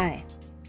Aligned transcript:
Hi, 0.00 0.22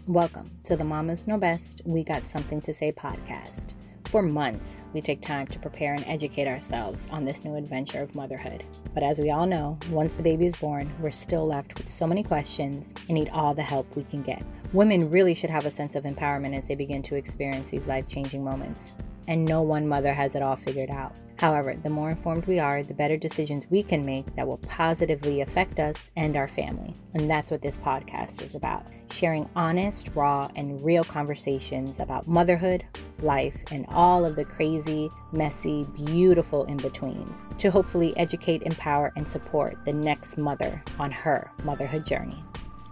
welcome 0.08 0.42
to 0.64 0.74
the 0.74 0.82
Mamas 0.82 1.28
Know 1.28 1.38
Best 1.38 1.82
We 1.84 2.02
Got 2.02 2.26
Something 2.26 2.60
to 2.62 2.74
Say 2.74 2.90
podcast. 2.90 3.66
For 4.06 4.22
months, 4.22 4.78
we 4.92 5.00
take 5.00 5.22
time 5.22 5.46
to 5.46 5.58
prepare 5.60 5.94
and 5.94 6.04
educate 6.08 6.48
ourselves 6.48 7.06
on 7.12 7.24
this 7.24 7.44
new 7.44 7.54
adventure 7.54 8.02
of 8.02 8.16
motherhood. 8.16 8.64
But 8.92 9.04
as 9.04 9.20
we 9.20 9.30
all 9.30 9.46
know, 9.46 9.78
once 9.88 10.14
the 10.14 10.24
baby 10.24 10.46
is 10.46 10.56
born, 10.56 10.92
we're 10.98 11.12
still 11.12 11.46
left 11.46 11.78
with 11.78 11.88
so 11.88 12.08
many 12.08 12.24
questions 12.24 12.92
and 13.06 13.10
need 13.10 13.28
all 13.28 13.54
the 13.54 13.62
help 13.62 13.94
we 13.94 14.02
can 14.02 14.22
get. 14.22 14.42
Women 14.72 15.08
really 15.08 15.34
should 15.34 15.50
have 15.50 15.64
a 15.64 15.70
sense 15.70 15.94
of 15.94 16.02
empowerment 16.02 16.58
as 16.58 16.64
they 16.64 16.74
begin 16.74 17.00
to 17.04 17.14
experience 17.14 17.70
these 17.70 17.86
life 17.86 18.08
changing 18.08 18.42
moments 18.42 18.96
and 19.28 19.44
no 19.44 19.62
one 19.62 19.86
mother 19.86 20.12
has 20.12 20.34
it 20.34 20.42
all 20.42 20.56
figured 20.56 20.90
out. 20.90 21.16
However, 21.38 21.74
the 21.82 21.88
more 21.88 22.10
informed 22.10 22.46
we 22.46 22.58
are, 22.58 22.82
the 22.82 22.94
better 22.94 23.16
decisions 23.16 23.64
we 23.70 23.82
can 23.82 24.04
make 24.04 24.26
that 24.34 24.46
will 24.46 24.58
positively 24.58 25.40
affect 25.40 25.78
us 25.78 26.10
and 26.16 26.36
our 26.36 26.46
family. 26.46 26.94
And 27.14 27.30
that's 27.30 27.50
what 27.50 27.62
this 27.62 27.78
podcast 27.78 28.42
is 28.42 28.54
about 28.54 28.88
sharing 29.10 29.48
honest, 29.56 30.10
raw, 30.14 30.48
and 30.56 30.80
real 30.82 31.04
conversations 31.04 32.00
about 32.00 32.28
motherhood, 32.28 32.84
life, 33.22 33.56
and 33.70 33.86
all 33.88 34.24
of 34.24 34.36
the 34.36 34.44
crazy, 34.44 35.08
messy, 35.32 35.84
beautiful 35.94 36.64
in 36.64 36.76
betweens 36.76 37.46
to 37.58 37.70
hopefully 37.70 38.16
educate, 38.16 38.62
empower, 38.62 39.12
and 39.16 39.28
support 39.28 39.76
the 39.84 39.92
next 39.92 40.38
mother 40.38 40.82
on 40.98 41.10
her 41.10 41.50
motherhood 41.64 42.06
journey. 42.06 42.42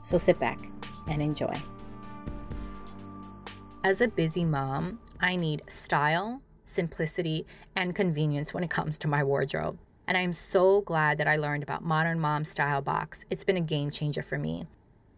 So 0.02 0.18
sit 0.18 0.38
back 0.40 0.58
and 1.08 1.22
enjoy. 1.22 1.54
As 3.84 4.00
a 4.00 4.08
busy 4.08 4.44
mom, 4.44 4.98
I 5.20 5.34
need 5.34 5.62
style, 5.68 6.42
simplicity, 6.62 7.44
and 7.74 7.94
convenience 7.94 8.54
when 8.54 8.62
it 8.62 8.70
comes 8.70 8.98
to 8.98 9.08
my 9.08 9.24
wardrobe. 9.24 9.78
And 10.06 10.16
I'm 10.16 10.32
so 10.32 10.80
glad 10.80 11.18
that 11.18 11.26
I 11.26 11.36
learned 11.36 11.64
about 11.64 11.84
Modern 11.84 12.20
Mom 12.20 12.44
Style 12.44 12.80
Box. 12.80 13.24
It's 13.28 13.42
been 13.42 13.56
a 13.56 13.60
game 13.60 13.90
changer 13.90 14.22
for 14.22 14.38
me. 14.38 14.66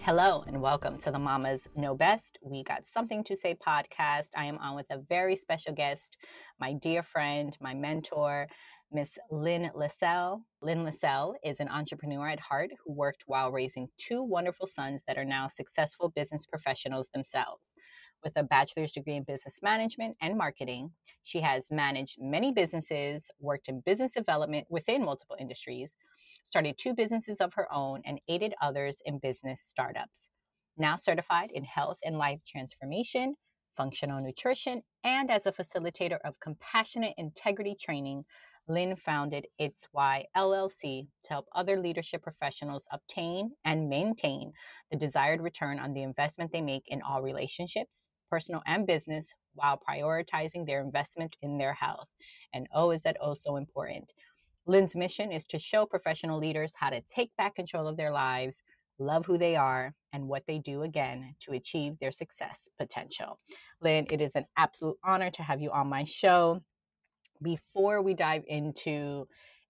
Hello 0.00 0.42
and 0.46 0.62
welcome 0.62 0.96
to 1.00 1.10
the 1.10 1.18
Mamas 1.18 1.68
Know 1.76 1.94
Best. 1.94 2.38
We 2.42 2.64
got 2.64 2.86
something 2.86 3.22
to 3.24 3.36
say 3.36 3.54
podcast. 3.54 4.30
I 4.34 4.46
am 4.46 4.56
on 4.56 4.74
with 4.74 4.90
a 4.90 4.96
very 4.96 5.36
special 5.36 5.74
guest, 5.74 6.16
my 6.58 6.72
dear 6.72 7.02
friend, 7.02 7.54
my 7.60 7.74
mentor, 7.74 8.46
Miss 8.90 9.18
Lynn 9.30 9.70
Lassell. 9.74 10.42
Lynn 10.62 10.82
Lassell 10.82 11.34
is 11.44 11.60
an 11.60 11.68
entrepreneur 11.68 12.26
at 12.28 12.40
heart 12.40 12.70
who 12.82 12.94
worked 12.94 13.24
while 13.26 13.52
raising 13.52 13.90
two 13.98 14.22
wonderful 14.22 14.66
sons 14.66 15.02
that 15.06 15.18
are 15.18 15.26
now 15.26 15.46
successful 15.46 16.08
business 16.08 16.46
professionals 16.46 17.10
themselves. 17.10 17.74
With 18.24 18.38
a 18.38 18.44
bachelor's 18.44 18.92
degree 18.92 19.16
in 19.16 19.24
business 19.24 19.60
management 19.62 20.16
and 20.22 20.38
marketing, 20.38 20.90
she 21.22 21.38
has 21.40 21.70
managed 21.70 22.16
many 22.18 22.50
businesses, 22.50 23.30
worked 23.38 23.68
in 23.68 23.80
business 23.80 24.14
development 24.14 24.66
within 24.70 25.04
multiple 25.04 25.36
industries, 25.38 25.94
started 26.44 26.78
two 26.78 26.94
businesses 26.94 27.42
of 27.42 27.52
her 27.52 27.70
own, 27.70 28.00
and 28.06 28.18
aided 28.26 28.54
others 28.62 29.02
in 29.04 29.18
business 29.18 29.60
startups. 29.60 30.30
Now 30.78 30.96
certified 30.96 31.50
in 31.52 31.62
health 31.62 31.98
and 32.04 32.16
life 32.16 32.40
transformation, 32.46 33.36
functional 33.76 34.22
nutrition, 34.22 34.82
and 35.04 35.30
as 35.30 35.44
a 35.44 35.52
facilitator 35.52 36.18
of 36.24 36.40
compassionate 36.40 37.14
integrity 37.18 37.76
training 37.78 38.24
Lynn 38.70 38.96
founded 38.96 39.46
It's 39.58 39.88
Why 39.92 40.26
LLC 40.36 41.08
to 41.24 41.30
help 41.30 41.46
other 41.52 41.80
leadership 41.80 42.22
professionals 42.22 42.86
obtain 42.92 43.50
and 43.64 43.88
maintain 43.88 44.52
the 44.90 44.98
desired 44.98 45.40
return 45.40 45.78
on 45.78 45.94
the 45.94 46.02
investment 46.02 46.52
they 46.52 46.60
make 46.60 46.86
in 46.88 47.00
all 47.00 47.22
relationships, 47.22 48.08
personal 48.28 48.62
and 48.66 48.86
business, 48.86 49.34
while 49.54 49.80
prioritizing 49.88 50.66
their 50.66 50.82
investment 50.82 51.34
in 51.40 51.56
their 51.56 51.72
health. 51.72 52.08
And 52.52 52.68
oh, 52.74 52.90
is 52.90 53.04
that 53.04 53.16
oh 53.22 53.32
so 53.32 53.56
important? 53.56 54.12
Lynn's 54.66 54.94
mission 54.94 55.32
is 55.32 55.46
to 55.46 55.58
show 55.58 55.86
professional 55.86 56.38
leaders 56.38 56.74
how 56.76 56.90
to 56.90 57.00
take 57.00 57.34
back 57.38 57.54
control 57.54 57.88
of 57.88 57.96
their 57.96 58.12
lives, 58.12 58.62
love 58.98 59.24
who 59.24 59.38
they 59.38 59.56
are, 59.56 59.94
and 60.12 60.28
what 60.28 60.46
they 60.46 60.58
do 60.58 60.82
again 60.82 61.34
to 61.40 61.52
achieve 61.52 61.98
their 61.98 62.12
success 62.12 62.68
potential. 62.78 63.38
Lynn, 63.80 64.06
it 64.10 64.20
is 64.20 64.36
an 64.36 64.44
absolute 64.58 64.98
honor 65.02 65.30
to 65.30 65.42
have 65.42 65.62
you 65.62 65.70
on 65.70 65.88
my 65.88 66.04
show 66.04 66.60
before 67.42 68.02
we 68.02 68.14
dive 68.14 68.44
into 68.46 69.26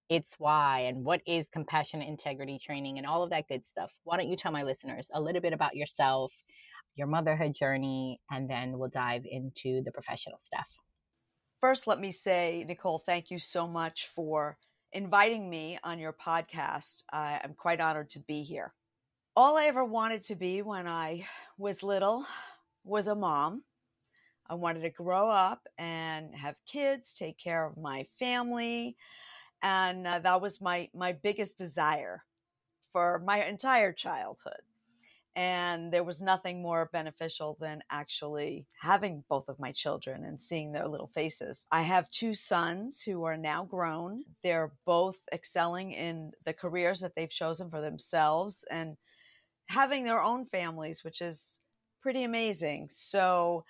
it's 0.09 0.35
why 0.39 0.81
and 0.89 1.05
what 1.05 1.21
is 1.27 1.47
compassionate 1.53 2.09
integrity 2.09 2.59
training 2.59 2.99
and 2.99 3.07
all 3.07 3.23
of 3.23 3.31
that 3.31 3.47
good 3.49 3.67
stuff, 3.67 3.93
why 4.05 4.17
don't 4.17 4.29
you 4.29 4.37
tell 4.37 4.53
my 4.53 4.63
listeners 4.63 5.11
a 5.13 5.21
little 5.21 5.43
bit 5.43 5.53
about 5.53 5.77
yourself, 5.77 6.33
your 6.97 7.07
motherhood 7.07 7.55
journey, 7.55 8.21
and 8.31 8.49
then 8.49 8.79
we'll 8.79 8.89
dive 8.89 9.25
into 9.31 9.83
the 9.85 9.93
professional 9.93 10.39
stuff. 10.39 10.69
First, 11.61 11.87
let 11.87 12.01
me 12.01 12.11
say, 12.11 12.65
Nicole, 12.67 13.03
thank 13.05 13.31
you 13.31 13.39
so 13.39 13.67
much 13.67 14.09
for 14.15 14.57
inviting 14.93 15.51
me 15.51 15.79
on 15.85 15.99
your 15.99 16.15
podcast. 16.15 17.03
I'm 17.13 17.55
quite 17.57 17.81
honored 17.81 18.11
to 18.11 18.21
be 18.21 18.43
here. 18.43 18.73
All 19.37 19.59
I 19.59 19.67
ever 19.67 19.85
wanted 19.85 20.25
to 20.25 20.35
be 20.35 20.63
when 20.63 20.89
I 20.89 21.27
was 21.59 21.83
little 21.83 22.25
was 22.85 23.09
a 23.09 23.15
mom. 23.15 23.63
I 24.49 24.55
wanted 24.55 24.83
to 24.83 24.91
grow 24.91 25.31
up 25.31 25.67
and 25.79 26.35
have 26.35 26.57
kids, 26.67 27.13
take 27.13 27.39
care 27.39 27.67
of 27.67 27.77
my 27.77 28.07
family, 28.19 28.97
and 29.63 30.07
uh, 30.07 30.19
that 30.21 30.41
was 30.41 30.61
my 30.61 30.89
my 30.95 31.13
biggest 31.13 31.59
desire 31.59 32.25
for 32.93 33.23
my 33.25 33.45
entire 33.45 33.93
childhood. 33.93 34.61
And 35.37 35.93
there 35.93 36.03
was 36.03 36.21
nothing 36.21 36.63
more 36.63 36.91
beneficial 36.93 37.57
than 37.61 37.81
actually 37.93 38.67
having 38.81 39.23
both 39.29 39.49
of 39.49 39.61
my 39.61 39.71
children 39.71 40.25
and 40.25 40.43
seeing 40.43 40.73
their 40.73 40.89
little 40.89 41.13
faces. 41.15 41.65
I 41.71 41.83
have 41.83 42.11
two 42.11 42.35
sons 42.35 43.01
who 43.01 43.23
are 43.23 43.37
now 43.37 43.63
grown. 43.65 44.25
They're 44.43 44.73
both 44.85 45.17
excelling 45.33 45.93
in 45.93 46.33
the 46.45 46.53
careers 46.53 46.99
that 47.01 47.15
they've 47.15 47.31
chosen 47.31 47.71
for 47.71 47.81
themselves 47.81 48.65
and 48.69 48.97
having 49.69 50.03
their 50.03 50.21
own 50.21 50.47
families, 50.47 51.05
which 51.05 51.21
is 51.21 51.61
pretty 52.03 52.25
amazing. 52.25 52.89
So 52.93 53.65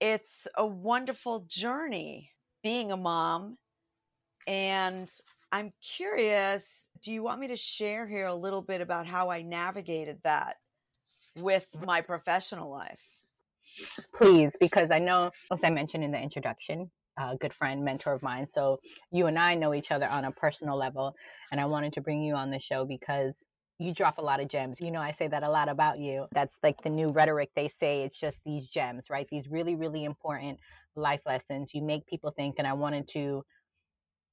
it's 0.00 0.46
a 0.56 0.66
wonderful 0.66 1.46
journey 1.48 2.30
being 2.62 2.92
a 2.92 2.96
mom. 2.96 3.58
And 4.46 5.08
I'm 5.52 5.72
curious, 5.96 6.88
do 7.02 7.12
you 7.12 7.22
want 7.22 7.40
me 7.40 7.48
to 7.48 7.56
share 7.56 8.06
here 8.06 8.26
a 8.26 8.34
little 8.34 8.62
bit 8.62 8.80
about 8.80 9.06
how 9.06 9.30
I 9.30 9.42
navigated 9.42 10.18
that 10.24 10.56
with 11.40 11.68
my 11.84 12.02
professional 12.02 12.70
life? 12.70 13.00
Please, 14.14 14.56
because 14.60 14.90
I 14.90 14.98
know, 14.98 15.30
as 15.50 15.64
I 15.64 15.70
mentioned 15.70 16.04
in 16.04 16.10
the 16.10 16.20
introduction, 16.20 16.90
a 17.16 17.36
good 17.36 17.54
friend, 17.54 17.84
mentor 17.84 18.12
of 18.12 18.22
mine. 18.22 18.48
So 18.48 18.78
you 19.12 19.26
and 19.26 19.38
I 19.38 19.54
know 19.54 19.72
each 19.74 19.90
other 19.90 20.06
on 20.06 20.24
a 20.24 20.32
personal 20.32 20.76
level. 20.76 21.14
And 21.52 21.60
I 21.60 21.64
wanted 21.66 21.92
to 21.94 22.00
bring 22.00 22.22
you 22.22 22.34
on 22.34 22.50
the 22.50 22.58
show 22.58 22.84
because 22.84 23.44
you 23.78 23.92
drop 23.92 24.18
a 24.18 24.22
lot 24.22 24.40
of 24.40 24.48
gems. 24.48 24.80
You 24.80 24.90
know, 24.90 25.00
I 25.00 25.10
say 25.10 25.26
that 25.28 25.42
a 25.42 25.50
lot 25.50 25.68
about 25.68 25.98
you. 25.98 26.26
That's 26.32 26.58
like 26.62 26.82
the 26.82 26.90
new 26.90 27.10
rhetoric 27.10 27.50
they 27.54 27.68
say. 27.68 28.02
It's 28.02 28.18
just 28.18 28.42
these 28.44 28.68
gems, 28.68 29.10
right? 29.10 29.26
These 29.28 29.48
really, 29.48 29.74
really 29.74 30.04
important 30.04 30.58
life 30.94 31.22
lessons. 31.26 31.74
You 31.74 31.82
make 31.82 32.06
people 32.06 32.30
think. 32.30 32.56
And 32.58 32.66
I 32.66 32.74
wanted 32.74 33.08
to 33.08 33.44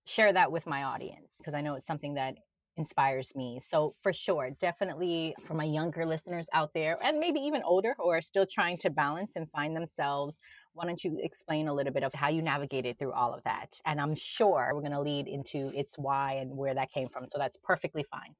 share 0.06 0.32
that 0.34 0.52
with 0.52 0.68
my 0.68 0.84
audience 0.84 1.36
because 1.38 1.54
I 1.54 1.62
know 1.62 1.76
it's 1.76 1.88
something 1.88 2.16
that 2.16 2.36
inspires 2.78 3.36
me. 3.36 3.60
So, 3.60 3.92
for 4.02 4.14
sure, 4.14 4.52
definitely 4.60 5.36
for 5.42 5.56
my 5.56 5.64
younger 5.66 6.06
listeners 6.06 6.48
out 6.54 6.74
there, 6.74 6.98
and 7.04 7.20
maybe 7.20 7.40
even 7.42 7.64
older 7.64 7.94
who 7.98 8.10
are 8.10 8.22
still 8.22 8.46
trying 8.46 8.78
to 8.78 8.90
balance 8.90 9.36
and 9.36 9.50
find 9.52 9.76
themselves, 9.76 10.40
why 10.74 10.86
don't 10.86 11.04
you 11.04 11.20
explain 11.22 11.68
a 11.68 11.74
little 11.74 11.92
bit 11.94 12.04
of 12.04 12.14
how 12.14 12.30
you 12.30 12.42
navigated 12.42 12.98
through 12.98 13.12
all 13.12 13.34
of 13.34 13.44
that? 13.44 13.80
And 13.86 14.00
I'm 14.00 14.16
sure 14.16 14.72
we're 14.74 14.82
going 14.82 14.94
to 14.94 15.02
lead 15.02 15.28
into 15.28 15.72
its 15.76 15.98
why 15.98 16.34
and 16.34 16.56
where 16.56 16.74
that 16.74 16.92
came 16.92 17.10
from. 17.10 17.26
So, 17.26 17.38
that's 17.38 17.58
perfectly 17.58 18.04
fine. 18.04 18.36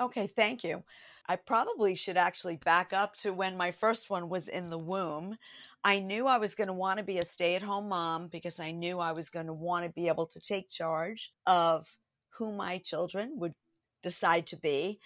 Okay, 0.00 0.26
thank 0.26 0.64
you. 0.64 0.82
I 1.28 1.36
probably 1.36 1.94
should 1.94 2.16
actually 2.16 2.56
back 2.56 2.92
up 2.92 3.14
to 3.16 3.32
when 3.32 3.56
my 3.56 3.70
first 3.70 4.10
one 4.10 4.28
was 4.28 4.48
in 4.48 4.68
the 4.68 4.78
womb. 4.78 5.36
I 5.84 5.98
knew 6.00 6.26
I 6.26 6.38
was 6.38 6.54
going 6.54 6.66
to 6.66 6.74
want 6.74 6.98
to 6.98 7.04
be 7.04 7.18
a 7.18 7.24
stay 7.24 7.54
at 7.54 7.62
home 7.62 7.88
mom 7.88 8.28
because 8.28 8.60
I 8.60 8.72
knew 8.72 8.98
I 8.98 9.12
was 9.12 9.30
going 9.30 9.46
to 9.46 9.52
want 9.52 9.84
to 9.86 9.92
be 9.92 10.08
able 10.08 10.26
to 10.26 10.40
take 10.40 10.68
charge 10.68 11.32
of 11.46 11.86
who 12.30 12.52
my 12.52 12.78
children 12.78 13.32
would 13.36 13.54
decide 14.02 14.46
to 14.48 14.56
be. 14.56 14.98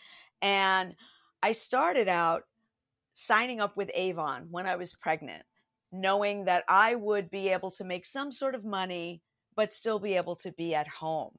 And 0.42 0.94
I 1.42 1.52
started 1.52 2.08
out 2.08 2.44
signing 3.14 3.60
up 3.60 3.76
with 3.76 3.90
Avon 3.94 4.48
when 4.50 4.66
I 4.66 4.76
was 4.76 4.94
pregnant, 4.94 5.42
knowing 5.92 6.46
that 6.46 6.64
I 6.68 6.94
would 6.94 7.30
be 7.30 7.50
able 7.50 7.70
to 7.72 7.84
make 7.84 8.06
some 8.06 8.32
sort 8.32 8.54
of 8.54 8.64
money 8.64 9.22
but 9.54 9.74
still 9.74 9.98
be 9.98 10.14
able 10.14 10.36
to 10.36 10.52
be 10.52 10.74
at 10.74 10.88
home. 10.88 11.36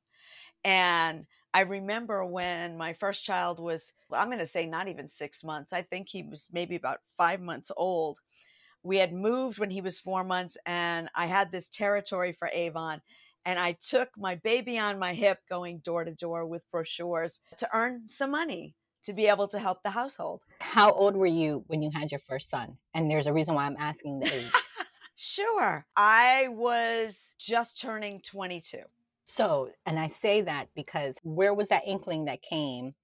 And 0.63 1.25
I 1.53 1.61
remember 1.61 2.23
when 2.23 2.77
my 2.77 2.93
first 2.93 3.23
child 3.23 3.59
was, 3.59 3.91
I'm 4.11 4.27
going 4.27 4.39
to 4.39 4.45
say 4.45 4.65
not 4.65 4.87
even 4.87 5.07
six 5.07 5.43
months. 5.43 5.73
I 5.73 5.81
think 5.81 6.07
he 6.07 6.23
was 6.23 6.47
maybe 6.51 6.75
about 6.75 6.99
five 7.17 7.41
months 7.41 7.71
old. 7.75 8.19
We 8.83 8.97
had 8.97 9.11
moved 9.11 9.57
when 9.57 9.71
he 9.71 9.81
was 9.81 9.99
four 9.99 10.23
months, 10.23 10.57
and 10.65 11.09
I 11.15 11.25
had 11.25 11.51
this 11.51 11.67
territory 11.69 12.33
for 12.37 12.49
Avon. 12.49 13.01
And 13.45 13.57
I 13.57 13.73
took 13.73 14.09
my 14.17 14.35
baby 14.35 14.77
on 14.77 14.99
my 14.99 15.13
hip 15.13 15.39
going 15.49 15.79
door 15.79 16.03
to 16.03 16.11
door 16.11 16.45
with 16.45 16.69
brochures 16.71 17.39
to 17.57 17.69
earn 17.73 18.07
some 18.07 18.31
money 18.31 18.75
to 19.05 19.13
be 19.13 19.27
able 19.27 19.47
to 19.47 19.59
help 19.59 19.81
the 19.81 19.89
household. 19.89 20.41
How 20.59 20.91
old 20.91 21.15
were 21.15 21.25
you 21.25 21.63
when 21.67 21.81
you 21.81 21.89
had 21.91 22.11
your 22.11 22.19
first 22.19 22.49
son? 22.49 22.77
And 22.93 23.09
there's 23.09 23.27
a 23.27 23.33
reason 23.33 23.55
why 23.55 23.65
I'm 23.65 23.77
asking 23.79 24.19
the 24.19 24.33
age. 24.33 24.51
sure. 25.15 25.85
I 25.95 26.49
was 26.49 27.33
just 27.39 27.81
turning 27.81 28.21
22. 28.21 28.79
So, 29.29 29.71
and 29.85 29.99
I 29.99 30.07
say 30.07 30.41
that 30.41 30.69
because 30.75 31.15
where 31.21 31.53
was 31.53 31.69
that 31.69 31.83
inkling 31.87 32.25
that 32.25 32.41
came 32.41 32.95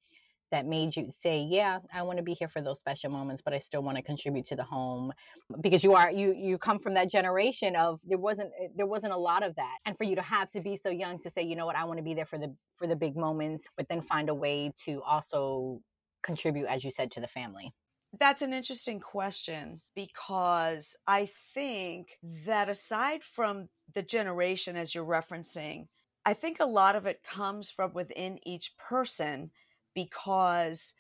that 0.52 0.66
made 0.66 0.96
you 0.96 1.12
say, 1.12 1.42
"Yeah, 1.42 1.80
I 1.94 2.02
want 2.04 2.18
to 2.18 2.24
be 2.24 2.34
here 2.34 2.50
for 2.50 2.62
those 2.62 2.80
special 2.80 3.12
moments, 3.12 3.44
but 3.44 3.54
I 3.54 3.60
still 3.60 3.84
want 3.84 3.98
to 3.98 4.04
contribute 4.04 4.48
to 4.48 4.56
the 4.56 4.64
home"? 4.64 5.14
Because 5.62 5.84
you 5.84 5.94
are 5.94 6.12
you 6.12 6.34
you 6.34 6.58
come 6.58 6.80
from 6.80 6.96
that 6.96 7.12
generation 7.12 7.76
of 7.76 8.00
there 8.04 8.18
wasn't 8.18 8.52
eh, 8.60 8.70
there 8.76 8.88
wasn't 8.88 9.14
a 9.14 9.18
lot 9.18 9.44
of 9.44 9.56
that, 9.56 9.78
and 9.86 9.96
for 9.98 10.04
you 10.06 10.16
to 10.16 10.24
have 10.24 10.50
to 10.52 10.62
be 10.62 10.76
so 10.78 10.90
young 10.90 11.22
to 11.22 11.30
say, 11.30 11.44
you 11.44 11.56
know 11.56 11.68
what, 11.68 11.76
I 11.76 11.86
want 11.86 12.00
to 12.00 12.04
be 12.04 12.16
there 12.16 12.26
for 12.26 12.40
the 12.40 12.56
for 12.78 12.88
the 12.88 12.96
big 12.96 13.16
moments, 13.16 13.68
but 13.78 13.88
then 13.88 14.02
find 14.02 14.30
a 14.30 14.36
way 14.36 14.72
to 14.86 15.04
also 15.04 15.82
contribute, 16.24 16.66
as 16.68 16.84
you 16.84 16.92
said, 16.92 17.12
to 17.12 17.22
the 17.22 17.28
family. 17.28 17.72
That's 18.20 18.42
an 18.42 18.54
interesting 18.54 19.00
question 19.00 19.80
because 19.94 20.96
I 21.06 21.30
think 21.54 22.18
that 22.46 22.70
aside 22.70 23.24
from 23.24 23.70
the 23.94 24.02
generation, 24.04 24.76
as 24.78 24.96
you're 24.96 25.06
referencing, 25.06 25.88
I 26.26 26.34
think 26.34 26.58
a 26.60 26.66
lot 26.66 26.96
of 26.96 27.06
it 27.06 27.22
comes 27.24 27.70
from 27.70 27.94
within 27.94 28.40
each 28.48 28.74
person 28.78 29.52
because 29.94 30.94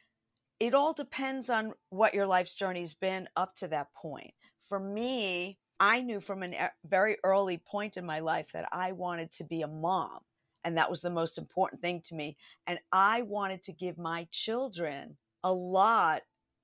it 0.59 0.73
all 0.73 0.93
depends 0.93 1.49
on 1.49 1.73
what 1.89 2.13
your 2.13 2.27
life's 2.27 2.55
journey's 2.55 2.93
been 2.93 3.27
up 3.35 3.55
to 3.57 3.67
that 3.69 3.93
point. 3.93 4.33
For 4.69 4.79
me, 4.79 5.57
I 5.79 6.01
knew 6.01 6.21
from 6.21 6.43
a 6.43 6.71
very 6.85 7.17
early 7.23 7.57
point 7.57 7.97
in 7.97 8.05
my 8.05 8.19
life 8.19 8.47
that 8.53 8.69
I 8.71 8.93
wanted 8.93 9.31
to 9.33 9.43
be 9.43 9.63
a 9.63 9.67
mom. 9.67 10.19
And 10.63 10.77
that 10.77 10.89
was 10.89 11.01
the 11.01 11.09
most 11.09 11.37
important 11.37 11.81
thing 11.81 12.01
to 12.05 12.15
me. 12.15 12.37
And 12.65 12.79
I 12.91 13.23
wanted 13.23 13.63
to 13.63 13.73
give 13.73 13.97
my 13.97 14.27
children 14.31 15.17
a 15.43 15.51
lot 15.51 16.21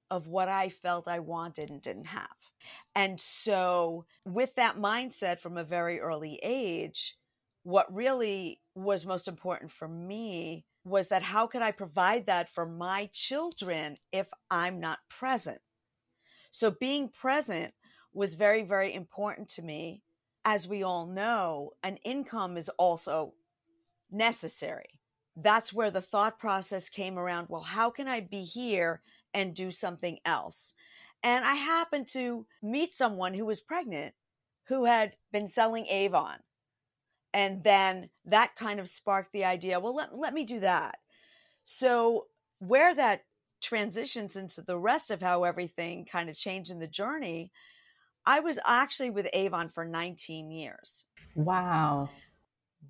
of 0.09 0.27
what 0.27 0.49
I 0.49 0.69
felt 0.69 1.07
I 1.07 1.19
wanted 1.19 1.69
and 1.69 1.81
didn't 1.81 2.07
have. 2.07 2.27
And 2.95 3.19
so, 3.19 4.05
with 4.25 4.53
that 4.55 4.77
mindset 4.77 5.39
from 5.39 5.57
a 5.57 5.63
very 5.63 5.99
early 5.99 6.39
age, 6.43 7.15
what 7.63 7.93
really 7.93 8.59
was 8.75 9.05
most 9.05 9.27
important 9.27 9.71
for 9.71 9.87
me 9.87 10.65
was 10.83 11.09
that 11.09 11.21
how 11.21 11.45
could 11.45 11.61
I 11.61 11.71
provide 11.71 12.25
that 12.25 12.49
for 12.49 12.65
my 12.65 13.09
children 13.13 13.97
if 14.11 14.27
I'm 14.49 14.79
not 14.79 14.99
present? 15.09 15.59
So 16.51 16.71
being 16.71 17.09
present 17.09 17.73
was 18.13 18.33
very, 18.35 18.63
very 18.63 18.93
important 18.93 19.49
to 19.49 19.61
me. 19.61 20.01
As 20.43 20.67
we 20.67 20.81
all 20.83 21.05
know, 21.05 21.71
an 21.83 21.97
income 21.97 22.57
is 22.57 22.69
also 22.79 23.33
necessary. 24.09 24.99
That's 25.35 25.71
where 25.71 25.91
the 25.91 26.01
thought 26.01 26.39
process 26.39 26.89
came 26.89 27.17
around 27.17 27.47
well, 27.49 27.61
how 27.61 27.89
can 27.91 28.07
I 28.07 28.21
be 28.21 28.43
here 28.43 29.01
and 29.33 29.55
do 29.55 29.71
something 29.71 30.17
else? 30.25 30.73
And 31.23 31.45
I 31.45 31.53
happened 31.53 32.07
to 32.09 32.47
meet 32.63 32.95
someone 32.95 33.35
who 33.35 33.45
was 33.45 33.61
pregnant 33.61 34.15
who 34.65 34.85
had 34.85 35.13
been 35.31 35.47
selling 35.47 35.85
Avon 35.85 36.39
and 37.33 37.63
then 37.63 38.09
that 38.25 38.55
kind 38.55 38.79
of 38.79 38.89
sparked 38.89 39.31
the 39.33 39.45
idea 39.45 39.79
well 39.79 39.95
let, 39.95 40.15
let 40.15 40.33
me 40.33 40.45
do 40.45 40.59
that. 40.59 40.95
So 41.63 42.27
where 42.59 42.93
that 42.95 43.21
transitions 43.61 44.35
into 44.35 44.61
the 44.61 44.77
rest 44.77 45.11
of 45.11 45.21
how 45.21 45.43
everything 45.43 46.05
kind 46.11 46.29
of 46.29 46.35
changed 46.35 46.71
in 46.71 46.79
the 46.79 46.87
journey 46.87 47.51
i 48.25 48.39
was 48.39 48.59
actually 48.65 49.09
with 49.09 49.27
avon 49.33 49.69
for 49.69 49.85
19 49.85 50.51
years. 50.51 51.05
Wow. 51.35 52.09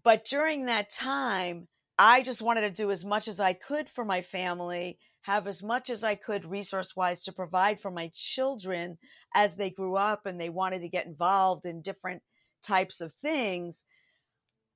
But 0.04 0.26
during 0.26 0.66
that 0.66 0.90
time 0.90 1.68
i 1.98 2.22
just 2.22 2.42
wanted 2.42 2.62
to 2.62 2.70
do 2.70 2.92
as 2.92 3.04
much 3.06 3.28
as 3.28 3.40
i 3.40 3.54
could 3.54 3.90
for 3.90 4.06
my 4.06 4.22
family 4.22 4.98
have 5.24 5.46
as 5.46 5.62
much 5.62 5.90
as 5.90 6.04
i 6.04 6.16
could 6.16 6.46
resource 6.46 6.96
wise 6.96 7.24
to 7.24 7.32
provide 7.32 7.80
for 7.80 7.92
my 7.92 8.10
children 8.16 8.98
as 9.36 9.56
they 9.56 9.70
grew 9.70 9.96
up 9.96 10.26
and 10.26 10.40
they 10.40 10.50
wanted 10.50 10.82
to 10.82 10.90
get 10.90 11.06
involved 11.06 11.66
in 11.66 11.82
different 11.82 12.22
types 12.64 13.02
of 13.02 13.14
things 13.22 13.84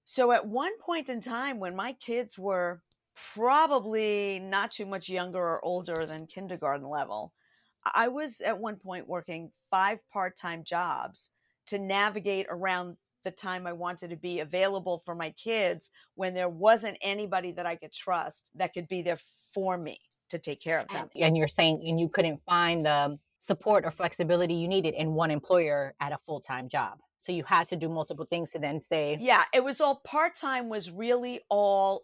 so 0.05 0.31
at 0.31 0.45
one 0.45 0.77
point 0.79 1.09
in 1.09 1.19
time 1.19 1.59
when 1.59 1.75
my 1.75 1.93
kids 1.93 2.37
were 2.37 2.81
probably 3.33 4.39
not 4.39 4.71
too 4.71 4.85
much 4.85 5.09
younger 5.09 5.39
or 5.39 5.65
older 5.65 6.05
than 6.05 6.27
kindergarten 6.27 6.87
level, 6.87 7.33
I 7.93 8.07
was 8.07 8.41
at 8.41 8.57
one 8.57 8.77
point 8.77 9.07
working 9.07 9.51
five 9.71 9.99
part 10.13 10.37
time 10.37 10.63
jobs 10.63 11.29
to 11.67 11.79
navigate 11.79 12.45
around 12.49 12.97
the 13.23 13.31
time 13.31 13.65
I 13.65 13.73
wanted 13.73 14.11
to 14.11 14.15
be 14.15 14.39
available 14.39 15.01
for 15.05 15.15
my 15.15 15.31
kids 15.31 15.89
when 16.13 16.35
there 16.35 16.49
wasn't 16.49 16.97
anybody 17.01 17.51
that 17.53 17.65
I 17.65 17.75
could 17.75 17.91
trust 17.91 18.43
that 18.55 18.73
could 18.73 18.87
be 18.87 19.01
there 19.01 19.19
for 19.53 19.77
me 19.77 19.99
to 20.29 20.37
take 20.37 20.61
care 20.61 20.79
of 20.79 20.87
them. 20.89 21.09
And 21.19 21.35
you're 21.35 21.47
saying, 21.47 21.83
and 21.87 21.99
you 21.99 22.07
couldn't 22.07 22.39
find 22.45 22.85
the 22.85 23.17
support 23.39 23.85
or 23.85 23.91
flexibility 23.91 24.53
you 24.53 24.67
needed 24.67 24.93
in 24.93 25.13
one 25.13 25.31
employer 25.31 25.95
at 25.99 26.11
a 26.11 26.17
full 26.19 26.39
time 26.39 26.69
job. 26.69 26.99
So 27.25 27.31
you 27.31 27.43
had 27.43 27.69
to 27.69 27.75
do 27.75 27.89
multiple 27.89 28.27
things 28.29 28.51
to 28.51 28.59
then 28.59 28.79
say. 28.79 29.17
Yeah, 29.19 29.45
it 29.51 29.63
was 29.63 29.81
all 29.81 29.95
part 29.95 30.35
time, 30.35 30.69
was 30.69 30.91
really 30.91 31.41
all 31.49 32.03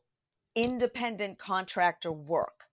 independent 0.55 1.37
contractor 1.37 2.11
work. 2.11 2.65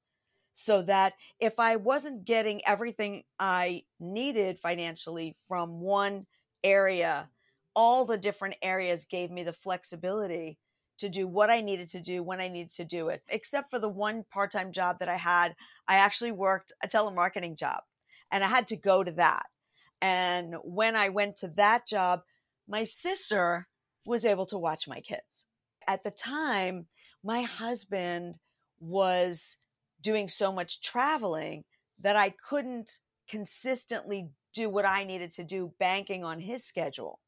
So 0.54 0.80
that 0.82 1.12
if 1.38 1.58
I 1.58 1.76
wasn't 1.76 2.24
getting 2.24 2.66
everything 2.66 3.24
I 3.38 3.82
needed 4.00 4.58
financially 4.60 5.36
from 5.46 5.80
one 5.80 6.26
area, 6.64 7.28
all 7.76 8.06
the 8.06 8.16
different 8.16 8.54
areas 8.62 9.04
gave 9.04 9.30
me 9.30 9.42
the 9.42 9.52
flexibility 9.52 10.58
to 11.00 11.10
do 11.10 11.28
what 11.28 11.50
I 11.50 11.60
needed 11.60 11.90
to 11.90 12.00
do 12.00 12.22
when 12.22 12.40
I 12.40 12.48
needed 12.48 12.72
to 12.76 12.84
do 12.86 13.08
it. 13.08 13.22
Except 13.28 13.70
for 13.70 13.78
the 13.78 13.90
one 13.90 14.24
part 14.32 14.52
time 14.52 14.72
job 14.72 15.00
that 15.00 15.08
I 15.08 15.16
had, 15.16 15.54
I 15.86 15.96
actually 15.96 16.32
worked 16.32 16.72
a 16.82 16.88
telemarketing 16.88 17.58
job 17.58 17.82
and 18.32 18.42
I 18.42 18.48
had 18.48 18.68
to 18.68 18.76
go 18.76 19.04
to 19.04 19.12
that. 19.12 19.44
And 20.00 20.56
when 20.64 20.96
I 20.96 21.10
went 21.10 21.36
to 21.38 21.48
that 21.56 21.86
job, 21.86 22.22
my 22.68 22.84
sister 22.84 23.66
was 24.06 24.24
able 24.24 24.46
to 24.46 24.58
watch 24.58 24.86
my 24.86 25.00
kids. 25.00 25.46
At 25.86 26.04
the 26.04 26.10
time, 26.10 26.86
my 27.24 27.42
husband 27.42 28.36
was 28.78 29.56
doing 30.02 30.28
so 30.28 30.52
much 30.52 30.82
traveling 30.82 31.64
that 32.00 32.16
I 32.16 32.34
couldn't 32.48 32.90
consistently 33.28 34.28
do 34.54 34.68
what 34.68 34.84
I 34.84 35.04
needed 35.04 35.32
to 35.32 35.44
do, 35.44 35.72
banking 35.78 36.24
on 36.24 36.40
his 36.40 36.64
schedule. 36.64 37.18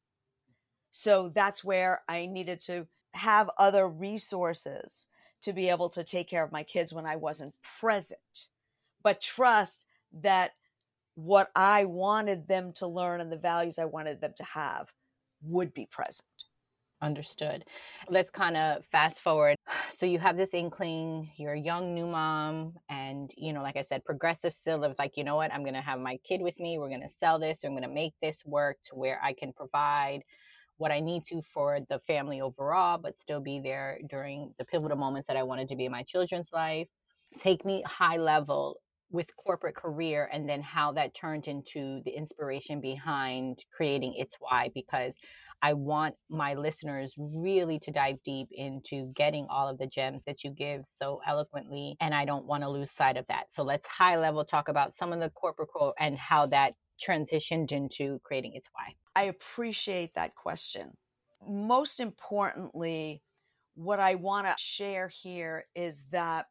So 0.91 1.31
that's 1.33 1.63
where 1.63 2.01
I 2.07 2.25
needed 2.25 2.61
to 2.61 2.87
have 3.13 3.49
other 3.57 3.87
resources 3.87 5.07
to 5.41 5.53
be 5.53 5.69
able 5.69 5.89
to 5.89 6.03
take 6.03 6.29
care 6.29 6.43
of 6.43 6.51
my 6.51 6.63
kids 6.63 6.93
when 6.93 7.05
I 7.05 7.15
wasn't 7.15 7.53
present, 7.79 8.19
but 9.03 9.21
trust 9.21 9.83
that 10.21 10.51
what 11.15 11.49
I 11.55 11.85
wanted 11.85 12.47
them 12.47 12.73
to 12.73 12.87
learn 12.87 13.21
and 13.21 13.31
the 13.31 13.37
values 13.37 13.79
I 13.79 13.85
wanted 13.85 14.21
them 14.21 14.33
to 14.37 14.43
have 14.43 14.87
would 15.43 15.73
be 15.73 15.87
present. 15.91 16.25
Understood. 17.01 17.65
Let's 18.09 18.29
kind 18.31 18.57
of 18.57 18.85
fast 18.85 19.21
forward. 19.21 19.55
So 19.91 20.07
you 20.07 20.17
have 20.19 20.35
this 20.35 20.55
inkling, 20.55 21.29
you're 21.37 21.53
a 21.53 21.59
young 21.59 21.93
new 21.93 22.07
mom, 22.07 22.73
and 22.89 23.31
you 23.37 23.53
know, 23.53 23.61
like 23.61 23.77
I 23.77 23.83
said, 23.83 24.03
progressive 24.03 24.51
still 24.51 24.83
of 24.83 24.95
like, 24.97 25.15
you 25.15 25.23
know 25.23 25.35
what, 25.35 25.53
I'm 25.53 25.63
gonna 25.63 25.81
have 25.81 25.99
my 25.99 26.17
kid 26.23 26.41
with 26.41 26.59
me, 26.59 26.79
we're 26.79 26.89
gonna 26.89 27.07
sell 27.09 27.37
this, 27.37 27.63
I'm 27.63 27.75
gonna 27.75 27.87
make 27.87 28.13
this 28.19 28.43
work 28.43 28.77
to 28.89 28.95
where 28.95 29.19
I 29.23 29.33
can 29.33 29.53
provide 29.53 30.23
what 30.77 30.91
I 30.91 30.99
need 31.01 31.23
to 31.25 31.41
for 31.43 31.79
the 31.87 31.99
family 31.99 32.41
overall, 32.41 32.97
but 32.97 33.19
still 33.19 33.41
be 33.41 33.59
there 33.59 33.99
during 34.09 34.55
the 34.57 34.65
pivotal 34.65 34.97
moments 34.97 35.27
that 35.27 35.37
I 35.37 35.43
wanted 35.43 35.67
to 35.69 35.75
be 35.75 35.85
in 35.85 35.91
my 35.91 36.03
children's 36.03 36.51
life. 36.51 36.87
Take 37.37 37.63
me 37.65 37.83
high 37.85 38.17
level 38.17 38.80
with 39.11 39.35
corporate 39.35 39.75
career 39.75 40.29
and 40.31 40.47
then 40.47 40.61
how 40.61 40.91
that 40.93 41.13
turned 41.13 41.47
into 41.47 42.01
the 42.05 42.11
inspiration 42.11 42.79
behind 42.81 43.63
creating 43.75 44.15
It's 44.17 44.37
Why 44.39 44.71
because 44.73 45.17
I 45.61 45.73
want 45.73 46.15
my 46.29 46.55
listeners 46.55 47.13
really 47.17 47.77
to 47.79 47.91
dive 47.91 48.17
deep 48.23 48.47
into 48.51 49.11
getting 49.15 49.45
all 49.49 49.67
of 49.67 49.77
the 49.77 49.85
gems 49.85 50.23
that 50.25 50.43
you 50.43 50.51
give 50.51 50.85
so 50.85 51.21
eloquently 51.27 51.95
and 51.99 52.15
I 52.15 52.25
don't 52.25 52.45
want 52.45 52.63
to 52.63 52.69
lose 52.69 52.91
sight 52.91 53.17
of 53.17 53.27
that. 53.27 53.53
So 53.53 53.63
let's 53.63 53.85
high 53.85 54.17
level 54.17 54.43
talk 54.43 54.69
about 54.69 54.95
some 54.95 55.13
of 55.13 55.19
the 55.19 55.29
corporate 55.29 55.69
quote 55.69 55.93
and 55.99 56.17
how 56.17 56.47
that 56.47 56.73
transitioned 57.05 57.71
into 57.71 58.19
creating 58.23 58.53
It's 58.55 58.69
Why. 58.73 58.95
I 59.15 59.25
appreciate 59.25 60.15
that 60.15 60.35
question. 60.35 60.91
Most 61.47 61.99
importantly, 61.99 63.21
what 63.75 63.99
I 63.99 64.15
want 64.15 64.47
to 64.47 64.53
share 64.57 65.07
here 65.07 65.65
is 65.75 66.03
that 66.11 66.45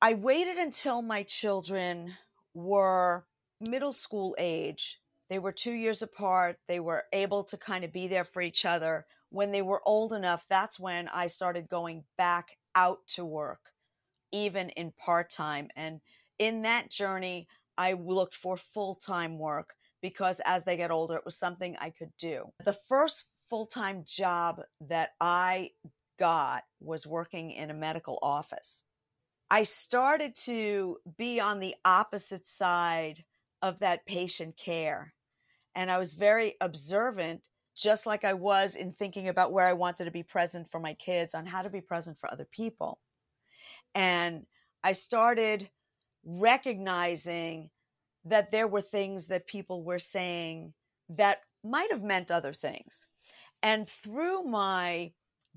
I 0.00 0.14
waited 0.14 0.58
until 0.58 1.02
my 1.02 1.24
children 1.24 2.16
were 2.54 3.26
middle 3.60 3.92
school 3.92 4.36
age 4.38 5.00
They 5.30 5.40
were 5.40 5.52
two 5.52 5.72
years 5.72 6.02
apart. 6.02 6.60
They 6.68 6.80
were 6.80 7.06
able 7.12 7.44
to 7.46 7.58
kind 7.58 7.84
of 7.84 7.92
be 7.92 8.06
there 8.08 8.24
for 8.24 8.40
each 8.42 8.64
other. 8.64 9.06
When 9.30 9.52
they 9.52 9.62
were 9.62 9.82
old 9.86 10.12
enough, 10.12 10.46
that's 10.48 10.78
when 10.78 11.08
I 11.08 11.26
started 11.26 11.68
going 11.68 12.04
back 12.16 12.56
out 12.76 13.00
to 13.16 13.24
work, 13.26 13.60
even 14.32 14.70
in 14.70 14.92
part 14.92 15.30
time. 15.32 15.70
And 15.76 16.02
in 16.38 16.62
that 16.62 16.90
journey, 16.92 17.48
I 17.78 17.94
looked 17.94 18.36
for 18.36 18.58
full 18.74 18.96
time 18.96 19.38
work 19.40 19.74
because 20.02 20.40
as 20.46 20.64
they 20.64 20.76
get 20.78 20.92
older, 20.92 21.16
it 21.16 21.26
was 21.26 21.38
something 21.38 21.76
I 21.80 21.90
could 21.90 22.12
do. 22.20 22.52
The 22.64 22.78
first 22.88 23.26
full 23.50 23.66
time 23.66 24.04
job 24.06 24.62
that 24.82 25.10
I 25.20 25.72
got 26.20 26.64
was 26.80 27.08
working 27.08 27.52
in 27.52 27.72
a 27.72 27.74
medical 27.74 28.20
office. 28.22 28.83
I 29.54 29.62
started 29.62 30.34
to 30.46 30.96
be 31.16 31.38
on 31.38 31.60
the 31.60 31.76
opposite 31.84 32.44
side 32.44 33.22
of 33.62 33.78
that 33.78 34.04
patient 34.04 34.56
care. 34.56 35.14
And 35.76 35.92
I 35.92 35.98
was 35.98 36.14
very 36.14 36.56
observant, 36.60 37.42
just 37.76 38.04
like 38.04 38.24
I 38.24 38.34
was 38.34 38.74
in 38.74 38.94
thinking 38.94 39.28
about 39.28 39.52
where 39.52 39.68
I 39.68 39.74
wanted 39.74 40.06
to 40.06 40.10
be 40.10 40.24
present 40.24 40.72
for 40.72 40.80
my 40.80 40.94
kids, 40.94 41.36
on 41.36 41.46
how 41.46 41.62
to 41.62 41.70
be 41.70 41.80
present 41.80 42.18
for 42.18 42.28
other 42.32 42.48
people. 42.50 42.98
And 43.94 44.44
I 44.82 44.90
started 44.90 45.70
recognizing 46.24 47.70
that 48.24 48.50
there 48.50 48.66
were 48.66 48.82
things 48.82 49.26
that 49.26 49.46
people 49.46 49.84
were 49.84 50.00
saying 50.00 50.72
that 51.10 51.42
might 51.62 51.92
have 51.92 52.02
meant 52.02 52.32
other 52.32 52.54
things. 52.54 53.06
And 53.62 53.88
through 54.02 54.42
my 54.42 55.12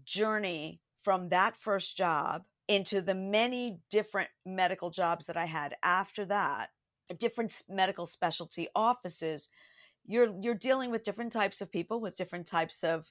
journey 0.05 0.81
from 1.03 1.29
that 1.29 1.55
first 1.55 1.97
job 1.97 2.43
into 2.67 3.01
the 3.01 3.15
many 3.15 3.79
different 3.89 4.29
medical 4.45 4.89
jobs 4.89 5.25
that 5.27 5.37
I 5.37 5.45
had. 5.45 5.75
After 5.83 6.25
that, 6.25 6.69
different 7.19 7.61
medical 7.69 8.05
specialty 8.05 8.67
offices 8.75 9.49
you're 10.07 10.33
you're 10.41 10.55
dealing 10.55 10.89
with 10.89 11.03
different 11.03 11.31
types 11.31 11.61
of 11.61 11.71
people 11.71 11.99
with 12.01 12.15
different 12.15 12.47
types 12.47 12.83
of 12.83 13.05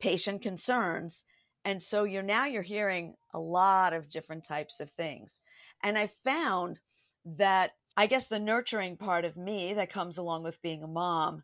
patient 0.00 0.42
concerns 0.42 1.24
and 1.64 1.82
so 1.82 2.04
you're 2.04 2.22
now 2.22 2.46
you're 2.46 2.62
hearing 2.62 3.14
a 3.34 3.38
lot 3.38 3.92
of 3.92 4.10
different 4.10 4.44
types 4.44 4.78
of 4.80 4.90
things. 4.90 5.40
And 5.82 5.96
i 5.96 6.10
found 6.24 6.78
that 7.24 7.72
i 7.96 8.06
guess 8.06 8.26
the 8.26 8.38
nurturing 8.38 8.96
part 8.96 9.24
of 9.24 9.36
me 9.36 9.74
that 9.74 9.92
comes 9.92 10.18
along 10.18 10.42
with 10.42 10.62
being 10.62 10.82
a 10.82 10.88
mom 10.88 11.42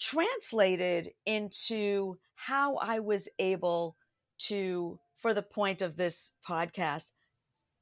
translated 0.00 1.10
into 1.26 2.16
how 2.34 2.76
i 2.76 2.98
was 2.98 3.28
able 3.38 3.96
to 4.38 4.98
for 5.20 5.34
the 5.34 5.42
point 5.42 5.82
of 5.82 5.96
this 5.96 6.32
podcast 6.48 7.10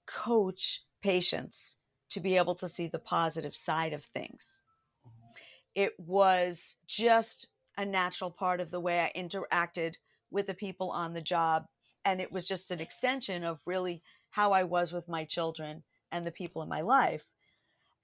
coach 0.07 0.83
patients 1.03 1.77
to 2.11 2.21
be 2.21 2.37
able 2.37 2.55
to 2.57 2.69
see 2.69 2.89
the 2.89 2.99
positive 2.99 3.55
side 3.55 3.93
of 3.93 4.05
things. 4.05 4.61
Mm-hmm. 5.07 5.33
It 5.75 5.93
was 5.99 6.77
just 6.87 7.47
a 7.77 7.85
natural 7.85 8.31
part 8.31 8.61
of 8.61 8.71
the 8.71 8.81
way 8.81 9.01
I 9.01 9.19
interacted 9.19 9.95
with 10.31 10.47
the 10.47 10.55
people 10.55 10.91
on 10.91 11.13
the 11.15 11.21
job. 11.21 11.67
And 12.05 12.21
it 12.21 12.33
was 12.33 12.45
just 12.45 12.71
an 12.71 12.81
extension 12.81 13.45
of 13.45 13.61
really 13.67 14.03
how 14.31 14.53
I 14.53 14.65
was 14.65 14.93
with 14.93 15.09
my 15.09 15.25
children 15.25 15.83
and 16.11 16.27
the 16.27 16.33
people 16.33 16.63
in 16.63 16.69
my 16.69 16.81
life. 16.81 17.25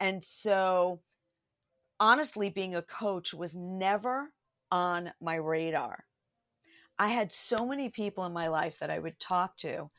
And 0.01 0.23
so, 0.23 1.01
honestly, 1.99 2.51
being 2.51 2.75
a 2.75 2.83
coach 2.83 3.33
was 3.33 3.55
never 3.55 4.31
on 4.71 5.13
my 5.21 5.37
radar. 5.37 6.05
I 6.99 7.09
had 7.09 7.33
so 7.33 7.67
many 7.67 7.89
people 7.89 8.25
in 8.25 8.33
my 8.33 8.49
life 8.49 8.77
that 8.81 8.91
I 8.91 8.99
would 8.99 9.19
talk 9.19 9.57
to. 9.59 9.91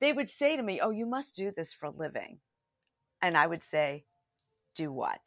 They 0.00 0.12
would 0.12 0.30
say 0.30 0.56
to 0.56 0.62
me, 0.62 0.80
Oh, 0.80 0.90
you 0.90 1.06
must 1.06 1.36
do 1.36 1.52
this 1.56 1.72
for 1.72 1.86
a 1.86 1.90
living. 1.90 2.38
And 3.22 3.36
I 3.36 3.46
would 3.46 3.64
say, 3.64 4.04
Do 4.76 4.92
what? 4.92 5.20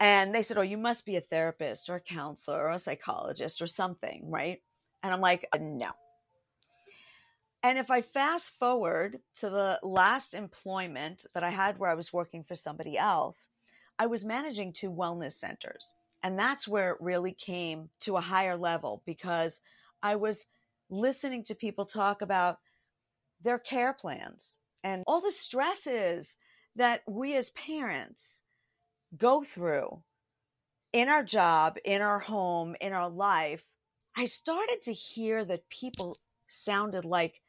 And 0.00 0.34
they 0.34 0.42
said, 0.42 0.58
Oh, 0.58 0.62
you 0.62 0.78
must 0.78 1.06
be 1.06 1.16
a 1.16 1.20
therapist 1.20 1.88
or 1.88 1.96
a 1.96 2.00
counselor 2.00 2.62
or 2.62 2.70
a 2.70 2.78
psychologist 2.78 3.62
or 3.62 3.66
something, 3.66 4.28
right? 4.28 4.60
And 5.02 5.12
I'm 5.12 5.20
like, 5.20 5.46
uh, 5.52 5.58
No. 5.60 5.90
And 7.62 7.78
if 7.78 7.92
I 7.92 8.02
fast 8.02 8.50
forward 8.58 9.20
to 9.36 9.48
the 9.48 9.78
last 9.84 10.34
employment 10.34 11.24
that 11.34 11.44
I 11.44 11.50
had 11.50 11.78
where 11.78 11.90
I 11.90 11.94
was 11.94 12.12
working 12.12 12.42
for 12.42 12.56
somebody 12.56 12.98
else, 12.98 13.46
I 13.98 14.06
was 14.06 14.24
managing 14.24 14.72
two 14.72 14.90
wellness 14.90 15.34
centers. 15.34 15.94
And 16.22 16.38
that's 16.38 16.68
where 16.68 16.92
it 16.92 17.00
really 17.00 17.32
came 17.32 17.90
to 18.00 18.16
a 18.16 18.20
higher 18.20 18.56
level 18.56 19.02
because 19.06 19.58
I 20.02 20.16
was 20.16 20.44
listening 20.90 21.44
to 21.44 21.54
people 21.54 21.86
talk 21.86 22.22
about 22.22 22.58
their 23.42 23.58
care 23.58 23.92
plans 23.92 24.58
and 24.84 25.02
all 25.06 25.20
the 25.20 25.32
stresses 25.32 26.36
that 26.76 27.02
we 27.08 27.36
as 27.36 27.50
parents 27.50 28.42
go 29.16 29.42
through 29.42 30.02
in 30.92 31.08
our 31.08 31.22
job, 31.22 31.76
in 31.84 32.02
our 32.02 32.18
home, 32.18 32.76
in 32.80 32.92
our 32.92 33.08
life, 33.08 33.62
I 34.16 34.26
started 34.26 34.82
to 34.84 34.92
hear 34.92 35.44
that 35.44 35.68
people 35.70 36.18
sounded 36.48 37.04
like 37.04 37.40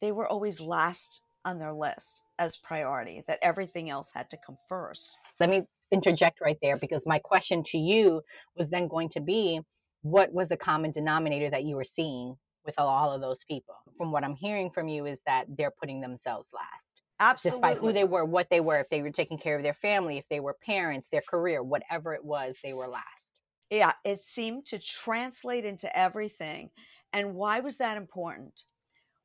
they 0.00 0.12
were 0.12 0.28
always 0.28 0.60
last 0.60 1.20
on 1.44 1.58
their 1.58 1.72
list 1.72 2.20
as 2.38 2.56
priority, 2.56 3.24
that 3.26 3.38
everything 3.42 3.90
else 3.90 4.10
had 4.14 4.30
to 4.30 4.38
come 4.44 4.58
first. 4.68 5.10
Let 5.40 5.48
me 5.48 5.62
interject 5.90 6.40
right 6.40 6.58
there 6.62 6.76
because 6.76 7.06
my 7.06 7.18
question 7.18 7.62
to 7.62 7.78
you 7.78 8.22
was 8.56 8.70
then 8.70 8.88
going 8.88 9.08
to 9.10 9.20
be 9.20 9.60
what 10.02 10.32
was 10.32 10.48
the 10.48 10.56
common 10.56 10.90
denominator 10.90 11.50
that 11.50 11.64
you 11.64 11.76
were 11.76 11.84
seeing 11.84 12.36
with 12.64 12.78
all 12.78 13.12
of 13.12 13.20
those 13.20 13.44
people. 13.44 13.74
From 13.96 14.12
what 14.12 14.24
I'm 14.24 14.34
hearing 14.34 14.70
from 14.70 14.88
you 14.88 15.06
is 15.06 15.22
that 15.26 15.46
they're 15.56 15.70
putting 15.70 16.00
themselves 16.00 16.50
last. 16.52 17.02
Absolutely. 17.18 17.60
Despite 17.60 17.78
who 17.78 17.92
they 17.92 18.04
were, 18.04 18.24
what 18.24 18.50
they 18.50 18.60
were, 18.60 18.78
if 18.78 18.90
they 18.90 19.02
were 19.02 19.10
taking 19.10 19.38
care 19.38 19.56
of 19.56 19.62
their 19.62 19.72
family, 19.72 20.18
if 20.18 20.28
they 20.28 20.40
were 20.40 20.56
parents, 20.64 21.08
their 21.08 21.22
career, 21.22 21.62
whatever 21.62 22.12
it 22.12 22.24
was, 22.24 22.58
they 22.62 22.72
were 22.72 22.88
last. 22.88 23.40
Yeah, 23.70 23.92
it 24.04 24.20
seemed 24.20 24.66
to 24.66 24.78
translate 24.78 25.64
into 25.64 25.96
everything. 25.96 26.70
And 27.12 27.34
why 27.34 27.60
was 27.60 27.78
that 27.78 27.96
important? 27.96 28.64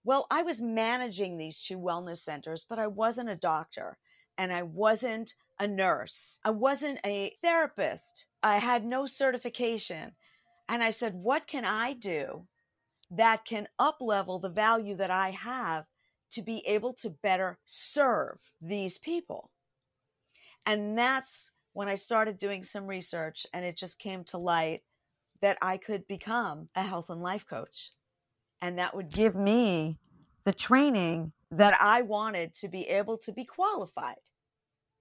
Well, 0.03 0.25
I 0.31 0.43
was 0.43 0.59
managing 0.61 1.37
these 1.37 1.61
two 1.61 1.77
wellness 1.77 2.19
centers, 2.19 2.65
but 2.67 2.79
I 2.79 2.87
wasn't 2.87 3.29
a 3.29 3.35
doctor 3.35 3.97
and 4.37 4.51
I 4.51 4.63
wasn't 4.63 5.33
a 5.61 5.67
nurse. 5.67 6.39
I 6.43 6.49
wasn't 6.49 6.99
a 7.05 7.37
therapist. 7.41 8.25
I 8.41 8.57
had 8.57 8.83
no 8.83 9.05
certification. 9.05 10.11
And 10.67 10.83
I 10.83 10.89
said, 10.89 11.13
what 11.13 11.47
can 11.47 11.63
I 11.65 11.93
do 11.93 12.47
that 13.11 13.45
can 13.45 13.67
up 13.77 13.97
level 14.01 14.39
the 14.39 14.49
value 14.49 14.95
that 14.95 15.11
I 15.11 15.31
have 15.31 15.85
to 16.31 16.41
be 16.41 16.65
able 16.65 16.93
to 16.93 17.09
better 17.09 17.59
serve 17.65 18.39
these 18.61 18.97
people. 18.97 19.51
And 20.65 20.97
that's 20.97 21.51
when 21.73 21.87
I 21.87 21.95
started 21.95 22.37
doing 22.37 22.63
some 22.63 22.87
research 22.87 23.45
and 23.53 23.63
it 23.63 23.77
just 23.77 23.99
came 23.99 24.23
to 24.25 24.37
light 24.37 24.81
that 25.41 25.57
I 25.61 25.77
could 25.77 26.07
become 26.07 26.69
a 26.75 26.83
health 26.83 27.09
and 27.09 27.21
life 27.21 27.45
coach. 27.47 27.91
And 28.61 28.77
that 28.77 28.95
would 28.95 29.09
give 29.09 29.35
me 29.35 29.97
the 30.43 30.53
training 30.53 31.33
that 31.51 31.81
I 31.81 32.01
wanted 32.01 32.53
to 32.55 32.67
be 32.67 32.87
able 32.87 33.17
to 33.19 33.31
be 33.31 33.43
qualified, 33.43 34.15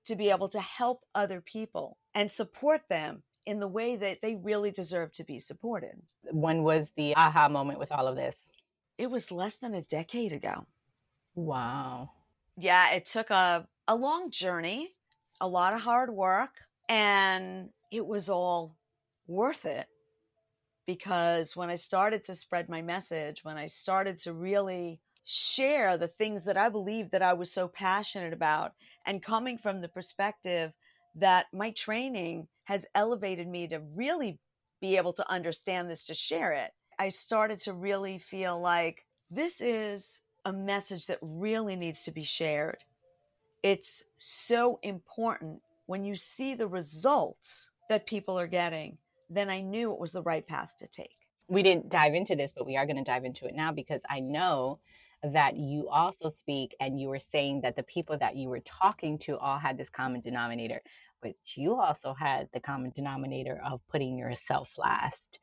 to 0.06 0.16
be 0.16 0.30
able 0.30 0.48
to 0.48 0.60
help 0.60 1.04
other 1.14 1.40
people 1.40 1.98
and 2.14 2.30
support 2.30 2.82
them 2.88 3.22
in 3.46 3.60
the 3.60 3.68
way 3.68 3.96
that 3.96 4.18
they 4.22 4.36
really 4.36 4.70
deserve 4.70 5.12
to 5.14 5.24
be 5.24 5.38
supported. 5.38 6.00
When 6.30 6.62
was 6.62 6.90
the 6.90 7.14
aha 7.16 7.48
moment 7.48 7.78
with 7.78 7.92
all 7.92 8.06
of 8.06 8.16
this? 8.16 8.48
It 8.98 9.10
was 9.10 9.30
less 9.30 9.56
than 9.56 9.74
a 9.74 9.82
decade 9.82 10.32
ago. 10.32 10.66
Wow. 11.34 12.10
Yeah, 12.56 12.90
it 12.92 13.06
took 13.06 13.30
a, 13.30 13.66
a 13.88 13.94
long 13.94 14.30
journey, 14.30 14.90
a 15.40 15.48
lot 15.48 15.72
of 15.72 15.80
hard 15.80 16.10
work, 16.10 16.50
and 16.88 17.70
it 17.90 18.06
was 18.06 18.28
all 18.28 18.76
worth 19.26 19.64
it 19.64 19.86
because 20.86 21.56
when 21.56 21.70
I 21.70 21.76
started 21.76 22.24
to 22.24 22.34
spread 22.34 22.68
my 22.68 22.82
message, 22.82 23.44
when 23.44 23.56
I 23.56 23.66
started 23.66 24.18
to 24.20 24.32
really 24.32 25.00
share 25.32 25.96
the 25.96 26.08
things 26.08 26.44
that 26.44 26.56
I 26.56 26.68
believed 26.68 27.12
that 27.12 27.22
I 27.22 27.34
was 27.34 27.52
so 27.52 27.68
passionate 27.68 28.32
about, 28.32 28.72
and 29.06 29.22
coming 29.22 29.58
from 29.58 29.80
the 29.80 29.88
perspective 29.88 30.72
that 31.14 31.46
my 31.52 31.70
training 31.70 32.48
has 32.64 32.84
elevated 32.96 33.46
me 33.46 33.68
to 33.68 33.80
really 33.94 34.40
be 34.80 34.96
able 34.96 35.12
to 35.12 35.30
understand 35.30 35.88
this 35.88 36.02
to 36.04 36.14
share 36.14 36.52
it. 36.52 36.72
I 36.98 37.10
started 37.10 37.60
to 37.60 37.72
really 37.72 38.18
feel 38.18 38.60
like 38.60 39.06
this 39.30 39.60
is 39.60 40.20
a 40.44 40.52
message 40.52 41.06
that 41.06 41.18
really 41.22 41.76
needs 41.76 42.02
to 42.02 42.10
be 42.10 42.24
shared. 42.24 42.78
It's 43.62 44.02
so 44.18 44.80
important 44.82 45.60
when 45.86 46.04
you 46.04 46.16
see 46.16 46.54
the 46.54 46.66
results 46.66 47.70
that 47.88 48.06
people 48.06 48.38
are 48.38 48.48
getting, 48.48 48.98
then 49.28 49.48
I 49.48 49.60
knew 49.60 49.92
it 49.92 50.00
was 50.00 50.12
the 50.12 50.22
right 50.22 50.46
path 50.46 50.72
to 50.80 50.88
take. 50.88 51.16
We 51.46 51.62
didn't 51.62 51.88
dive 51.88 52.14
into 52.14 52.34
this, 52.34 52.52
but 52.52 52.66
we 52.66 52.76
are 52.76 52.86
going 52.86 52.96
to 52.96 53.04
dive 53.04 53.24
into 53.24 53.46
it 53.46 53.54
now 53.54 53.70
because 53.70 54.02
I 54.10 54.18
know 54.20 54.80
that 55.22 55.56
you 55.56 55.88
also 55.88 56.28
speak 56.28 56.74
and 56.80 56.98
you 56.98 57.08
were 57.08 57.18
saying 57.18 57.60
that 57.62 57.76
the 57.76 57.82
people 57.82 58.16
that 58.18 58.36
you 58.36 58.48
were 58.48 58.60
talking 58.60 59.18
to 59.18 59.36
all 59.38 59.58
had 59.58 59.76
this 59.76 59.90
common 59.90 60.20
denominator 60.20 60.80
which 61.22 61.54
you 61.56 61.74
also 61.74 62.14
had 62.14 62.48
the 62.52 62.60
common 62.60 62.90
denominator 62.94 63.60
of 63.64 63.80
putting 63.88 64.16
yourself 64.16 64.78
last. 64.78 65.38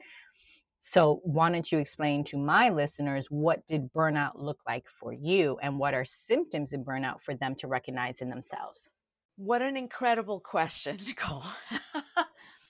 So, 0.79 1.21
why 1.23 1.51
don't 1.51 1.71
you 1.71 1.79
explain 1.79 2.23
to 2.25 2.37
my 2.37 2.69
listeners 2.69 3.27
what 3.29 3.65
did 3.67 3.91
burnout 3.93 4.33
look 4.35 4.59
like 4.67 4.87
for 4.87 5.11
you 5.11 5.57
and 5.61 5.79
what 5.79 5.93
are 5.93 6.05
symptoms 6.05 6.73
of 6.73 6.81
burnout 6.81 7.21
for 7.21 7.33
them 7.33 7.55
to 7.55 7.67
recognize 7.67 8.21
in 8.21 8.29
themselves? 8.29 8.89
What 9.37 9.61
an 9.61 9.75
incredible 9.75 10.39
question, 10.39 10.99
Nicole. 11.07 11.43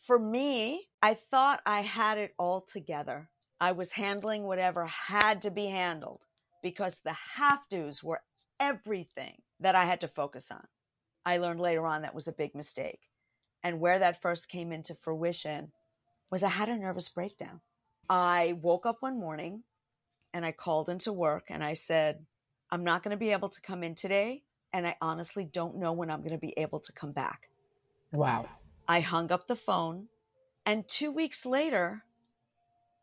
for 0.06 0.18
me, 0.18 0.88
I 1.02 1.18
thought 1.32 1.62
I 1.66 1.82
had 1.82 2.18
it 2.18 2.34
all 2.40 2.62
together. 2.62 3.30
I 3.60 3.74
was 3.74 3.92
handling 3.92 4.44
whatever 4.44 4.86
had 4.86 5.42
to 5.42 5.52
be 5.52 5.66
handled 5.66 6.22
because 6.62 7.00
the 7.04 7.16
have 7.38 7.60
tos 7.70 8.04
were 8.04 8.22
everything 8.60 9.42
that 9.60 9.76
I 9.76 9.86
had 9.86 10.02
to 10.02 10.08
focus 10.08 10.50
on. 10.52 10.66
I 11.26 11.38
learned 11.38 11.60
later 11.60 11.86
on 11.86 12.02
that 12.04 12.16
was 12.16 12.28
a 12.28 12.34
big 12.34 12.56
mistake. 12.56 13.00
And 13.64 13.80
where 13.80 14.00
that 14.00 14.22
first 14.22 14.48
came 14.50 14.72
into 14.72 14.96
fruition 14.96 15.72
was 16.32 16.44
I 16.44 16.50
had 16.50 16.70
a 16.70 16.78
nervous 16.78 17.10
breakdown. 17.10 17.60
I 18.10 18.58
woke 18.62 18.86
up 18.86 18.98
one 19.02 19.20
morning 19.20 19.64
and 20.34 20.46
I 20.46 20.52
called 20.52 20.90
into 20.90 21.12
work 21.12 21.46
and 21.50 21.64
I 21.64 21.74
said, 21.74 22.26
I'm 22.72 22.84
not 22.84 23.04
going 23.04 23.12
to 23.12 23.18
be 23.18 23.32
able 23.32 23.50
to 23.50 23.62
come 23.62 23.84
in 23.84 23.96
today. 23.96 24.44
And 24.74 24.86
I 24.86 24.96
honestly 25.02 25.46
don't 25.46 25.78
know 25.78 25.94
when 25.94 26.10
I'm 26.12 26.20
going 26.20 26.32
to 26.32 26.38
be 26.38 26.54
able 26.58 26.80
to 26.82 26.92
come 26.92 27.12
back. 27.12 27.50
Wow. 28.14 28.46
I 28.88 29.00
hung 29.00 29.32
up 29.32 29.48
the 29.48 29.56
phone. 29.56 30.08
And 30.66 30.88
two 30.88 31.12
weeks 31.12 31.46
later, 31.46 32.04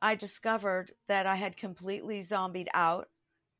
I 0.00 0.14
discovered 0.14 0.92
that 1.08 1.26
I 1.26 1.36
had 1.36 1.56
completely 1.56 2.22
zombied 2.22 2.68
out. 2.74 3.08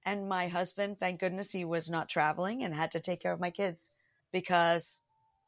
And 0.06 0.28
my 0.28 0.48
husband, 0.48 0.98
thank 1.00 1.20
goodness 1.20 1.50
he 1.50 1.64
was 1.64 1.88
not 1.88 2.08
traveling 2.08 2.62
and 2.62 2.74
had 2.74 2.90
to 2.92 3.00
take 3.00 3.20
care 3.22 3.32
of 3.32 3.40
my 3.40 3.50
kids 3.50 3.88
because 4.32 5.00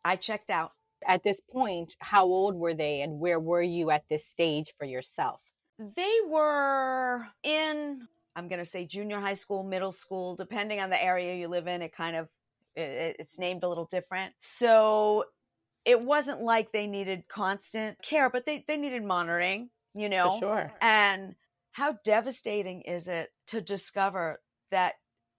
I 0.04 0.16
checked 0.16 0.50
out. 0.50 0.72
At 1.06 1.22
this 1.22 1.40
point, 1.40 1.94
how 1.98 2.24
old 2.24 2.54
were 2.54 2.72
they 2.72 3.02
and 3.02 3.20
where 3.20 3.38
were 3.38 3.60
you 3.60 3.90
at 3.90 4.04
this 4.08 4.26
stage 4.26 4.72
for 4.78 4.86
yourself? 4.86 5.40
They 5.78 6.14
were 6.26 7.26
in, 7.42 8.08
I'm 8.34 8.48
going 8.48 8.60
to 8.60 8.64
say 8.64 8.86
junior 8.86 9.20
high 9.20 9.34
school, 9.34 9.62
middle 9.62 9.92
school, 9.92 10.36
depending 10.36 10.80
on 10.80 10.88
the 10.88 11.02
area 11.02 11.34
you 11.34 11.48
live 11.48 11.66
in. 11.66 11.82
It 11.82 11.94
kind 11.94 12.16
of, 12.16 12.28
it, 12.74 13.16
it's 13.18 13.38
named 13.38 13.62
a 13.62 13.68
little 13.68 13.84
different. 13.90 14.32
So 14.40 15.24
it 15.84 16.00
wasn't 16.00 16.40
like 16.40 16.72
they 16.72 16.86
needed 16.86 17.28
constant 17.28 17.98
care, 18.02 18.30
but 18.30 18.46
they, 18.46 18.64
they 18.66 18.78
needed 18.78 19.04
monitoring, 19.04 19.68
you 19.94 20.08
know? 20.08 20.30
For 20.30 20.38
sure. 20.38 20.72
And 20.80 21.34
how 21.72 21.98
devastating 22.04 22.80
is 22.82 23.06
it 23.06 23.30
to 23.48 23.60
discover 23.60 24.40
that 24.70 24.94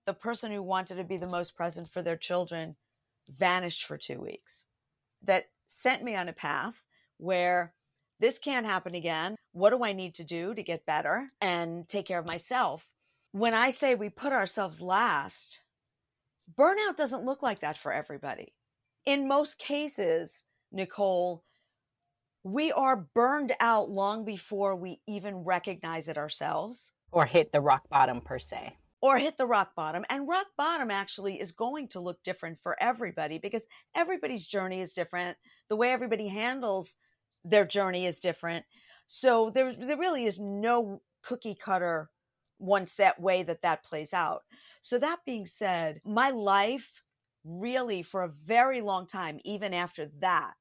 the 0.06 0.14
person 0.14 0.52
who 0.52 0.64
wanted 0.64 0.96
to 0.96 1.04
be 1.04 1.18
the 1.18 1.30
most 1.30 1.56
present 1.56 1.90
for 1.92 2.02
their 2.02 2.18
children 2.18 2.76
vanished 3.30 3.86
for 3.86 3.98
two 3.98 4.20
weeks? 4.20 4.66
That 5.24 5.46
sent 5.68 6.04
me 6.04 6.16
on 6.16 6.30
a 6.30 6.34
path 6.34 6.76
where 7.18 7.74
this 8.20 8.40
can't 8.40 8.66
happen 8.66 8.96
again. 8.96 9.36
What 9.52 9.72
do 9.72 9.84
I 9.84 9.94
need 9.94 10.16
to 10.16 10.24
do 10.24 10.54
to 10.54 10.64
get 10.64 10.86
better 10.86 11.30
and 11.42 11.88
take 11.88 12.06
care 12.06 12.20
of 12.20 12.28
myself? 12.28 12.84
When 13.32 13.54
I 13.54 13.70
say 13.70 13.96
we 13.96 14.10
put 14.10 14.34
ourselves 14.34 14.82
last, 14.82 15.60
burnout 16.58 16.96
doesn't 16.98 17.26
look 17.26 17.44
like 17.44 17.60
that 17.60 17.78
for 17.78 17.92
everybody. 17.92 18.54
In 19.06 19.28
most 19.28 19.60
cases, 19.60 20.44
Nicole, 20.72 21.44
we 22.44 22.72
are 22.72 23.08
burned 23.14 23.54
out 23.60 23.90
long 23.90 24.26
before 24.26 24.76
we 24.76 25.02
even 25.08 25.44
recognize 25.44 26.08
it 26.08 26.18
ourselves 26.18 26.92
or 27.12 27.26
hit 27.26 27.52
the 27.52 27.62
rock 27.62 27.88
bottom 27.90 28.22
per 28.22 28.40
se 28.40 28.76
or 29.02 29.18
hit 29.18 29.38
the 29.38 29.46
rock 29.46 29.76
bottom. 29.76 30.06
And 30.10 30.28
rock 30.28 30.48
bottom 30.58 30.92
actually 30.92 31.40
is 31.40 31.52
going 31.52 31.90
to 31.90 32.00
look 32.00 32.18
different 32.24 32.58
for 32.64 32.82
everybody 32.82 33.38
because 33.38 33.64
everybody's 33.96 34.48
journey 34.48 34.82
is 34.82 34.94
different. 34.94 35.38
The 35.70 35.76
way 35.76 35.92
everybody 35.92 36.28
handles 36.28 36.96
their 37.44 37.66
journey 37.66 38.06
is 38.06 38.20
different. 38.20 38.66
So 39.06 39.52
there, 39.54 39.74
there 39.74 39.98
really 39.98 40.26
is 40.26 40.40
no 40.40 41.02
cookie 41.24 41.56
cutter 41.56 42.10
one 42.58 42.88
set 42.88 43.20
way 43.20 43.44
that 43.44 43.62
that 43.62 43.84
plays 43.84 44.14
out. 44.14 44.42
So 44.82 44.98
that 45.00 45.20
being 45.26 45.46
said, 45.46 46.02
my 46.04 46.32
life 46.32 46.90
really 47.44 48.04
for 48.04 48.24
a 48.24 48.34
very 48.46 48.82
long 48.82 49.08
time, 49.08 49.40
even 49.44 49.74
after 49.74 50.10
that, 50.20 50.54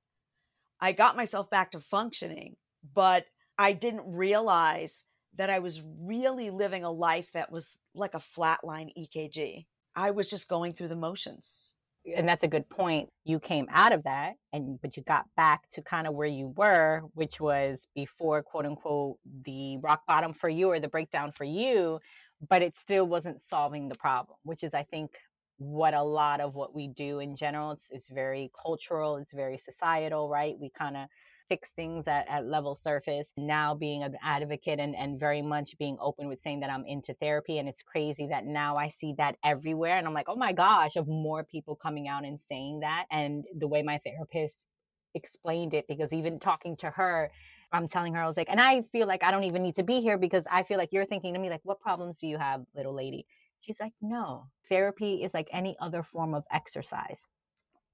I 0.80 0.92
got 0.92 1.16
myself 1.16 1.48
back 1.48 1.72
to 1.72 1.80
functioning, 1.80 2.56
but 2.94 3.24
I 3.58 3.72
didn't 3.72 4.04
realize 4.06 5.04
that 5.36 5.50
I 5.50 5.58
was 5.58 5.82
really 6.00 6.50
living 6.50 6.84
a 6.84 6.90
life 6.90 7.28
that 7.32 7.50
was 7.50 7.68
like 7.94 8.14
a 8.14 8.22
flatline 8.36 8.90
EKG. 8.98 9.66
I 9.94 10.10
was 10.10 10.28
just 10.28 10.48
going 10.48 10.72
through 10.72 10.88
the 10.88 10.96
motions. 10.96 11.72
And 12.14 12.28
that's 12.28 12.44
a 12.44 12.48
good 12.48 12.68
point. 12.68 13.08
You 13.24 13.40
came 13.40 13.66
out 13.70 13.92
of 13.92 14.04
that 14.04 14.34
and 14.52 14.80
but 14.80 14.96
you 14.96 15.02
got 15.02 15.24
back 15.36 15.68
to 15.70 15.82
kind 15.82 16.06
of 16.06 16.14
where 16.14 16.28
you 16.28 16.52
were, 16.56 17.02
which 17.14 17.40
was 17.40 17.88
before 17.96 18.42
quote 18.42 18.64
unquote 18.64 19.18
the 19.44 19.78
rock 19.78 20.02
bottom 20.06 20.32
for 20.32 20.48
you 20.48 20.70
or 20.70 20.78
the 20.78 20.88
breakdown 20.88 21.32
for 21.32 21.44
you, 21.44 21.98
but 22.48 22.62
it 22.62 22.76
still 22.76 23.06
wasn't 23.06 23.40
solving 23.40 23.88
the 23.88 23.96
problem, 23.96 24.36
which 24.44 24.62
is 24.62 24.72
I 24.72 24.84
think 24.84 25.10
what 25.58 25.94
a 25.94 26.02
lot 26.02 26.40
of 26.40 26.54
what 26.54 26.74
we 26.74 26.86
do 26.88 27.20
in 27.20 27.34
general 27.34 27.72
it's, 27.72 27.88
it's 27.90 28.10
very 28.10 28.50
cultural 28.62 29.16
it's 29.16 29.32
very 29.32 29.56
societal 29.56 30.28
right 30.28 30.54
we 30.60 30.70
kind 30.78 30.96
of 30.96 31.08
fix 31.48 31.72
things 31.72 32.08
at, 32.08 32.26
at 32.28 32.46
level 32.46 32.74
surface. 32.74 33.32
Now 33.36 33.74
being 33.74 34.02
an 34.02 34.16
advocate 34.22 34.80
and, 34.80 34.94
and 34.96 35.18
very 35.18 35.42
much 35.42 35.76
being 35.78 35.96
open 36.00 36.26
with 36.26 36.40
saying 36.40 36.60
that 36.60 36.70
I'm 36.70 36.84
into 36.86 37.14
therapy. 37.14 37.58
And 37.58 37.68
it's 37.68 37.82
crazy 37.82 38.26
that 38.28 38.44
now 38.44 38.76
I 38.76 38.88
see 38.88 39.14
that 39.18 39.36
everywhere. 39.44 39.96
And 39.96 40.06
I'm 40.06 40.14
like, 40.14 40.28
oh 40.28 40.36
my 40.36 40.52
gosh, 40.52 40.96
of 40.96 41.08
more 41.08 41.44
people 41.44 41.76
coming 41.76 42.08
out 42.08 42.24
and 42.24 42.40
saying 42.40 42.80
that. 42.80 43.06
And 43.10 43.44
the 43.56 43.68
way 43.68 43.82
my 43.82 43.98
therapist 43.98 44.66
explained 45.14 45.74
it, 45.74 45.86
because 45.88 46.12
even 46.12 46.38
talking 46.38 46.76
to 46.76 46.90
her, 46.90 47.30
I'm 47.72 47.88
telling 47.88 48.14
her, 48.14 48.22
I 48.22 48.26
was 48.26 48.36
like, 48.36 48.50
and 48.50 48.60
I 48.60 48.82
feel 48.82 49.06
like 49.06 49.24
I 49.24 49.30
don't 49.30 49.44
even 49.44 49.62
need 49.62 49.74
to 49.76 49.82
be 49.82 50.00
here 50.00 50.18
because 50.18 50.46
I 50.50 50.62
feel 50.62 50.78
like 50.78 50.90
you're 50.92 51.04
thinking 51.04 51.34
to 51.34 51.40
me, 51.40 51.50
like, 51.50 51.62
what 51.64 51.80
problems 51.80 52.18
do 52.18 52.26
you 52.26 52.38
have, 52.38 52.64
little 52.74 52.94
lady? 52.94 53.26
She's 53.58 53.80
like, 53.80 53.92
no, 54.00 54.46
therapy 54.68 55.24
is 55.24 55.34
like 55.34 55.48
any 55.52 55.76
other 55.80 56.02
form 56.02 56.34
of 56.34 56.44
exercise. 56.52 57.26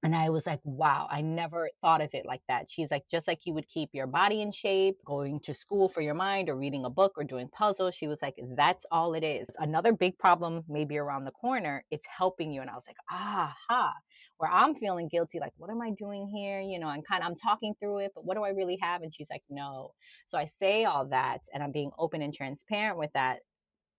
And 0.03 0.13
I 0.15 0.29
was 0.29 0.45
like, 0.45 0.59
wow, 0.65 1.07
I 1.09 1.21
never 1.21 1.69
thought 1.81 2.01
of 2.01 2.09
it 2.13 2.25
like 2.25 2.41
that. 2.49 2.69
She's 2.69 2.91
like, 2.91 3.03
just 3.09 3.25
like 3.27 3.39
you 3.45 3.53
would 3.53 3.69
keep 3.69 3.89
your 3.93 4.05
body 4.05 4.41
in 4.41 4.51
shape, 4.51 4.97
going 5.05 5.39
to 5.41 5.53
school 5.53 5.87
for 5.87 6.01
your 6.01 6.13
mind, 6.13 6.49
or 6.49 6.57
reading 6.57 6.83
a 6.83 6.89
book, 6.89 7.13
or 7.15 7.23
doing 7.23 7.47
puzzles. 7.47 7.95
She 7.95 8.07
was 8.07 8.21
like, 8.21 8.35
that's 8.57 8.85
all 8.91 9.13
it 9.13 9.23
is. 9.23 9.49
Another 9.59 9.93
big 9.93 10.17
problem, 10.19 10.63
maybe 10.67 10.97
around 10.97 11.23
the 11.23 11.31
corner, 11.31 11.85
it's 11.89 12.05
helping 12.05 12.51
you. 12.51 12.59
And 12.59 12.69
I 12.69 12.75
was 12.75 12.83
like, 12.85 12.97
aha, 13.09 13.93
where 14.37 14.51
I'm 14.51 14.75
feeling 14.75 15.07
guilty, 15.07 15.39
like, 15.39 15.53
what 15.55 15.69
am 15.69 15.81
I 15.81 15.91
doing 15.91 16.27
here? 16.27 16.59
You 16.59 16.79
know, 16.79 16.89
and 16.89 17.07
kind 17.07 17.23
of 17.23 17.29
I'm 17.29 17.35
talking 17.35 17.73
through 17.79 17.99
it, 17.99 18.11
but 18.13 18.25
what 18.25 18.35
do 18.35 18.43
I 18.43 18.49
really 18.49 18.77
have? 18.81 19.03
And 19.03 19.15
she's 19.15 19.29
like, 19.31 19.43
no. 19.49 19.93
So 20.27 20.37
I 20.37 20.45
say 20.45 20.83
all 20.83 21.05
that, 21.09 21.39
and 21.53 21.63
I'm 21.63 21.71
being 21.71 21.91
open 21.97 22.21
and 22.21 22.33
transparent 22.33 22.97
with 22.97 23.11
that 23.13 23.39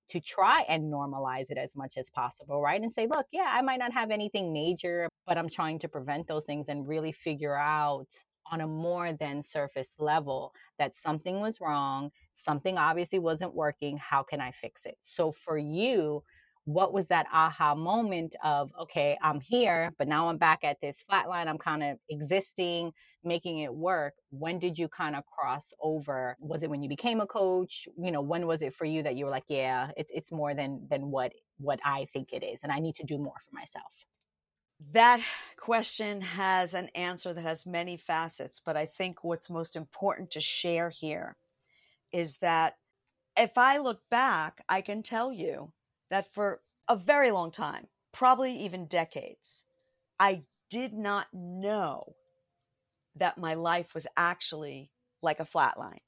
to 0.08 0.20
try 0.20 0.64
and 0.68 0.92
normalize 0.92 1.50
it 1.50 1.58
as 1.58 1.76
much 1.76 1.96
as 1.96 2.10
possible, 2.10 2.60
right? 2.60 2.80
And 2.80 2.92
say, 2.92 3.06
look, 3.06 3.26
yeah, 3.32 3.50
I 3.50 3.62
might 3.62 3.78
not 3.78 3.92
have 3.92 4.10
anything 4.10 4.52
major, 4.52 5.08
but 5.26 5.38
I'm 5.38 5.48
trying 5.48 5.78
to 5.80 5.88
prevent 5.88 6.26
those 6.26 6.44
things 6.44 6.68
and 6.68 6.86
really 6.86 7.12
figure 7.12 7.56
out 7.56 8.08
on 8.50 8.60
a 8.60 8.66
more 8.66 9.12
than 9.12 9.40
surface 9.40 9.96
level 9.98 10.52
that 10.78 10.94
something 10.94 11.40
was 11.40 11.60
wrong, 11.60 12.10
something 12.34 12.76
obviously 12.76 13.18
wasn't 13.18 13.54
working. 13.54 13.96
How 13.96 14.22
can 14.22 14.40
I 14.40 14.50
fix 14.50 14.84
it? 14.84 14.98
So 15.02 15.32
for 15.32 15.56
you, 15.56 16.22
what 16.66 16.92
was 16.92 17.06
that 17.08 17.26
aha 17.32 17.74
moment 17.74 18.34
of 18.42 18.72
okay 18.80 19.18
i'm 19.22 19.38
here 19.38 19.92
but 19.98 20.08
now 20.08 20.28
i'm 20.28 20.38
back 20.38 20.64
at 20.64 20.80
this 20.80 20.98
flat 21.02 21.28
line 21.28 21.46
i'm 21.46 21.58
kind 21.58 21.82
of 21.82 21.98
existing 22.08 22.90
making 23.24 23.58
it 23.58 23.74
work 23.74 24.14
when 24.30 24.58
did 24.58 24.78
you 24.78 24.88
kind 24.88 25.16
of 25.16 25.24
cross 25.26 25.72
over? 25.80 26.36
Was 26.40 26.62
it 26.62 26.70
when 26.70 26.82
you 26.82 26.88
became 26.88 27.20
a 27.20 27.26
coach? 27.26 27.88
You 27.96 28.10
know 28.10 28.22
when 28.22 28.46
was 28.46 28.62
it 28.62 28.74
for 28.74 28.84
you 28.84 29.02
that 29.02 29.16
you 29.16 29.24
were 29.24 29.30
like 29.30 29.44
yeah 29.48 29.90
it's 29.96 30.12
it's 30.14 30.32
more 30.32 30.54
than 30.54 30.86
than 30.90 31.10
what 31.10 31.32
what 31.58 31.80
i 31.84 32.06
think 32.12 32.32
it 32.32 32.42
is 32.42 32.62
and 32.62 32.72
i 32.72 32.78
need 32.80 32.94
to 32.94 33.04
do 33.04 33.16
more 33.18 33.36
for 33.38 33.54
myself 33.54 34.04
that 34.92 35.20
question 35.58 36.20
has 36.20 36.74
an 36.74 36.88
answer 36.94 37.32
that 37.32 37.42
has 37.42 37.64
many 37.64 37.96
facets 37.96 38.60
but 38.64 38.76
i 38.76 38.86
think 38.86 39.22
what's 39.22 39.48
most 39.48 39.76
important 39.76 40.30
to 40.32 40.40
share 40.40 40.90
here 40.90 41.36
is 42.12 42.36
that 42.38 42.74
if 43.36 43.56
i 43.56 43.78
look 43.78 44.00
back 44.10 44.62
i 44.68 44.80
can 44.80 45.02
tell 45.02 45.32
you 45.32 45.72
that 46.10 46.32
for 46.34 46.60
a 46.88 46.96
very 46.96 47.30
long 47.30 47.50
time, 47.50 47.86
probably 48.12 48.64
even 48.64 48.86
decades, 48.86 49.64
I 50.18 50.42
did 50.70 50.92
not 50.92 51.26
know 51.32 52.14
that 53.16 53.38
my 53.38 53.54
life 53.54 53.94
was 53.94 54.06
actually 54.16 54.90
like 55.22 55.40
a 55.40 55.44
flat 55.44 55.78
line. 55.78 56.00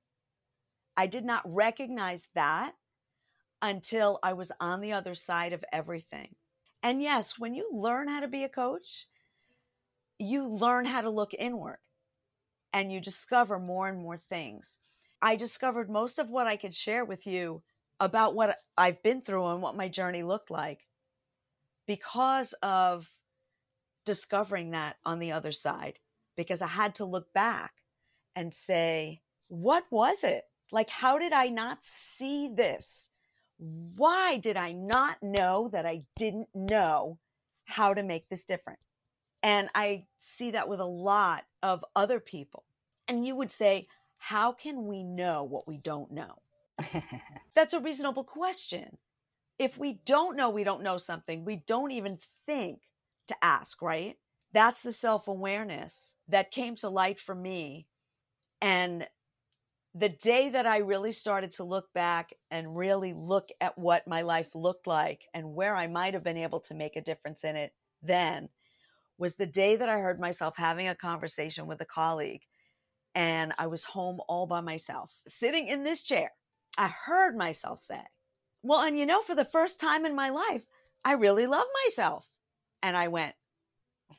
I 0.96 1.06
did 1.06 1.24
not 1.24 1.42
recognize 1.44 2.28
that 2.34 2.74
until 3.62 4.18
I 4.22 4.32
was 4.34 4.52
on 4.60 4.80
the 4.80 4.92
other 4.92 5.14
side 5.14 5.52
of 5.52 5.64
everything. 5.72 6.34
And 6.82 7.02
yes, 7.02 7.38
when 7.38 7.54
you 7.54 7.68
learn 7.72 8.08
how 8.08 8.20
to 8.20 8.28
be 8.28 8.44
a 8.44 8.48
coach, 8.48 9.06
you 10.18 10.48
learn 10.48 10.86
how 10.86 11.02
to 11.02 11.10
look 11.10 11.34
inward 11.34 11.78
and 12.72 12.92
you 12.92 13.00
discover 13.00 13.58
more 13.58 13.88
and 13.88 13.98
more 13.98 14.18
things. 14.18 14.78
I 15.20 15.36
discovered 15.36 15.90
most 15.90 16.18
of 16.18 16.30
what 16.30 16.46
I 16.46 16.56
could 16.56 16.74
share 16.74 17.04
with 17.04 17.26
you 17.26 17.62
about 18.00 18.34
what 18.34 18.58
I've 18.76 19.02
been 19.02 19.22
through 19.22 19.46
and 19.46 19.62
what 19.62 19.76
my 19.76 19.88
journey 19.88 20.22
looked 20.22 20.50
like 20.50 20.86
because 21.86 22.54
of 22.62 23.08
discovering 24.04 24.70
that 24.70 24.96
on 25.04 25.18
the 25.18 25.32
other 25.32 25.52
side. 25.52 25.98
Because 26.36 26.62
I 26.62 26.68
had 26.68 26.94
to 26.96 27.04
look 27.04 27.32
back 27.32 27.72
and 28.34 28.54
say, 28.54 29.22
what 29.48 29.84
was 29.90 30.22
it? 30.22 30.44
Like, 30.70 30.90
how 30.90 31.18
did 31.18 31.32
I 31.32 31.48
not 31.48 31.78
see 32.18 32.50
this? 32.54 33.08
Why 33.58 34.36
did 34.36 34.56
I 34.56 34.72
not 34.72 35.22
know 35.22 35.70
that 35.72 35.86
I 35.86 36.02
didn't 36.16 36.48
know 36.54 37.18
how 37.64 37.94
to 37.94 38.02
make 38.02 38.28
this 38.28 38.44
different? 38.44 38.80
And 39.42 39.68
I 39.74 40.04
see 40.20 40.50
that 40.52 40.68
with 40.68 40.80
a 40.80 40.84
lot 40.84 41.44
of 41.62 41.84
other 41.94 42.20
people. 42.20 42.64
And 43.08 43.26
you 43.26 43.36
would 43.36 43.52
say, 43.52 43.86
how 44.18 44.52
can 44.52 44.86
we 44.86 45.04
know 45.04 45.44
what 45.44 45.68
we 45.68 45.78
don't 45.78 46.10
know? 46.10 46.42
That's 47.54 47.74
a 47.74 47.80
reasonable 47.80 48.24
question. 48.24 48.98
If 49.58 49.78
we 49.78 50.00
don't 50.04 50.36
know 50.36 50.50
we 50.50 50.64
don't 50.64 50.82
know 50.82 50.98
something, 50.98 51.44
we 51.44 51.62
don't 51.66 51.92
even 51.92 52.18
think 52.44 52.80
to 53.28 53.36
ask, 53.42 53.80
right? 53.80 54.16
That's 54.52 54.82
the 54.82 54.92
self 54.92 55.28
awareness 55.28 56.12
that 56.28 56.50
came 56.50 56.76
to 56.76 56.88
light 56.88 57.20
for 57.20 57.34
me. 57.34 57.86
And 58.60 59.06
the 59.94 60.08
day 60.10 60.50
that 60.50 60.66
I 60.66 60.78
really 60.78 61.12
started 61.12 61.52
to 61.54 61.64
look 61.64 61.92
back 61.94 62.30
and 62.50 62.76
really 62.76 63.14
look 63.14 63.48
at 63.60 63.78
what 63.78 64.06
my 64.06 64.22
life 64.22 64.48
looked 64.54 64.86
like 64.86 65.22
and 65.32 65.54
where 65.54 65.74
I 65.74 65.86
might 65.86 66.14
have 66.14 66.24
been 66.24 66.36
able 66.36 66.60
to 66.60 66.74
make 66.74 66.96
a 66.96 67.02
difference 67.02 67.44
in 67.44 67.56
it 67.56 67.72
then 68.02 68.48
was 69.18 69.36
the 69.36 69.46
day 69.46 69.76
that 69.76 69.88
I 69.88 69.98
heard 69.98 70.20
myself 70.20 70.54
having 70.56 70.88
a 70.88 70.94
conversation 70.94 71.66
with 71.66 71.80
a 71.80 71.86
colleague 71.86 72.42
and 73.14 73.54
I 73.56 73.66
was 73.66 73.82
home 73.82 74.20
all 74.28 74.46
by 74.46 74.60
myself, 74.60 75.10
sitting 75.26 75.68
in 75.68 75.82
this 75.82 76.02
chair. 76.02 76.32
I 76.76 76.88
heard 76.88 77.34
myself 77.34 77.80
say, 77.80 78.00
Well, 78.62 78.80
and 78.80 78.98
you 78.98 79.06
know, 79.06 79.22
for 79.22 79.34
the 79.34 79.46
first 79.46 79.80
time 79.80 80.04
in 80.04 80.14
my 80.14 80.28
life, 80.28 80.62
I 81.02 81.12
really 81.12 81.46
love 81.46 81.66
myself. 81.86 82.26
And 82.82 82.94
I 82.94 83.08
went, 83.08 83.34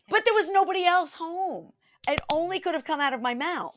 But 0.10 0.26
there 0.26 0.34
was 0.34 0.50
nobody 0.50 0.84
else 0.84 1.14
home. 1.14 1.74
It 2.08 2.22
only 2.30 2.60
could 2.60 2.74
have 2.74 2.86
come 2.86 3.02
out 3.02 3.14
of 3.14 3.22
my 3.22 3.34
mouth. 3.34 3.76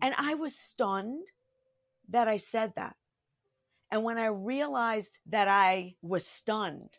And 0.00 0.14
I 0.16 0.34
was 0.34 0.58
stunned 0.58 1.26
that 2.08 2.26
I 2.26 2.38
said 2.38 2.72
that. 2.76 2.96
And 3.90 4.02
when 4.02 4.16
I 4.16 4.26
realized 4.26 5.18
that 5.26 5.48
I 5.48 5.96
was 6.00 6.26
stunned, 6.26 6.98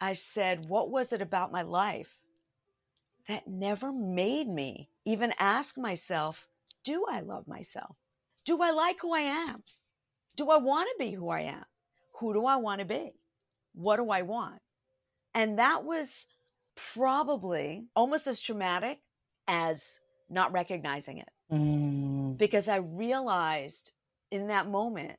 I 0.00 0.14
said, 0.14 0.66
What 0.68 0.90
was 0.90 1.12
it 1.12 1.20
about 1.20 1.52
my 1.52 1.62
life 1.62 2.08
that 3.28 3.46
never 3.46 3.92
made 3.92 4.48
me 4.48 4.88
even 5.04 5.34
ask 5.38 5.76
myself, 5.76 6.48
Do 6.82 7.04
I 7.08 7.20
love 7.20 7.46
myself? 7.46 7.94
Do 8.46 8.62
I 8.62 8.70
like 8.70 8.96
who 9.02 9.14
I 9.14 9.20
am? 9.50 9.62
Do 10.36 10.48
I 10.48 10.56
want 10.56 10.88
to 10.88 11.04
be 11.04 11.12
who 11.12 11.28
I 11.28 11.42
am? 11.42 11.64
Who 12.20 12.32
do 12.32 12.46
I 12.46 12.56
want 12.56 12.78
to 12.78 12.86
be? 12.86 13.12
What 13.74 13.96
do 13.96 14.10
I 14.10 14.22
want? 14.22 14.60
And 15.34 15.58
that 15.58 15.84
was 15.84 16.24
probably 16.94 17.84
almost 17.94 18.26
as 18.26 18.40
traumatic 18.40 18.98
as 19.50 19.98
not 20.30 20.52
recognizing 20.52 21.18
it. 21.18 21.28
Mm. 21.52 22.38
Because 22.38 22.68
I 22.68 22.76
realized 22.76 23.90
in 24.30 24.46
that 24.46 24.68
moment 24.68 25.18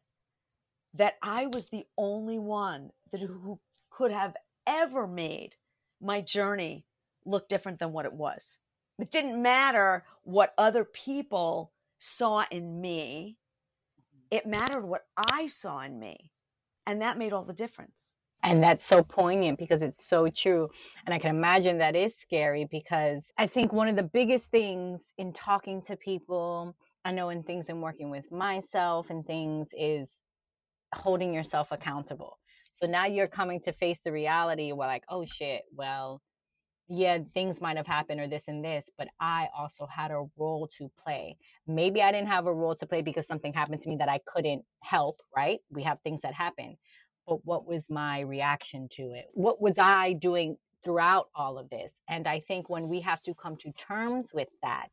that 0.93 1.15
I 1.21 1.47
was 1.47 1.65
the 1.65 1.85
only 1.97 2.39
one 2.39 2.91
that 3.11 3.21
who 3.21 3.59
could 3.89 4.11
have 4.11 4.35
ever 4.65 5.05
made 5.05 5.55
my 6.01 6.21
journey 6.21 6.85
look 7.25 7.49
different 7.49 7.79
than 7.79 7.91
what 7.91 8.05
it 8.05 8.13
was. 8.13 8.57
It 8.97 9.11
didn't 9.11 9.41
matter 9.41 10.05
what 10.23 10.53
other 10.57 10.85
people 10.85 11.71
saw 11.99 12.45
in 12.49 12.79
me. 12.79 13.37
It 14.31 14.45
mattered 14.45 14.85
what 14.85 15.05
I 15.31 15.47
saw 15.47 15.81
in 15.81 15.99
me. 15.99 16.31
And 16.87 17.01
that 17.01 17.17
made 17.17 17.33
all 17.33 17.43
the 17.43 17.53
difference. 17.53 18.10
And 18.43 18.63
that's 18.63 18.83
so 18.83 19.03
poignant 19.03 19.59
because 19.59 19.83
it's 19.83 20.05
so 20.05 20.29
true. 20.29 20.69
And 21.05 21.13
I 21.13 21.19
can 21.19 21.35
imagine 21.35 21.77
that 21.77 21.95
is 21.95 22.17
scary 22.17 22.65
because 22.65 23.31
I 23.37 23.47
think 23.47 23.71
one 23.71 23.87
of 23.87 23.95
the 23.95 24.03
biggest 24.03 24.49
things 24.49 25.13
in 25.17 25.33
talking 25.33 25.81
to 25.83 25.95
people, 25.95 26.75
I 27.05 27.11
know 27.11 27.29
in 27.29 27.43
things 27.43 27.69
in 27.69 27.81
working 27.81 28.09
with 28.09 28.31
myself 28.31 29.09
and 29.11 29.25
things 29.25 29.73
is 29.77 30.21
holding 30.95 31.33
yourself 31.33 31.71
accountable. 31.71 32.39
So 32.71 32.87
now 32.87 33.05
you're 33.05 33.27
coming 33.27 33.59
to 33.61 33.73
face 33.73 33.99
the 34.03 34.11
reality 34.11 34.71
where, 34.71 34.87
like, 34.87 35.03
oh 35.09 35.25
shit, 35.25 35.63
well, 35.73 36.21
yeah, 36.87 37.19
things 37.33 37.61
might 37.61 37.77
have 37.77 37.87
happened 37.87 38.19
or 38.19 38.27
this 38.27 38.47
and 38.47 38.63
this, 38.65 38.89
but 38.97 39.07
I 39.19 39.49
also 39.57 39.87
had 39.87 40.11
a 40.11 40.25
role 40.37 40.69
to 40.77 40.91
play. 41.01 41.37
Maybe 41.67 42.01
I 42.01 42.11
didn't 42.11 42.27
have 42.27 42.47
a 42.47 42.53
role 42.53 42.75
to 42.75 42.85
play 42.85 43.01
because 43.01 43.27
something 43.27 43.53
happened 43.53 43.81
to 43.81 43.89
me 43.89 43.97
that 43.97 44.09
I 44.09 44.19
couldn't 44.25 44.63
help, 44.83 45.15
right? 45.35 45.59
We 45.69 45.83
have 45.83 45.99
things 46.01 46.21
that 46.21 46.33
happen 46.33 46.77
but 47.31 47.45
what 47.45 47.65
was 47.65 47.89
my 47.89 48.23
reaction 48.23 48.89
to 48.91 49.13
it? 49.13 49.27
What 49.35 49.61
was 49.61 49.77
I 49.79 50.11
doing 50.11 50.57
throughout 50.83 51.29
all 51.33 51.57
of 51.57 51.69
this? 51.69 51.95
And 52.09 52.27
I 52.27 52.41
think 52.41 52.69
when 52.69 52.89
we 52.89 52.99
have 52.99 53.21
to 53.23 53.33
come 53.33 53.55
to 53.61 53.71
terms 53.71 54.33
with 54.33 54.49
that, 54.63 54.89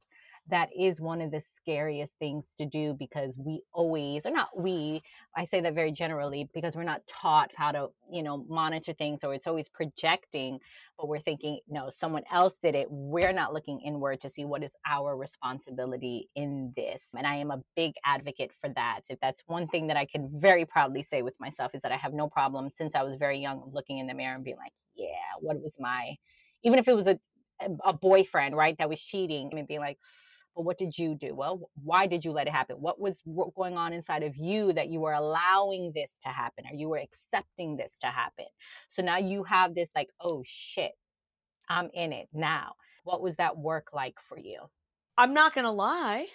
that 0.50 0.70
is 0.78 1.00
one 1.00 1.20
of 1.22 1.30
the 1.30 1.40
scariest 1.40 2.16
things 2.18 2.52
to 2.58 2.66
do 2.66 2.94
because 2.98 3.36
we 3.38 3.62
always 3.72 4.26
or 4.26 4.30
not 4.32 4.48
we 4.58 5.02
i 5.36 5.44
say 5.44 5.60
that 5.60 5.74
very 5.74 5.92
generally 5.92 6.48
because 6.54 6.76
we're 6.76 6.84
not 6.84 7.02
taught 7.08 7.50
how 7.56 7.72
to 7.72 7.88
you 8.12 8.22
know 8.22 8.44
monitor 8.48 8.92
things 8.92 9.24
or 9.24 9.34
it's 9.34 9.46
always 9.48 9.68
projecting 9.68 10.58
but 10.98 11.08
we're 11.08 11.18
thinking 11.20 11.60
no 11.68 11.90
someone 11.90 12.22
else 12.32 12.58
did 12.58 12.74
it. 12.74 12.86
We're 12.90 13.32
not 13.32 13.52
looking 13.54 13.80
inward 13.80 14.20
to 14.22 14.30
see 14.30 14.44
what 14.44 14.62
is 14.64 14.76
our 14.86 15.16
responsibility 15.16 16.28
in 16.36 16.72
this. 16.76 17.10
And 17.16 17.26
i 17.26 17.36
am 17.36 17.50
a 17.50 17.62
big 17.76 17.94
advocate 18.04 18.52
for 18.60 18.70
that. 18.70 19.02
If 19.10 19.18
that's 19.20 19.42
one 19.46 19.68
thing 19.68 19.88
that 19.88 19.96
i 19.96 20.04
can 20.06 20.30
very 20.40 20.64
proudly 20.64 21.02
say 21.02 21.22
with 21.22 21.34
myself 21.40 21.74
is 21.74 21.82
that 21.82 21.92
i 21.92 21.96
have 21.96 22.14
no 22.14 22.28
problem 22.28 22.70
since 22.70 22.94
i 22.94 23.02
was 23.02 23.16
very 23.16 23.38
young 23.38 23.70
looking 23.72 23.98
in 23.98 24.06
the 24.06 24.14
mirror 24.14 24.34
and 24.34 24.44
being 24.44 24.56
like 24.58 24.72
yeah 24.96 25.08
what 25.40 25.60
was 25.62 25.78
my 25.80 26.16
even 26.64 26.78
if 26.78 26.88
it 26.88 26.96
was 26.96 27.06
a 27.08 27.18
a 27.84 27.92
boyfriend 27.92 28.56
right 28.56 28.76
that 28.78 28.88
was 28.88 29.00
cheating 29.00 29.50
and 29.56 29.68
being 29.68 29.80
like 29.80 29.98
but 30.58 30.64
what 30.64 30.76
did 30.76 30.98
you 30.98 31.14
do? 31.14 31.36
Well, 31.36 31.70
why 31.84 32.08
did 32.08 32.24
you 32.24 32.32
let 32.32 32.48
it 32.48 32.52
happen? 32.52 32.78
What 32.80 33.00
was 33.00 33.22
going 33.54 33.76
on 33.76 33.92
inside 33.92 34.24
of 34.24 34.36
you 34.36 34.72
that 34.72 34.88
you 34.88 34.98
were 34.98 35.12
allowing 35.12 35.92
this 35.94 36.18
to 36.24 36.30
happen 36.30 36.64
or 36.68 36.74
you 36.74 36.88
were 36.88 36.98
accepting 36.98 37.76
this 37.76 38.00
to 38.00 38.08
happen? 38.08 38.46
So 38.88 39.00
now 39.00 39.18
you 39.18 39.44
have 39.44 39.76
this 39.76 39.92
like, 39.94 40.08
oh 40.20 40.42
shit, 40.44 40.90
I'm 41.68 41.90
in 41.94 42.12
it 42.12 42.26
now. 42.32 42.72
What 43.04 43.22
was 43.22 43.36
that 43.36 43.56
work 43.56 43.90
like 43.92 44.18
for 44.18 44.36
you? 44.36 44.62
I'm 45.16 45.32
not 45.32 45.54
to 45.54 45.70
lie. 45.70 46.26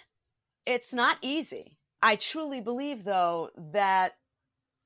It's 0.64 0.94
not 0.94 1.18
easy. 1.20 1.76
I 2.00 2.16
truly 2.16 2.62
believe, 2.62 3.04
though, 3.04 3.50
that 3.72 4.12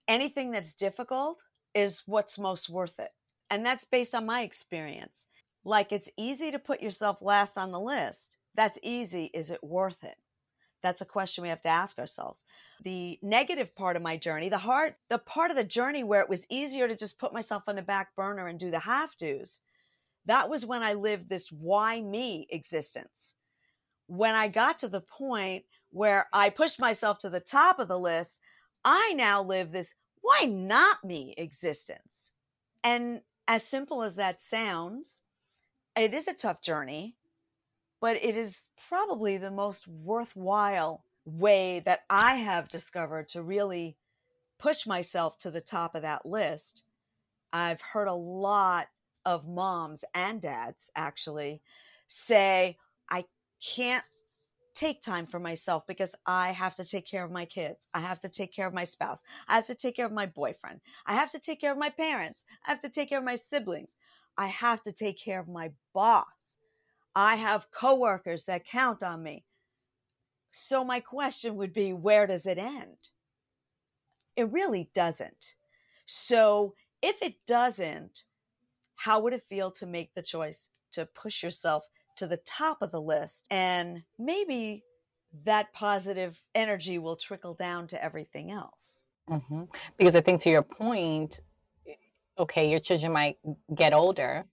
anything 0.08 0.50
that's 0.50 0.74
difficult 0.74 1.38
is 1.76 2.02
what's 2.06 2.38
most 2.38 2.68
worth 2.68 2.98
it. 2.98 3.10
And 3.50 3.64
that's 3.64 3.84
based 3.84 4.16
on 4.16 4.26
my 4.26 4.42
experience. 4.42 5.28
Like 5.64 5.92
it's 5.92 6.10
easy 6.16 6.50
to 6.50 6.58
put 6.58 6.82
yourself 6.82 7.18
last 7.22 7.56
on 7.56 7.70
the 7.70 7.78
list, 7.78 8.36
that's 8.54 8.78
easy. 8.82 9.30
Is 9.34 9.50
it 9.50 9.62
worth 9.62 10.02
it? 10.04 10.16
That's 10.82 11.02
a 11.02 11.06
question 11.06 11.42
we 11.42 11.48
have 11.48 11.62
to 11.62 11.68
ask 11.68 11.98
ourselves. 11.98 12.44
The 12.84 13.18
negative 13.22 13.74
part 13.74 13.96
of 13.96 14.02
my 14.02 14.16
journey, 14.16 14.48
the 14.48 14.58
hard, 14.58 14.94
the 15.10 15.18
part 15.18 15.50
of 15.50 15.56
the 15.56 15.64
journey 15.64 16.04
where 16.04 16.20
it 16.20 16.28
was 16.28 16.46
easier 16.48 16.86
to 16.86 16.96
just 16.96 17.18
put 17.18 17.32
myself 17.32 17.64
on 17.66 17.76
the 17.76 17.82
back 17.82 18.14
burner 18.14 18.46
and 18.46 18.60
do 18.60 18.70
the 18.70 18.78
have 18.78 19.10
do's, 19.18 19.60
that 20.26 20.48
was 20.48 20.66
when 20.66 20.82
I 20.82 20.92
lived 20.92 21.28
this 21.28 21.50
why 21.50 22.00
me 22.00 22.46
existence. 22.50 23.34
When 24.06 24.34
I 24.34 24.48
got 24.48 24.78
to 24.80 24.88
the 24.88 25.00
point 25.00 25.64
where 25.90 26.28
I 26.32 26.50
pushed 26.50 26.78
myself 26.78 27.18
to 27.20 27.30
the 27.30 27.40
top 27.40 27.78
of 27.78 27.88
the 27.88 27.98
list, 27.98 28.38
I 28.84 29.14
now 29.16 29.42
live 29.42 29.72
this 29.72 29.94
why 30.20 30.44
not 30.44 31.02
me 31.02 31.34
existence. 31.36 32.30
And 32.84 33.20
as 33.48 33.64
simple 33.64 34.02
as 34.02 34.16
that 34.16 34.40
sounds, 34.40 35.22
it 35.96 36.14
is 36.14 36.28
a 36.28 36.34
tough 36.34 36.62
journey 36.62 37.16
but 38.00 38.16
it 38.16 38.36
is 38.36 38.68
probably 38.88 39.36
the 39.38 39.50
most 39.50 39.86
worthwhile 39.88 41.04
way 41.24 41.80
that 41.80 42.00
I 42.08 42.36
have 42.36 42.68
discovered 42.68 43.28
to 43.30 43.42
really 43.42 43.96
push 44.58 44.86
myself 44.86 45.38
to 45.38 45.50
the 45.50 45.60
top 45.60 45.94
of 45.94 46.02
that 46.02 46.26
list. 46.26 46.82
I've 47.52 47.80
heard 47.80 48.08
a 48.08 48.14
lot 48.14 48.88
of 49.24 49.46
moms 49.46 50.04
and 50.14 50.40
dads 50.40 50.90
actually 50.96 51.60
say, 52.08 52.76
I 53.10 53.24
can't 53.62 54.04
take 54.74 55.02
time 55.02 55.26
for 55.26 55.40
myself 55.40 55.82
because 55.88 56.14
I 56.24 56.52
have 56.52 56.76
to 56.76 56.84
take 56.84 57.06
care 57.06 57.24
of 57.24 57.32
my 57.32 57.44
kids. 57.44 57.88
I 57.94 58.00
have 58.00 58.20
to 58.20 58.28
take 58.28 58.54
care 58.54 58.66
of 58.66 58.72
my 58.74 58.84
spouse. 58.84 59.22
I 59.48 59.56
have 59.56 59.66
to 59.66 59.74
take 59.74 59.96
care 59.96 60.06
of 60.06 60.12
my 60.12 60.26
boyfriend. 60.26 60.80
I 61.04 61.14
have 61.14 61.32
to 61.32 61.40
take 61.40 61.60
care 61.60 61.72
of 61.72 61.78
my 61.78 61.90
parents. 61.90 62.44
I 62.66 62.70
have 62.70 62.80
to 62.82 62.88
take 62.88 63.08
care 63.08 63.18
of 63.18 63.24
my 63.24 63.36
siblings. 63.36 63.90
I 64.36 64.46
have 64.46 64.82
to 64.84 64.92
take 64.92 65.20
care 65.20 65.40
of 65.40 65.48
my 65.48 65.72
boss. 65.94 66.58
I 67.14 67.36
have 67.36 67.70
coworkers 67.70 68.44
that 68.44 68.66
count 68.66 69.02
on 69.02 69.22
me. 69.22 69.44
So 70.52 70.84
my 70.84 71.00
question 71.00 71.56
would 71.56 71.72
be 71.72 71.92
where 71.92 72.26
does 72.26 72.46
it 72.46 72.58
end? 72.58 72.96
It 74.36 74.50
really 74.50 74.90
doesn't. 74.94 75.44
So 76.06 76.74
if 77.02 77.16
it 77.22 77.34
doesn't, 77.46 78.22
how 78.96 79.20
would 79.20 79.32
it 79.32 79.44
feel 79.48 79.70
to 79.72 79.86
make 79.86 80.14
the 80.14 80.22
choice 80.22 80.70
to 80.92 81.06
push 81.06 81.42
yourself 81.42 81.84
to 82.16 82.26
the 82.26 82.38
top 82.38 82.82
of 82.82 82.90
the 82.90 83.00
list 83.00 83.46
and 83.50 84.02
maybe 84.18 84.82
that 85.44 85.72
positive 85.72 86.40
energy 86.54 86.98
will 86.98 87.16
trickle 87.16 87.54
down 87.54 87.86
to 87.88 88.02
everything 88.02 88.50
else? 88.50 89.02
Mm-hmm. 89.28 89.64
Because 89.96 90.16
I 90.16 90.20
think 90.20 90.40
to 90.42 90.50
your 90.50 90.62
point, 90.62 91.40
okay, 92.38 92.70
your 92.70 92.80
children 92.80 93.12
might 93.12 93.36
get 93.74 93.92
older 93.92 94.46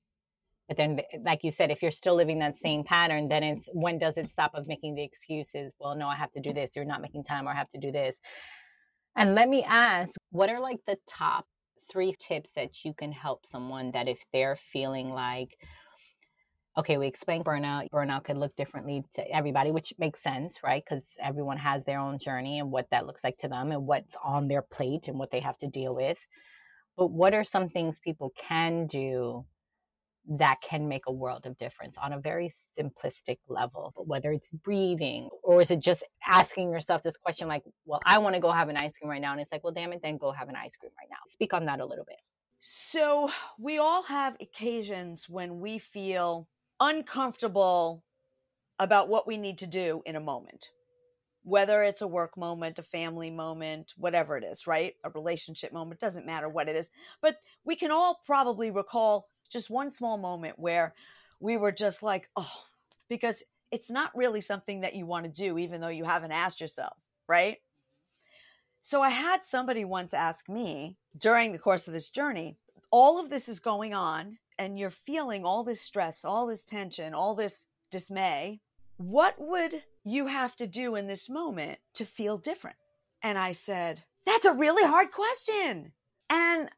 but 0.68 0.78
then, 0.78 1.00
eh, 1.12 1.18
like 1.22 1.44
you 1.44 1.52
said, 1.52 1.72
if 1.72 1.82
you're 1.82 1.92
still 1.92 2.16
living 2.16 2.40
that 2.40 2.58
same 2.58 2.84
pattern, 2.84 3.28
then 3.28 3.44
it's 3.44 3.70
when 3.74 3.98
does 3.98 4.18
it 4.18 4.30
stop 4.30 4.56
of 4.56 4.68
making 4.68 4.96
the 4.96 5.04
excuses? 5.04 5.74
Well, 5.80 5.96
no, 5.96 6.08
I 6.08 6.16
have 6.16 6.32
to 6.32 6.40
do 6.40 6.54
this. 6.54 6.76
You're 6.76 6.86
not 6.86 7.02
making 7.02 7.24
time, 7.24 7.48
or 7.48 7.52
I 7.52 7.56
have 7.56 7.70
to 7.70 7.78
do 7.78 7.92
this. 7.92 8.20
And 9.16 9.36
let 9.36 9.48
me 9.48 9.64
ask, 9.64 10.14
what 10.32 10.50
are 10.50 10.60
like 10.60 10.84
the 10.86 10.98
top 11.08 11.46
three 11.92 12.16
tips 12.20 12.52
that 12.54 12.84
you 12.84 12.94
can 12.94 13.12
help 13.12 13.46
someone 13.46 13.92
that 13.92 14.08
if 14.08 14.20
they're 14.34 14.56
feeling 14.56 15.10
like 15.10 15.56
okay, 16.78 16.98
we 16.98 17.08
explain 17.08 17.44
burnout. 17.44 17.90
Burnout 17.90 18.26
could 18.26 18.38
look 18.38 18.56
differently 18.56 19.04
to 19.14 19.32
everybody, 19.32 19.72
which 19.72 19.94
makes 19.98 20.22
sense, 20.22 20.60
right? 20.64 20.84
Because 20.84 21.16
everyone 21.22 21.58
has 21.58 21.86
their 21.86 22.00
own 22.00 22.20
journey 22.20 22.60
and 22.60 22.70
what 22.70 22.90
that 22.92 23.06
looks 23.06 23.24
like 23.24 23.38
to 23.38 23.48
them 23.48 23.72
and 23.72 23.88
what's 23.88 24.18
on 24.24 24.48
their 24.48 24.62
plate 24.62 25.08
and 25.08 25.18
what 25.18 25.32
they 25.32 25.40
have 25.40 25.58
to 25.60 25.68
deal 25.68 25.96
with. 25.96 26.26
But 26.98 27.12
what 27.12 27.34
are 27.34 27.44
some 27.44 27.70
things 27.70 28.00
people 28.00 28.32
can 28.38 28.88
do 28.88 29.46
that 30.28 30.58
can 30.62 30.88
make 30.88 31.04
a 31.08 31.12
world 31.12 31.46
of 31.46 31.58
difference 31.58 31.96
on 31.98 32.14
a 32.14 32.20
very 32.20 32.50
simplistic 32.50 33.38
level, 33.48 33.94
whether 33.98 34.32
it's 34.32 34.52
breathing 34.52 35.30
or 35.44 35.62
is 35.62 35.72
it 35.72 35.80
just 35.80 36.04
asking 36.26 36.72
yourself 36.72 37.04
this 37.04 37.18
question 37.18 37.48
like, 37.48 37.64
well, 37.86 38.02
I 38.06 38.18
want 38.18 38.36
to 38.36 38.42
go 38.42 38.52
have 38.52 38.70
an 38.70 38.78
ice 38.78 38.98
cream 38.98 39.10
right 39.10 39.22
now. 39.22 39.32
And 39.32 39.42
it's 39.42 39.52
like, 39.52 39.64
well, 39.64 39.74
damn 39.74 39.94
it, 39.94 40.02
then 40.02 40.18
go 40.18 40.32
have 40.32 40.50
an 40.50 40.56
ice 40.56 40.76
cream 40.76 40.92
right 41.00 41.08
now. 41.10 41.18
Speak 41.28 41.54
on 41.54 41.66
that 41.66 41.80
a 41.80 41.86
little 41.86 42.06
bit. 42.06 42.18
So, 42.60 43.30
we 43.60 43.78
all 43.78 44.02
have 44.04 44.36
occasions 44.42 45.30
when 45.30 45.60
we 45.60 45.78
feel 45.78 46.48
uncomfortable 46.80 48.04
about 48.80 49.08
what 49.08 49.28
we 49.28 49.38
need 49.38 49.60
to 49.60 49.68
do 49.68 50.02
in 50.06 50.16
a 50.16 50.20
moment, 50.20 50.70
whether 51.44 51.84
it's 51.84 52.02
a 52.02 52.08
work 52.08 52.36
moment, 52.38 52.80
a 52.80 52.84
family 52.84 53.30
moment, 53.30 53.94
whatever 53.98 54.36
it 54.36 54.44
is, 54.44 54.66
right? 54.66 54.96
A 55.04 55.12
relationship 55.12 55.74
moment, 55.74 56.00
doesn't 56.00 56.26
matter 56.26 56.50
what 56.50 56.68
it 56.68 56.76
is. 56.76 56.90
But 57.22 57.38
we 57.66 57.76
can 57.76 57.92
all 57.92 58.20
probably 58.26 58.72
recall 58.72 59.30
just 59.56 59.70
one 59.70 59.90
small 59.90 60.18
moment 60.18 60.60
where 60.60 60.94
we 61.40 61.56
were 61.56 61.72
just 61.72 62.04
like, 62.04 62.30
oh, 62.36 62.52
because 63.08 63.42
it's 63.72 63.90
not 63.90 64.12
really 64.14 64.42
something 64.42 64.82
that 64.82 64.96
you 64.96 65.06
want 65.06 65.24
to 65.24 65.32
do, 65.32 65.58
even 65.58 65.80
though 65.80 65.88
you 65.88 66.04
haven't 66.04 66.34
asked 66.34 66.60
yourself, 66.60 66.98
right? 67.30 67.60
So 68.82 69.02
I 69.02 69.10
had 69.10 69.46
somebody 69.46 69.86
once 69.86 70.14
ask 70.14 70.50
me 70.50 70.98
during 71.18 71.54
the 71.54 71.58
course 71.58 71.88
of 71.88 71.94
this 71.94 72.10
journey, 72.10 72.58
all 72.92 73.18
of 73.18 73.30
this 73.30 73.48
is 73.48 73.62
going 73.62 73.94
on 73.94 74.38
and 74.60 74.78
you're 74.78 74.92
feeling 74.92 75.46
all 75.46 75.64
this 75.64 75.82
stress, 75.82 76.26
all 76.26 76.48
this 76.48 76.66
tension, 76.66 77.14
all 77.14 77.34
this 77.34 77.66
dismay, 77.92 78.60
what 78.98 79.36
would 79.40 79.82
you 80.04 80.28
have 80.28 80.54
to 80.58 80.68
do 80.68 80.96
in 80.96 81.08
this 81.08 81.30
moment 81.30 81.80
to 81.94 82.06
feel 82.06 82.38
different? 82.38 82.76
And 83.24 83.38
I 83.38 83.54
said, 83.54 84.04
That's 84.26 84.46
a 84.46 84.52
really 84.52 84.84
hard 84.86 85.14
question. 85.14 85.94
And 86.30 86.70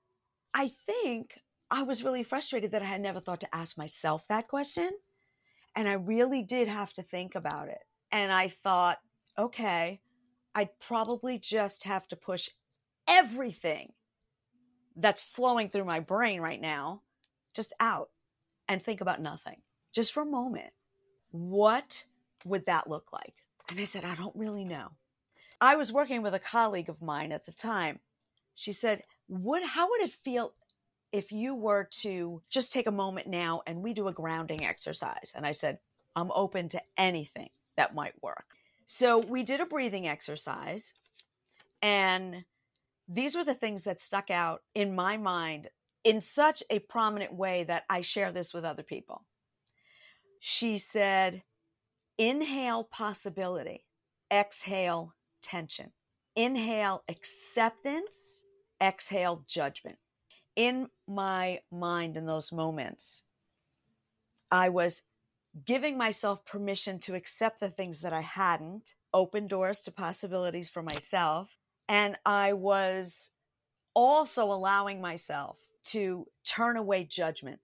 I 0.53 0.69
think 0.85 1.31
I 1.69 1.83
was 1.83 2.03
really 2.03 2.23
frustrated 2.23 2.71
that 2.71 2.81
I 2.81 2.85
had 2.85 3.01
never 3.01 3.19
thought 3.19 3.41
to 3.41 3.55
ask 3.55 3.77
myself 3.77 4.23
that 4.29 4.47
question. 4.47 4.91
And 5.75 5.87
I 5.87 5.93
really 5.93 6.43
did 6.43 6.67
have 6.67 6.93
to 6.93 7.03
think 7.03 7.35
about 7.35 7.67
it. 7.67 7.79
And 8.11 8.31
I 8.31 8.49
thought, 8.63 8.97
okay, 9.37 9.99
I'd 10.55 10.69
probably 10.79 11.37
just 11.37 11.83
have 11.83 12.07
to 12.07 12.15
push 12.15 12.49
everything 13.07 13.91
that's 14.95 15.21
flowing 15.21 15.69
through 15.69 15.85
my 15.85 15.99
brain 15.99 16.41
right 16.41 16.59
now 16.59 17.01
just 17.53 17.73
out 17.79 18.09
and 18.67 18.83
think 18.83 19.01
about 19.01 19.21
nothing 19.21 19.61
just 19.93 20.11
for 20.11 20.21
a 20.21 20.25
moment. 20.25 20.71
What 21.31 22.03
would 22.45 22.65
that 22.65 22.89
look 22.89 23.11
like? 23.13 23.35
And 23.69 23.79
I 23.79 23.83
said, 23.83 24.05
I 24.05 24.15
don't 24.15 24.35
really 24.35 24.63
know. 24.63 24.87
I 25.59 25.75
was 25.75 25.91
working 25.91 26.21
with 26.21 26.33
a 26.33 26.39
colleague 26.39 26.89
of 26.89 27.01
mine 27.01 27.31
at 27.31 27.45
the 27.45 27.51
time. 27.51 27.99
She 28.55 28.73
said, 28.73 29.03
"Would 29.27 29.63
how 29.63 29.89
would 29.89 30.01
it 30.01 30.13
feel 30.23 30.53
if 31.11 31.31
you 31.31 31.55
were 31.55 31.87
to 32.01 32.41
just 32.49 32.71
take 32.71 32.87
a 32.87 32.91
moment 32.91 33.27
now 33.27 33.61
and 33.67 33.81
we 33.81 33.93
do 33.93 34.07
a 34.07 34.13
grounding 34.13 34.63
exercise?" 34.63 35.31
And 35.35 35.45
I 35.45 35.51
said, 35.51 35.79
"I'm 36.15 36.31
open 36.31 36.69
to 36.69 36.81
anything 36.97 37.49
that 37.75 37.95
might 37.95 38.21
work." 38.21 38.45
So 38.85 39.17
we 39.19 39.43
did 39.43 39.61
a 39.61 39.65
breathing 39.65 40.07
exercise 40.07 40.93
and 41.81 42.45
these 43.07 43.35
were 43.35 43.45
the 43.45 43.55
things 43.55 43.83
that 43.83 44.01
stuck 44.01 44.29
out 44.29 44.63
in 44.75 44.95
my 44.95 45.17
mind 45.17 45.69
in 46.03 46.21
such 46.21 46.63
a 46.69 46.79
prominent 46.79 47.33
way 47.33 47.63
that 47.63 47.83
I 47.89 48.01
share 48.01 48.31
this 48.31 48.53
with 48.53 48.65
other 48.65 48.83
people. 48.83 49.25
She 50.39 50.77
said, 50.77 51.43
inhale 52.17 52.83
possibility, 52.83 53.85
exhale 54.31 55.13
tension. 55.41 55.91
Inhale 56.35 57.03
acceptance, 57.09 58.43
exhale 58.81 59.43
judgment. 59.47 59.97
In 60.57 60.89
my 61.07 61.61
mind, 61.71 62.17
in 62.17 62.25
those 62.25 62.51
moments, 62.51 63.21
I 64.51 64.69
was 64.69 65.03
giving 65.65 65.99
myself 65.99 66.43
permission 66.45 66.97
to 67.01 67.13
accept 67.13 67.59
the 67.59 67.69
things 67.69 67.99
that 67.99 68.11
I 68.11 68.21
hadn't, 68.21 68.95
open 69.13 69.47
doors 69.47 69.81
to 69.81 69.91
possibilities 69.91 70.67
for 70.67 70.81
myself. 70.81 71.55
And 71.87 72.17
I 72.25 72.53
was 72.53 73.29
also 73.93 74.45
allowing 74.45 74.99
myself 74.99 75.57
to 75.85 76.27
turn 76.43 76.75
away 76.75 77.03
judgment 77.03 77.59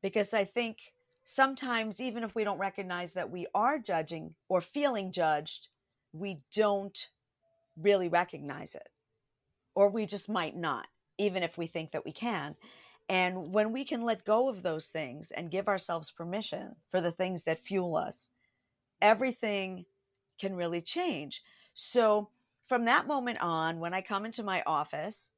because 0.00 0.32
I 0.32 0.44
think 0.44 0.78
sometimes, 1.24 2.00
even 2.00 2.22
if 2.22 2.36
we 2.36 2.44
don't 2.44 2.58
recognize 2.58 3.12
that 3.14 3.30
we 3.30 3.48
are 3.56 3.78
judging 3.78 4.36
or 4.48 4.60
feeling 4.60 5.10
judged, 5.10 5.66
we 6.12 6.38
don't 6.54 7.08
really 7.76 8.08
recognize 8.08 8.76
it. 8.76 8.88
Or 9.74 9.88
we 9.88 10.06
just 10.06 10.28
might 10.28 10.56
not, 10.56 10.86
even 11.18 11.42
if 11.42 11.56
we 11.56 11.66
think 11.66 11.92
that 11.92 12.04
we 12.04 12.12
can. 12.12 12.54
And 13.08 13.52
when 13.52 13.72
we 13.72 13.84
can 13.84 14.02
let 14.02 14.24
go 14.24 14.48
of 14.48 14.62
those 14.62 14.86
things 14.86 15.30
and 15.30 15.50
give 15.50 15.68
ourselves 15.68 16.10
permission 16.10 16.74
for 16.90 17.00
the 17.00 17.12
things 17.12 17.44
that 17.44 17.64
fuel 17.64 17.96
us, 17.96 18.28
everything 19.00 19.84
can 20.40 20.54
really 20.54 20.80
change. 20.80 21.42
So, 21.74 22.30
from 22.68 22.86
that 22.86 23.06
moment 23.06 23.40
on, 23.40 23.78
when 23.78 23.94
I 23.94 24.00
come 24.00 24.26
into 24.26 24.42
my 24.42 24.62
office, 24.66 25.30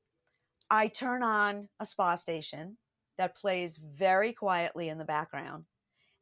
I 0.70 0.88
turn 0.88 1.22
on 1.22 1.68
a 1.78 1.84
spa 1.84 2.14
station 2.14 2.78
that 3.18 3.36
plays 3.36 3.78
very 3.78 4.32
quietly 4.32 4.88
in 4.88 4.96
the 4.96 5.04
background. 5.04 5.64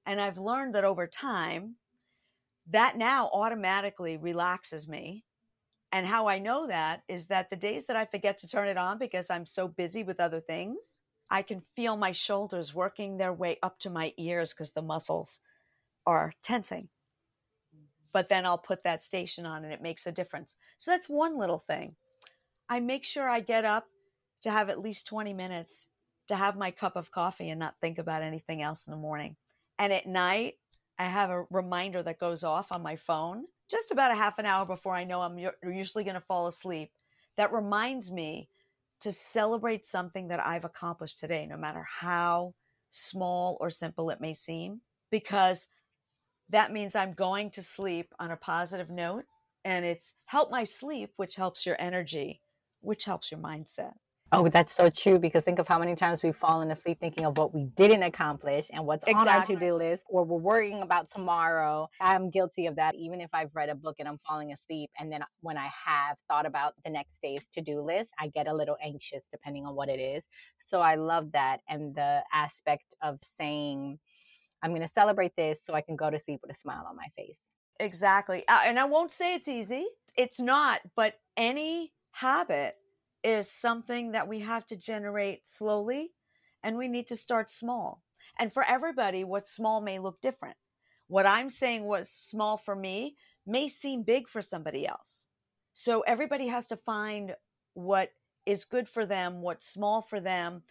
And 0.04 0.20
I've 0.20 0.38
learned 0.38 0.74
that 0.74 0.84
over 0.84 1.06
time, 1.06 1.76
that 2.70 2.96
now 2.96 3.30
automatically 3.32 4.16
relaxes 4.16 4.88
me. 4.88 5.24
And 5.92 6.06
how 6.06 6.26
I 6.26 6.38
know 6.38 6.66
that 6.66 7.02
is 7.08 7.28
that 7.28 7.48
the 7.48 7.56
days 7.56 7.86
that 7.86 7.96
I 7.96 8.04
forget 8.06 8.38
to 8.38 8.48
turn 8.48 8.68
it 8.68 8.76
on 8.76 8.98
because 8.98 9.30
I'm 9.30 9.46
so 9.46 9.68
busy 9.68 10.02
with 10.02 10.20
other 10.20 10.40
things, 10.40 10.98
I 11.30 11.42
can 11.42 11.62
feel 11.74 11.96
my 11.96 12.12
shoulders 12.12 12.74
working 12.74 13.16
their 13.16 13.32
way 13.32 13.58
up 13.62 13.78
to 13.80 13.90
my 13.90 14.12
ears 14.16 14.52
because 14.52 14.72
the 14.72 14.82
muscles 14.82 15.38
are 16.06 16.32
tensing. 16.42 16.88
Mm-hmm. 17.74 17.84
But 18.12 18.28
then 18.28 18.46
I'll 18.46 18.58
put 18.58 18.84
that 18.84 19.02
station 19.02 19.46
on 19.46 19.64
and 19.64 19.72
it 19.72 19.82
makes 19.82 20.06
a 20.06 20.12
difference. 20.12 20.54
So 20.78 20.90
that's 20.90 21.08
one 21.08 21.38
little 21.38 21.64
thing. 21.66 21.94
I 22.68 22.80
make 22.80 23.04
sure 23.04 23.28
I 23.28 23.40
get 23.40 23.64
up 23.64 23.86
to 24.42 24.50
have 24.50 24.68
at 24.68 24.80
least 24.80 25.06
20 25.06 25.32
minutes 25.34 25.86
to 26.28 26.36
have 26.36 26.56
my 26.56 26.70
cup 26.70 26.96
of 26.96 27.10
coffee 27.10 27.50
and 27.50 27.60
not 27.60 27.74
think 27.80 27.98
about 27.98 28.22
anything 28.22 28.62
else 28.62 28.86
in 28.86 28.90
the 28.90 28.96
morning. 28.96 29.36
And 29.78 29.92
at 29.92 30.06
night, 30.06 30.54
I 30.98 31.06
have 31.06 31.30
a 31.30 31.44
reminder 31.50 32.02
that 32.02 32.18
goes 32.18 32.42
off 32.42 32.72
on 32.72 32.82
my 32.82 32.96
phone 32.96 33.44
just 33.70 33.90
about 33.90 34.12
a 34.12 34.16
half 34.16 34.38
an 34.38 34.46
hour 34.46 34.64
before 34.64 34.94
I 34.94 35.04
know 35.04 35.20
I'm 35.22 35.38
usually 35.62 36.04
going 36.04 36.14
to 36.14 36.20
fall 36.20 36.46
asleep 36.46 36.90
that 37.36 37.52
reminds 37.52 38.10
me 38.10 38.48
to 39.00 39.12
celebrate 39.12 39.86
something 39.86 40.28
that 40.28 40.40
I've 40.40 40.64
accomplished 40.64 41.20
today, 41.20 41.46
no 41.46 41.56
matter 41.56 41.84
how 41.88 42.54
small 42.90 43.58
or 43.60 43.70
simple 43.70 44.10
it 44.10 44.20
may 44.20 44.32
seem, 44.34 44.80
because 45.10 45.66
that 46.48 46.72
means 46.72 46.94
I'm 46.94 47.12
going 47.12 47.50
to 47.52 47.62
sleep 47.62 48.12
on 48.18 48.30
a 48.30 48.36
positive 48.36 48.88
note 48.88 49.24
and 49.64 49.84
it's 49.84 50.14
help 50.26 50.50
my 50.50 50.64
sleep, 50.64 51.12
which 51.16 51.34
helps 51.34 51.66
your 51.66 51.76
energy, 51.80 52.40
which 52.80 53.04
helps 53.04 53.30
your 53.30 53.40
mindset. 53.40 53.92
Oh, 54.32 54.48
that's 54.48 54.72
so 54.72 54.90
true 54.90 55.20
because 55.20 55.44
think 55.44 55.60
of 55.60 55.68
how 55.68 55.78
many 55.78 55.94
times 55.94 56.24
we've 56.24 56.36
fallen 56.36 56.72
asleep 56.72 56.98
thinking 56.98 57.24
of 57.24 57.38
what 57.38 57.54
we 57.54 57.66
didn't 57.76 58.02
accomplish 58.02 58.68
and 58.72 58.84
what's 58.84 59.04
exactly. 59.04 59.30
on 59.30 59.36
our 59.36 59.46
to 59.46 59.56
do 59.56 59.74
list, 59.74 60.02
or 60.08 60.24
we're 60.24 60.38
worrying 60.38 60.82
about 60.82 61.08
tomorrow. 61.08 61.88
I'm 62.00 62.28
guilty 62.30 62.66
of 62.66 62.74
that, 62.74 62.96
even 62.96 63.20
if 63.20 63.30
I've 63.32 63.54
read 63.54 63.68
a 63.68 63.76
book 63.76 63.96
and 64.00 64.08
I'm 64.08 64.18
falling 64.26 64.52
asleep. 64.52 64.90
And 64.98 65.12
then 65.12 65.22
when 65.42 65.56
I 65.56 65.68
have 65.68 66.16
thought 66.26 66.44
about 66.44 66.74
the 66.84 66.90
next 66.90 67.22
day's 67.22 67.46
to 67.52 67.60
do 67.60 67.80
list, 67.80 68.10
I 68.18 68.26
get 68.28 68.48
a 68.48 68.54
little 68.54 68.76
anxious 68.82 69.28
depending 69.30 69.64
on 69.64 69.76
what 69.76 69.88
it 69.88 70.00
is. 70.00 70.24
So 70.58 70.80
I 70.80 70.96
love 70.96 71.30
that. 71.32 71.60
And 71.68 71.94
the 71.94 72.22
aspect 72.32 72.96
of 73.02 73.18
saying, 73.22 73.98
I'm 74.60 74.70
going 74.70 74.82
to 74.82 74.88
celebrate 74.88 75.36
this 75.36 75.64
so 75.64 75.74
I 75.74 75.82
can 75.82 75.94
go 75.94 76.10
to 76.10 76.18
sleep 76.18 76.40
with 76.42 76.50
a 76.50 76.58
smile 76.58 76.84
on 76.88 76.96
my 76.96 77.06
face. 77.16 77.42
Exactly. 77.78 78.42
Uh, 78.48 78.60
and 78.64 78.78
I 78.80 78.86
won't 78.86 79.12
say 79.12 79.34
it's 79.34 79.48
easy, 79.48 79.86
it's 80.16 80.40
not, 80.40 80.80
but 80.96 81.14
any 81.36 81.92
habit 82.10 82.74
is 83.22 83.50
something 83.50 84.12
that 84.12 84.28
we 84.28 84.40
have 84.40 84.66
to 84.66 84.76
generate 84.76 85.42
slowly 85.48 86.12
and 86.62 86.76
we 86.76 86.88
need 86.88 87.08
to 87.08 87.16
start 87.16 87.50
small. 87.50 88.02
And 88.38 88.52
for 88.52 88.62
everybody, 88.62 89.24
what 89.24 89.48
small 89.48 89.80
may 89.80 89.98
look 89.98 90.20
different. 90.20 90.56
What 91.08 91.26
I'm 91.26 91.50
saying 91.50 91.84
was 91.84 92.10
small 92.10 92.56
for 92.56 92.74
me 92.74 93.16
may 93.46 93.68
seem 93.68 94.02
big 94.02 94.28
for 94.28 94.42
somebody 94.42 94.86
else. 94.86 95.26
So 95.74 96.00
everybody 96.00 96.48
has 96.48 96.66
to 96.68 96.76
find 96.76 97.34
what 97.74 98.10
is 98.46 98.64
good 98.64 98.88
for 98.88 99.06
them, 99.06 99.42
what's 99.42 99.68
small 99.68 100.02
for 100.02 100.20
them. 100.20 100.62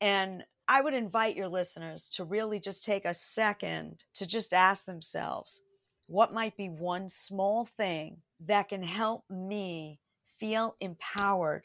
And 0.00 0.44
I 0.68 0.80
would 0.80 0.94
invite 0.94 1.36
your 1.36 1.48
listeners 1.48 2.08
to 2.14 2.24
really 2.24 2.60
just 2.60 2.84
take 2.84 3.04
a 3.04 3.14
second 3.14 4.04
to 4.14 4.26
just 4.26 4.52
ask 4.52 4.84
themselves 4.84 5.60
what 6.06 6.32
might 6.32 6.56
be 6.56 6.68
one 6.68 7.08
small 7.08 7.66
thing 7.76 8.18
that 8.46 8.68
can 8.68 8.82
help 8.82 9.24
me 9.28 9.98
feel 10.38 10.76
empowered 10.80 11.64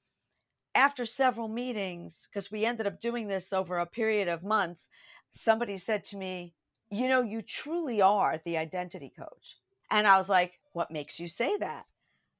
after 0.75 1.05
several 1.05 1.47
meetings 1.47 2.27
because 2.31 2.51
we 2.51 2.65
ended 2.65 2.87
up 2.87 2.99
doing 2.99 3.27
this 3.27 3.53
over 3.53 3.79
a 3.79 3.85
period 3.85 4.27
of 4.27 4.43
months 4.43 4.89
somebody 5.31 5.77
said 5.77 6.03
to 6.03 6.17
me 6.17 6.53
you 6.93 7.07
know, 7.07 7.21
you 7.21 7.41
truly 7.41 8.01
are 8.01 8.39
the 8.45 8.57
identity 8.57 9.11
coach. 9.17 9.57
And 9.89 10.07
I 10.07 10.17
was 10.17 10.29
like, 10.29 10.53
what 10.73 10.91
makes 10.91 11.19
you 11.19 11.27
say 11.27 11.57
that? 11.57 11.85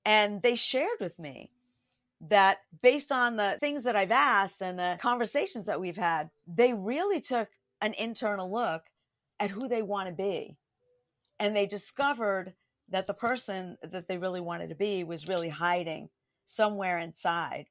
And 0.05 0.41
they 0.41 0.55
shared 0.55 0.99
with 0.99 1.17
me 1.17 1.49
that 2.29 2.59
based 2.81 3.11
on 3.11 3.35
the 3.35 3.57
things 3.59 3.83
that 3.83 3.95
I've 3.95 4.11
asked 4.11 4.61
and 4.61 4.77
the 4.79 4.97
conversations 5.01 5.65
that 5.65 5.79
we've 5.79 5.97
had, 5.97 6.29
they 6.47 6.73
really 6.73 7.21
took 7.21 7.49
an 7.81 7.93
internal 7.93 8.51
look 8.51 8.83
at 9.39 9.49
who 9.49 9.67
they 9.67 9.81
want 9.81 10.07
to 10.07 10.13
be. 10.13 10.57
And 11.39 11.55
they 11.55 11.65
discovered 11.65 12.53
that 12.89 13.07
the 13.07 13.13
person 13.13 13.77
that 13.91 14.07
they 14.07 14.17
really 14.17 14.41
wanted 14.41 14.69
to 14.69 14.75
be 14.75 15.03
was 15.03 15.27
really 15.27 15.49
hiding 15.49 16.09
somewhere 16.45 16.99
inside. 16.99 17.65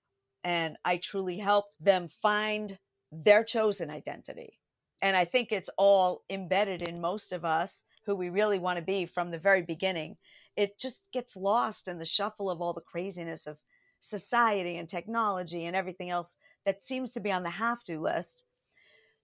And 0.44 0.76
I 0.84 0.96
truly 0.96 1.38
helped 1.38 1.76
them 1.82 2.08
find 2.20 2.78
their 3.10 3.44
chosen 3.44 3.90
identity. 3.90 4.58
And 5.00 5.16
I 5.16 5.24
think 5.24 5.52
it's 5.52 5.70
all 5.78 6.24
embedded 6.30 6.88
in 6.88 7.00
most 7.00 7.32
of 7.32 7.44
us 7.44 7.82
who 8.06 8.14
we 8.14 8.30
really 8.30 8.58
want 8.58 8.78
to 8.78 8.84
be 8.84 9.06
from 9.06 9.30
the 9.30 9.38
very 9.38 9.62
beginning. 9.62 10.16
It 10.56 10.78
just 10.78 11.02
gets 11.12 11.36
lost 11.36 11.88
in 11.88 11.98
the 11.98 12.04
shuffle 12.04 12.50
of 12.50 12.60
all 12.60 12.72
the 12.72 12.80
craziness 12.80 13.46
of 13.46 13.58
society 14.00 14.76
and 14.76 14.88
technology 14.88 15.64
and 15.64 15.76
everything 15.76 16.10
else 16.10 16.36
that 16.66 16.82
seems 16.82 17.12
to 17.12 17.20
be 17.20 17.32
on 17.32 17.42
the 17.42 17.50
have 17.50 17.82
to 17.84 18.00
list. 18.00 18.44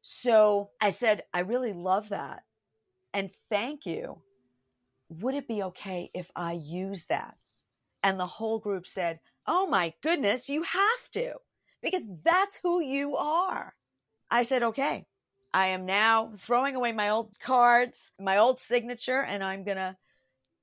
So 0.01 0.71
I 0.81 0.91
said, 0.91 1.25
I 1.35 1.41
really 1.41 1.73
love 1.73 2.11
that. 2.11 2.43
And 3.13 3.31
thank 3.51 3.85
you. 3.85 4.23
Would 5.11 5.35
it 5.35 5.49
be 5.49 5.63
okay 5.65 6.11
if 6.15 6.31
I 6.37 6.53
use 6.53 7.07
that? 7.07 7.35
And 8.03 8.19
the 8.19 8.27
whole 8.27 8.59
group 8.59 8.87
said, 8.87 9.21
Oh 9.47 9.67
my 9.67 9.95
goodness, 10.03 10.49
you 10.49 10.63
have 10.63 11.11
to, 11.15 11.35
because 11.83 12.03
that's 12.25 12.59
who 12.63 12.81
you 12.81 13.17
are. 13.17 13.75
I 14.31 14.43
said, 14.43 14.63
Okay, 14.63 15.07
I 15.53 15.69
am 15.69 15.87
now 15.87 16.33
throwing 16.41 16.77
away 16.77 16.93
my 16.93 17.09
old 17.09 17.33
cards, 17.41 18.13
my 18.21 18.39
old 18.39 18.61
signature, 18.61 19.23
and 19.23 19.43
I'm 19.43 19.65
going 19.65 19.79
to 19.79 19.97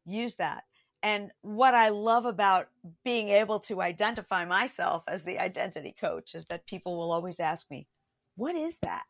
use 0.06 0.36
that. 0.36 0.64
And 1.04 1.32
what 1.42 1.76
I 1.76 1.90
love 1.90 2.26
about 2.26 2.68
being 3.04 3.30
able 3.30 3.60
to 3.62 3.82
identify 3.82 4.46
myself 4.46 5.04
as 5.08 5.24
the 5.24 5.38
identity 5.40 5.94
coach 6.00 6.34
is 6.34 6.46
that 6.46 6.66
people 6.66 6.98
will 6.98 7.12
always 7.12 7.40
ask 7.40 7.70
me, 7.70 7.88
What 8.36 8.56
is 8.56 8.78
that? 8.80 9.04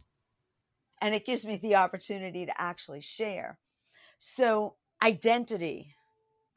And 1.01 1.15
it 1.15 1.25
gives 1.25 1.45
me 1.45 1.57
the 1.57 1.75
opportunity 1.75 2.45
to 2.45 2.61
actually 2.61 3.01
share. 3.01 3.57
So, 4.19 4.75
identity. 5.01 5.95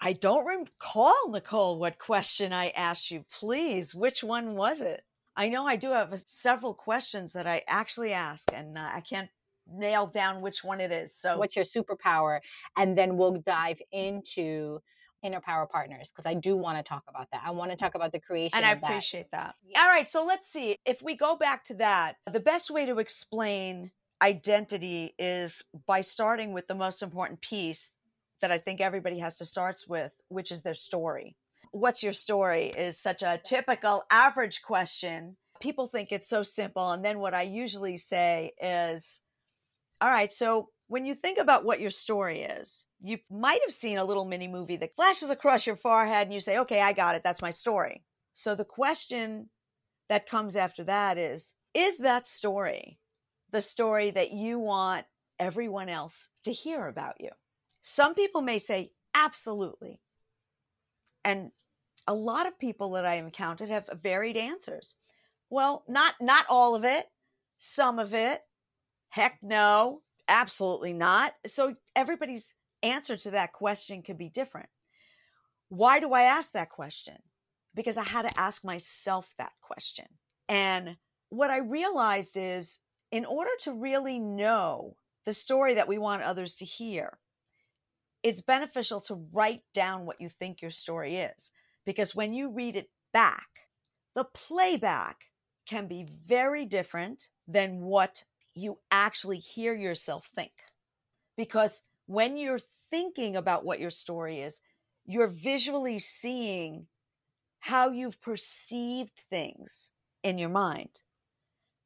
I 0.01 0.13
don't 0.13 0.47
recall, 0.47 1.31
Nicole, 1.31 1.79
what 1.79 1.99
question 1.99 2.53
I 2.53 2.71
asked 2.71 3.11
you. 3.11 3.25
Please, 3.33 3.95
which 3.95 4.23
one 4.23 4.55
was 4.55 4.81
it? 4.81 5.05
I 5.37 5.49
know 5.49 5.67
I 5.67 5.77
do 5.77 5.91
have 5.91 6.21
several 6.27 6.75
questions 6.75 7.33
that 7.33 7.47
I 7.47 7.63
actually 7.69 8.13
ask, 8.13 8.45
and 8.53 8.77
uh, 8.77 8.91
I 8.93 9.03
can't 9.03 9.31
nail 9.73 10.07
down 10.07 10.41
which 10.41 10.65
one 10.65 10.81
it 10.81 10.93
is. 10.93 11.13
So, 11.19 11.39
what's 11.39 11.57
your 11.57 11.65
superpower? 11.65 12.41
And 12.77 12.97
then 12.97 13.17
we'll 13.17 13.35
dive 13.35 13.81
into 13.93 14.81
inner 15.23 15.41
power 15.41 15.67
partners 15.67 16.11
because 16.11 16.27
I 16.27 16.35
do 16.35 16.57
want 16.57 16.79
to 16.79 16.89
talk 16.89 17.03
about 17.09 17.29
that. 17.33 17.43
I 17.45 17.51
want 17.51 17.71
to 17.73 17.77
talk 17.77 17.95
about 17.95 18.13
the 18.13 18.21
creation. 18.21 18.57
And 18.57 18.67
I 18.67 18.73
appreciate 18.73 19.31
that. 19.33 19.55
that. 19.73 19.81
All 19.81 19.89
right. 19.89 20.09
So, 20.09 20.25
let's 20.25 20.51
see. 20.51 20.77
If 20.85 21.03
we 21.03 21.17
go 21.17 21.37
back 21.37 21.65
to 21.67 21.75
that, 21.75 22.17
the 22.31 22.41
best 22.41 22.71
way 22.71 22.87
to 22.87 22.99
explain 22.99 23.91
identity 24.21 25.15
is 25.19 25.63
by 25.87 26.01
starting 26.01 26.53
with 26.53 26.67
the 26.67 26.75
most 26.75 27.03
important 27.03 27.41
piece 27.41 27.93
that 28.41 28.51
I 28.51 28.59
think 28.59 28.81
everybody 28.81 29.19
has 29.19 29.39
to 29.39 29.47
start 29.47 29.77
with, 29.89 30.13
which 30.29 30.51
is 30.51 30.63
their 30.63 30.75
story 30.75 31.37
what's 31.73 32.03
your 32.03 32.13
story 32.13 32.73
is 32.77 32.99
such 32.99 33.23
a 33.23 33.41
typical 33.45 34.05
average 34.11 34.63
question. 34.63 35.37
People 35.61 35.89
think 35.89 36.13
it's 36.13 36.29
so 36.29 36.43
simple. 36.43 36.93
And 36.93 37.05
then 37.05 37.19
what 37.19 37.35
I 37.35 37.43
usually 37.43 37.99
say 37.99 38.53
is, 38.61 39.21
all 40.01 40.11
right, 40.11 40.33
so 40.33 40.71
when 40.87 41.05
you 41.05 41.15
think 41.15 41.39
about 41.39 41.65
what 41.65 41.81
your 41.81 41.91
story 41.91 42.43
is, 42.43 42.85
you 43.01 43.19
might 43.31 43.61
have 43.67 43.75
seen 43.75 43.99
a 43.99 44.05
little 44.05 44.25
mini 44.25 44.49
movie 44.49 44.77
that 44.77 44.95
flashes 44.97 45.31
across 45.31 45.67
your 45.67 45.77
forehead 45.77 46.27
and 46.27 46.35
you 46.35 46.41
say, 46.41 46.59
okay, 46.59 46.81
I 46.81 46.93
got 46.93 47.15
it. 47.15 47.23
That's 47.23 47.43
my 47.43 47.51
story. 47.51 48.03
So 48.35 48.55
the 48.55 48.65
question 48.65 49.49
that 50.09 50.29
comes 50.29 50.57
after 50.57 50.85
that 50.85 51.19
is, 51.19 51.53
is 51.75 51.99
that 51.99 52.27
story 52.27 52.99
the 53.51 53.61
story 53.61 54.11
that 54.11 54.33
you 54.33 54.59
want 54.59 55.07
everyone 55.39 55.89
else 55.89 56.29
to 56.45 56.53
hear 56.53 56.87
about 56.87 57.15
you? 57.21 57.31
Some 57.83 58.15
people 58.15 58.43
may 58.43 58.59
say, 58.59 58.93
absolutely. 59.15 60.01
And 61.25 61.51
a 62.07 62.15
lot 62.15 62.47
of 62.47 62.59
people 62.59 62.93
that 62.93 63.05
I 63.05 63.17
encountered 63.17 63.71
have 63.71 63.89
varied 64.03 64.37
answers. 64.37 64.97
Well, 65.51 65.85
not 65.89 66.15
not 66.21 66.47
all 66.49 66.75
of 66.75 66.85
it, 66.85 67.07
some 67.59 67.99
of 67.99 68.15
it. 68.15 68.41
Heck 69.11 69.39
no, 69.43 70.03
absolutely 70.29 70.93
not. 70.93 71.33
So 71.47 71.75
everybody's 71.97 72.45
answer 72.83 73.17
to 73.17 73.33
that 73.33 73.53
question 73.53 74.03
could 74.03 74.19
be 74.19 74.29
different. 74.29 74.69
Why 75.69 76.01
do 76.01 76.13
I 76.13 76.23
ask 76.23 76.53
that 76.53 76.71
question? 76.71 77.17
Because 77.75 77.97
I 77.97 78.09
had 78.09 78.29
to 78.29 78.41
ask 78.41 78.65
myself 78.65 79.27
that 79.39 79.53
question. 79.61 80.07
And 80.49 80.97
what 81.29 81.51
I 81.51 81.59
realized 81.59 82.37
is 82.37 82.79
in 83.13 83.25
order 83.25 83.51
to 83.63 83.73
really 83.73 84.19
know 84.19 84.97
the 85.27 85.33
story 85.33 85.75
that 85.75 85.89
we 85.89 85.99
want 85.99 86.23
others 86.23 86.55
to 86.55 86.65
hear, 86.65 87.19
it's 88.23 88.41
beneficial 88.41 89.01
to 89.03 89.27
write 89.33 89.63
down 89.75 90.07
what 90.07 90.21
you 90.21 90.29
think 90.29 90.61
your 90.61 90.71
story 90.71 91.17
is 91.17 91.51
because 91.85 92.15
when 92.15 92.33
you 92.33 92.51
read 92.51 92.77
it 92.77 92.91
back, 93.13 93.47
the 94.15 94.25
playback 94.25 95.17
can 95.69 95.87
be 95.87 96.07
very 96.27 96.65
different 96.65 97.29
than 97.47 97.81
what 97.81 98.25
you 98.59 98.79
actually 98.91 99.39
hear 99.39 99.75
yourself 99.75 100.29
think. 100.35 100.53
Because 101.37 101.81
when 102.07 102.37
you're 102.37 102.61
thinking 102.91 103.37
about 103.37 103.65
what 103.65 103.81
your 103.81 103.91
story 103.91 104.41
is, 104.41 104.61
you're 105.07 105.29
visually 105.29 105.99
seeing 105.99 106.87
how 107.61 107.91
you've 107.91 108.21
perceived 108.21 109.21
things 109.31 109.91
in 110.23 110.39
your 110.39 110.49
mind. 110.49 110.91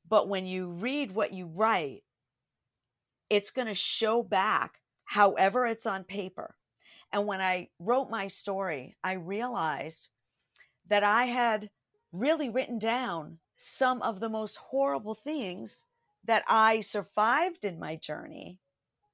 But 0.08 0.28
when 0.28 0.46
you 0.46 0.68
read 0.68 1.12
what 1.12 1.32
you 1.32 1.46
write, 1.46 2.02
it's 3.30 3.50
going 3.50 3.68
to 3.68 3.74
show 3.74 4.22
back 4.22 4.74
however 5.04 5.66
it's 5.66 5.86
on 5.86 6.04
paper. 6.04 6.54
And 7.12 7.26
when 7.26 7.40
I 7.40 7.68
wrote 7.78 8.10
my 8.10 8.28
story, 8.28 8.96
I 9.04 9.12
realized 9.12 10.08
that 10.88 11.02
I 11.02 11.26
had 11.26 11.70
really 12.12 12.48
written 12.48 12.78
down 12.78 13.38
some 13.56 14.02
of 14.02 14.20
the 14.20 14.28
most 14.28 14.56
horrible 14.56 15.14
things 15.14 15.84
that 16.24 16.44
I 16.46 16.80
survived 16.80 17.64
in 17.64 17.78
my 17.78 17.96
journey 17.96 18.58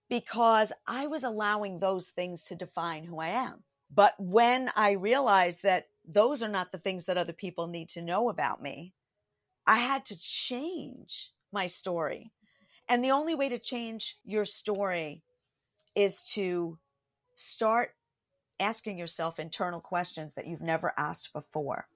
because 0.08 0.72
I 0.86 1.06
was 1.06 1.24
allowing 1.24 1.78
those 1.78 2.08
things 2.08 2.44
to 2.44 2.54
define 2.54 3.04
who 3.04 3.18
I 3.20 3.28
am. 3.28 3.62
But 3.94 4.14
when 4.18 4.70
I 4.76 4.92
realized 4.92 5.62
that 5.62 5.88
those 6.06 6.42
are 6.42 6.48
not 6.48 6.72
the 6.72 6.78
things 6.78 7.04
that 7.04 7.18
other 7.18 7.32
people 7.32 7.66
need 7.66 7.88
to 7.90 8.02
know 8.02 8.28
about 8.28 8.62
me, 8.62 8.94
I 9.66 9.78
had 9.78 10.04
to 10.06 10.18
change 10.18 11.30
my 11.52 11.66
story. 11.66 12.32
And 12.88 13.04
the 13.04 13.10
only 13.10 13.34
way 13.34 13.48
to 13.50 13.58
change 13.58 14.16
your 14.24 14.44
story 14.44 15.22
is 15.94 16.22
to 16.34 16.78
start 17.36 17.90
asking 18.60 18.98
yourself 18.98 19.38
internal 19.38 19.80
questions 19.80 20.34
that 20.34 20.46
you've 20.46 20.60
never 20.60 20.92
asked 20.96 21.32
before, 21.32 21.86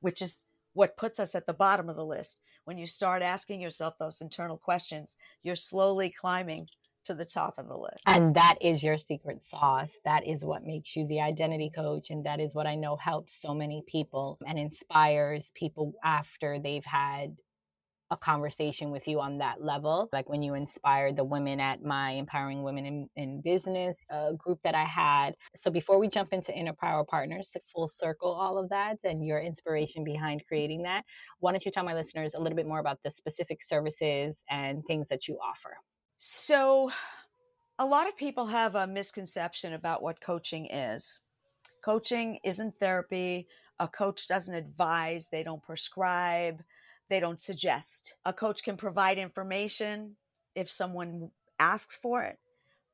which 0.00 0.22
is 0.22 0.44
what 0.72 0.96
puts 0.96 1.20
us 1.20 1.34
at 1.34 1.46
the 1.46 1.52
bottom 1.52 1.88
of 1.88 1.96
the 1.96 2.04
list. 2.04 2.36
When 2.70 2.78
you 2.78 2.86
start 2.86 3.20
asking 3.20 3.60
yourself 3.60 3.94
those 3.98 4.20
internal 4.20 4.56
questions, 4.56 5.16
you're 5.42 5.56
slowly 5.56 6.08
climbing 6.08 6.68
to 7.04 7.14
the 7.14 7.24
top 7.24 7.58
of 7.58 7.66
the 7.66 7.76
list. 7.76 7.98
And 8.06 8.32
that 8.36 8.58
is 8.60 8.80
your 8.80 8.96
secret 8.96 9.44
sauce. 9.44 9.98
That 10.04 10.24
is 10.24 10.44
what 10.44 10.62
makes 10.62 10.94
you 10.94 11.04
the 11.08 11.20
identity 11.20 11.72
coach. 11.74 12.10
And 12.10 12.24
that 12.26 12.38
is 12.38 12.54
what 12.54 12.68
I 12.68 12.76
know 12.76 12.94
helps 12.94 13.34
so 13.34 13.54
many 13.54 13.82
people 13.88 14.38
and 14.46 14.56
inspires 14.56 15.50
people 15.56 15.94
after 16.04 16.60
they've 16.60 16.84
had 16.84 17.36
a 18.10 18.16
conversation 18.16 18.90
with 18.90 19.06
you 19.06 19.20
on 19.20 19.38
that 19.38 19.62
level. 19.62 20.08
Like 20.12 20.28
when 20.28 20.42
you 20.42 20.54
inspired 20.54 21.16
the 21.16 21.24
women 21.24 21.60
at 21.60 21.84
my 21.84 22.10
Empowering 22.12 22.62
Women 22.62 22.86
in, 22.86 23.08
in 23.16 23.40
Business 23.40 24.04
uh, 24.12 24.32
group 24.32 24.58
that 24.64 24.74
I 24.74 24.84
had. 24.84 25.34
So 25.54 25.70
before 25.70 25.98
we 25.98 26.08
jump 26.08 26.32
into 26.32 26.52
Inner 26.52 26.72
Power 26.72 27.04
Partners 27.04 27.50
to 27.50 27.60
full 27.60 27.86
circle 27.86 28.32
all 28.32 28.58
of 28.58 28.68
that 28.70 28.98
and 29.04 29.24
your 29.24 29.40
inspiration 29.40 30.02
behind 30.02 30.42
creating 30.48 30.82
that, 30.82 31.04
why 31.38 31.52
don't 31.52 31.64
you 31.64 31.70
tell 31.70 31.84
my 31.84 31.94
listeners 31.94 32.34
a 32.34 32.40
little 32.40 32.56
bit 32.56 32.66
more 32.66 32.80
about 32.80 32.98
the 33.04 33.10
specific 33.10 33.62
services 33.62 34.42
and 34.50 34.84
things 34.86 35.08
that 35.08 35.28
you 35.28 35.36
offer? 35.36 35.76
So, 36.18 36.90
a 37.78 37.86
lot 37.86 38.06
of 38.06 38.16
people 38.16 38.46
have 38.46 38.74
a 38.74 38.86
misconception 38.86 39.72
about 39.72 40.02
what 40.02 40.20
coaching 40.20 40.66
is. 40.66 41.20
Coaching 41.82 42.38
isn't 42.44 42.78
therapy. 42.78 43.46
A 43.78 43.88
coach 43.88 44.28
doesn't 44.28 44.54
advise, 44.54 45.28
they 45.30 45.42
don't 45.42 45.62
prescribe, 45.62 46.62
they 47.10 47.20
don't 47.20 47.40
suggest. 47.40 48.14
A 48.24 48.32
coach 48.32 48.62
can 48.62 48.76
provide 48.76 49.18
information 49.18 50.16
if 50.54 50.70
someone 50.70 51.30
asks 51.58 51.98
for 52.00 52.22
it. 52.22 52.38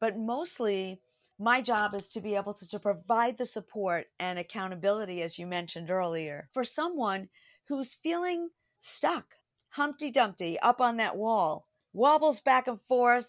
But 0.01 0.19
mostly, 0.19 1.01
my 1.39 1.61
job 1.61 1.95
is 1.95 2.11
to 2.12 2.21
be 2.21 2.35
able 2.35 2.55
to, 2.55 2.67
to 2.69 2.79
provide 2.79 3.37
the 3.39 3.45
support 3.45 4.07
and 4.19 4.39
accountability, 4.39 5.23
as 5.23 5.39
you 5.39 5.47
mentioned 5.47 5.91
earlier, 5.91 6.49
for 6.53 6.64
someone 6.64 7.29
who's 7.69 7.95
feeling 7.95 8.49
stuck, 8.81 9.35
Humpty 9.69 10.11
Dumpty, 10.11 10.59
up 10.61 10.81
on 10.81 10.97
that 10.97 11.17
wall 11.17 11.69
wobbles 11.93 12.41
back 12.41 12.67
and 12.67 12.81
forth, 12.89 13.27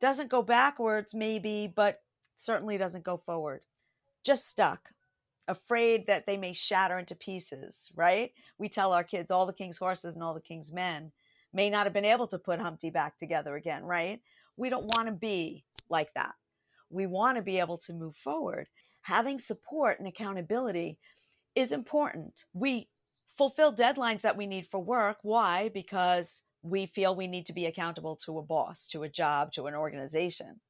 doesn't 0.00 0.30
go 0.30 0.42
backwards, 0.42 1.14
maybe, 1.14 1.72
but 1.74 2.00
certainly 2.34 2.78
doesn't 2.78 3.04
go 3.04 3.16
forward. 3.16 3.62
Just 4.24 4.48
stuck, 4.48 4.90
afraid 5.48 6.06
that 6.06 6.26
they 6.26 6.36
may 6.36 6.52
shatter 6.52 6.98
into 6.98 7.14
pieces, 7.14 7.90
right? 7.94 8.32
We 8.58 8.68
tell 8.68 8.92
our 8.92 9.04
kids 9.04 9.30
all 9.30 9.46
the 9.46 9.52
king's 9.52 9.78
horses 9.78 10.14
and 10.14 10.22
all 10.22 10.34
the 10.34 10.40
king's 10.40 10.72
men 10.72 11.12
may 11.52 11.68
not 11.68 11.86
have 11.86 11.92
been 11.92 12.04
able 12.04 12.28
to 12.28 12.38
put 12.38 12.60
Humpty 12.60 12.90
back 12.90 13.18
together 13.18 13.56
again, 13.56 13.84
right? 13.84 14.20
We 14.56 14.70
don't 14.70 14.90
want 14.96 15.08
to 15.08 15.12
be 15.12 15.64
like 15.88 16.12
that. 16.14 16.34
We 16.90 17.06
want 17.06 17.36
to 17.36 17.42
be 17.42 17.58
able 17.58 17.78
to 17.78 17.92
move 17.92 18.16
forward. 18.16 18.68
Having 19.02 19.40
support 19.40 19.98
and 19.98 20.06
accountability 20.06 20.98
is 21.54 21.72
important. 21.72 22.44
We 22.54 22.88
fulfill 23.36 23.74
deadlines 23.74 24.22
that 24.22 24.36
we 24.36 24.46
need 24.46 24.68
for 24.70 24.78
work. 24.78 25.18
Why? 25.22 25.70
Because 25.70 26.42
we 26.62 26.86
feel 26.86 27.16
we 27.16 27.26
need 27.26 27.46
to 27.46 27.52
be 27.52 27.66
accountable 27.66 28.16
to 28.24 28.38
a 28.38 28.42
boss, 28.42 28.86
to 28.88 29.02
a 29.02 29.08
job, 29.08 29.52
to 29.52 29.66
an 29.66 29.74
organization. 29.74 30.60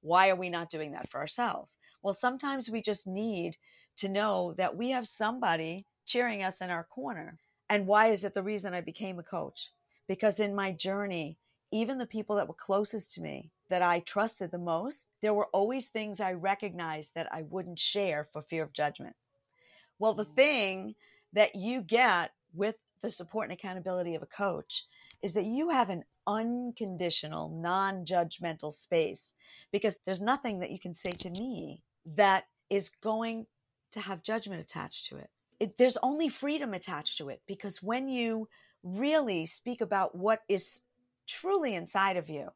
Why 0.00 0.28
are 0.28 0.36
we 0.36 0.48
not 0.48 0.70
doing 0.70 0.92
that 0.92 1.10
for 1.10 1.20
ourselves? 1.20 1.78
Well, 2.02 2.14
sometimes 2.14 2.68
we 2.68 2.82
just 2.82 3.06
need 3.06 3.56
to 3.98 4.08
know 4.08 4.54
that 4.56 4.76
we 4.76 4.90
have 4.90 5.06
somebody 5.08 5.86
cheering 6.06 6.42
us 6.42 6.60
in 6.60 6.70
our 6.70 6.84
corner. 6.84 7.38
And 7.70 7.86
why 7.86 8.08
is 8.08 8.24
it 8.24 8.34
the 8.34 8.42
reason 8.42 8.74
I 8.74 8.80
became 8.80 9.18
a 9.18 9.22
coach? 9.22 9.70
Because 10.08 10.40
in 10.40 10.54
my 10.54 10.72
journey, 10.72 11.38
even 11.70 11.98
the 11.98 12.06
people 12.06 12.36
that 12.36 12.48
were 12.48 12.54
closest 12.54 13.12
to 13.14 13.22
me, 13.22 13.50
that 13.70 13.82
I 13.82 14.00
trusted 14.00 14.50
the 14.50 14.58
most, 14.58 15.06
there 15.22 15.32
were 15.32 15.46
always 15.46 15.86
things 15.86 16.20
I 16.20 16.32
recognized 16.32 17.12
that 17.14 17.32
I 17.32 17.42
wouldn't 17.42 17.78
share 17.78 18.28
for 18.32 18.42
fear 18.42 18.62
of 18.62 18.72
judgment. 18.74 19.16
Well, 19.98 20.12
the 20.12 20.26
mm. 20.26 20.36
thing 20.36 20.94
that 21.32 21.54
you 21.54 21.80
get 21.80 22.32
with 22.52 22.76
the 23.02 23.10
support 23.10 23.48
and 23.48 23.58
accountability 23.58 24.14
of 24.14 24.22
a 24.22 24.26
coach 24.26 24.84
is 25.22 25.32
that 25.32 25.46
you 25.46 25.70
have 25.70 25.88
an 25.88 26.04
unconditional, 26.26 27.48
non 27.48 28.04
judgmental 28.04 28.72
space 28.72 29.32
because 29.72 29.96
there's 30.04 30.20
nothing 30.20 30.60
that 30.60 30.70
you 30.70 30.78
can 30.78 30.94
say 30.94 31.10
to 31.10 31.30
me 31.30 31.82
that 32.16 32.44
is 32.70 32.90
going 33.02 33.46
to 33.92 34.00
have 34.00 34.22
judgment 34.22 34.60
attached 34.60 35.06
to 35.06 35.16
it. 35.16 35.30
it. 35.60 35.78
There's 35.78 35.98
only 36.02 36.28
freedom 36.28 36.74
attached 36.74 37.18
to 37.18 37.28
it 37.28 37.42
because 37.46 37.82
when 37.82 38.08
you 38.08 38.48
really 38.82 39.46
speak 39.46 39.80
about 39.80 40.14
what 40.14 40.40
is 40.48 40.80
truly 41.28 41.74
inside 41.74 42.16
of 42.16 42.28
you, 42.28 42.48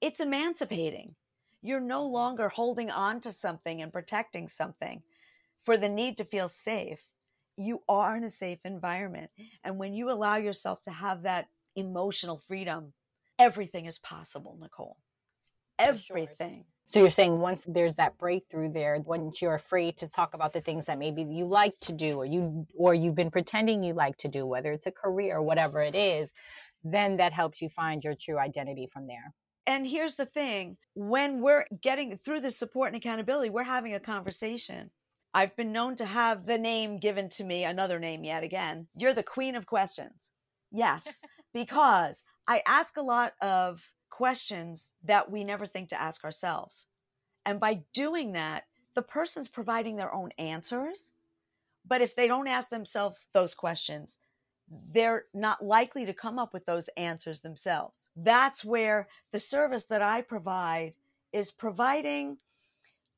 it's 0.00 0.20
emancipating. 0.20 1.14
You're 1.62 1.80
no 1.80 2.06
longer 2.06 2.48
holding 2.48 2.90
on 2.90 3.20
to 3.20 3.32
something 3.32 3.82
and 3.82 3.92
protecting 3.92 4.48
something 4.48 5.02
for 5.64 5.76
the 5.76 5.88
need 5.88 6.16
to 6.18 6.24
feel 6.24 6.48
safe. 6.48 7.00
You 7.56 7.82
are 7.88 8.16
in 8.16 8.24
a 8.24 8.30
safe 8.30 8.58
environment. 8.64 9.30
And 9.64 9.78
when 9.78 9.94
you 9.94 10.10
allow 10.10 10.36
yourself 10.36 10.82
to 10.84 10.90
have 10.90 11.22
that 11.22 11.46
emotional 11.76 12.42
freedom, 12.48 12.92
everything 13.38 13.86
is 13.86 13.98
possible, 13.98 14.58
Nicole. 14.60 14.96
Everything. 15.78 16.64
So 16.86 17.00
you're 17.00 17.10
saying 17.10 17.38
once 17.38 17.64
there's 17.66 17.96
that 17.96 18.18
breakthrough 18.18 18.72
there, 18.72 18.98
once 19.00 19.40
you're 19.40 19.54
afraid 19.54 19.96
to 19.98 20.10
talk 20.10 20.34
about 20.34 20.52
the 20.52 20.60
things 20.60 20.86
that 20.86 20.98
maybe 20.98 21.22
you 21.22 21.46
like 21.46 21.78
to 21.80 21.92
do 21.92 22.18
or 22.18 22.26
you 22.26 22.66
or 22.76 22.94
you've 22.94 23.14
been 23.14 23.30
pretending 23.30 23.82
you 23.82 23.94
like 23.94 24.16
to 24.18 24.28
do, 24.28 24.44
whether 24.44 24.72
it's 24.72 24.86
a 24.86 24.92
career 24.92 25.36
or 25.36 25.42
whatever 25.42 25.80
it 25.80 25.94
is, 25.94 26.32
then 26.84 27.16
that 27.16 27.32
helps 27.32 27.62
you 27.62 27.68
find 27.68 28.04
your 28.04 28.14
true 28.14 28.38
identity 28.38 28.88
from 28.92 29.06
there. 29.06 29.32
And 29.66 29.86
here's 29.86 30.16
the 30.16 30.26
thing, 30.26 30.76
when 30.94 31.40
we're 31.40 31.66
getting 31.80 32.16
through 32.16 32.40
the 32.40 32.50
support 32.50 32.88
and 32.88 32.96
accountability, 32.96 33.48
we're 33.48 33.62
having 33.62 33.94
a 33.94 34.00
conversation. 34.00 34.90
I've 35.34 35.56
been 35.56 35.72
known 35.72 35.96
to 35.96 36.04
have 36.04 36.44
the 36.46 36.58
name 36.58 36.98
given 36.98 37.28
to 37.30 37.44
me, 37.44 37.64
another 37.64 37.98
name 37.98 38.24
yet 38.24 38.42
again. 38.42 38.88
You're 38.96 39.14
the 39.14 39.22
queen 39.22 39.54
of 39.54 39.64
questions. 39.66 40.30
Yes, 40.72 41.22
because 41.54 42.22
I 42.48 42.62
ask 42.66 42.96
a 42.96 43.02
lot 43.02 43.32
of 43.40 43.80
questions 44.12 44.92
that 45.02 45.30
we 45.30 45.42
never 45.42 45.64
think 45.64 45.88
to 45.88 46.00
ask 46.00 46.22
ourselves. 46.22 46.86
And 47.46 47.58
by 47.58 47.80
doing 47.94 48.32
that, 48.32 48.64
the 48.94 49.02
person's 49.02 49.48
providing 49.48 49.96
their 49.96 50.12
own 50.12 50.30
answers. 50.38 51.12
But 51.86 52.02
if 52.02 52.14
they 52.14 52.28
don't 52.28 52.46
ask 52.46 52.68
themselves 52.68 53.16
those 53.32 53.54
questions, 53.54 54.18
they're 54.92 55.24
not 55.32 55.64
likely 55.64 56.04
to 56.04 56.12
come 56.12 56.38
up 56.38 56.52
with 56.52 56.66
those 56.66 56.88
answers 56.96 57.40
themselves. 57.40 57.96
That's 58.14 58.62
where 58.62 59.08
the 59.32 59.38
service 59.38 59.84
that 59.84 60.02
I 60.02 60.20
provide 60.20 60.92
is 61.32 61.50
providing 61.50 62.36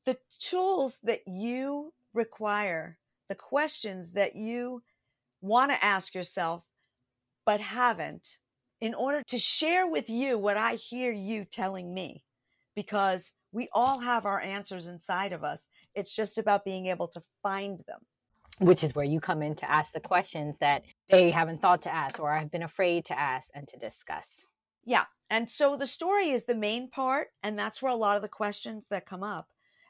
the 0.05 0.17
tools 0.39 0.97
that 1.03 1.27
you 1.27 1.93
require, 2.13 2.97
the 3.27 3.35
questions 3.35 4.13
that 4.13 4.35
you 4.35 4.81
want 5.41 5.71
to 5.71 5.85
ask 5.85 6.15
yourself 6.15 6.63
but 7.45 7.59
haven't 7.59 8.37
in 8.81 8.93
order 8.93 9.23
to 9.27 9.37
share 9.37 9.87
with 9.87 10.09
you 10.09 10.37
what 10.37 10.57
I 10.57 10.75
hear 10.75 11.11
you 11.11 11.45
telling 11.45 11.93
me 11.93 12.23
because 12.75 13.31
we 13.51 13.69
all 13.73 13.99
have 13.99 14.25
our 14.25 14.41
answers 14.41 14.87
inside 14.87 15.31
of 15.31 15.43
us. 15.43 15.67
It's 15.93 16.13
just 16.13 16.37
about 16.37 16.65
being 16.65 16.87
able 16.87 17.07
to 17.09 17.21
find 17.41 17.79
them. 17.87 17.99
Which 18.59 18.83
is 18.83 18.95
where 18.95 19.05
you 19.05 19.19
come 19.19 19.41
in 19.41 19.55
to 19.55 19.71
ask 19.71 19.93
the 19.93 19.99
questions 19.99 20.55
that 20.59 20.83
they 21.09 21.31
haven't 21.31 21.61
thought 21.61 21.81
to 21.83 21.93
ask 21.93 22.19
or 22.19 22.33
have 22.33 22.51
been 22.51 22.63
afraid 22.63 23.05
to 23.05 23.19
ask 23.19 23.49
and 23.53 23.67
to 23.67 23.77
discuss. 23.77 24.45
Yeah. 24.85 25.05
And 25.29 25.49
so 25.49 25.75
the 25.77 25.87
story 25.87 26.31
is 26.31 26.45
the 26.45 26.55
main 26.55 26.89
part, 26.89 27.29
and 27.43 27.57
that's 27.57 27.81
where 27.81 27.91
a 27.91 27.95
lot 27.95 28.15
of 28.15 28.21
the 28.21 28.29
questions 28.29 28.85
that 28.91 29.05
come 29.05 29.23
up. 29.23 29.47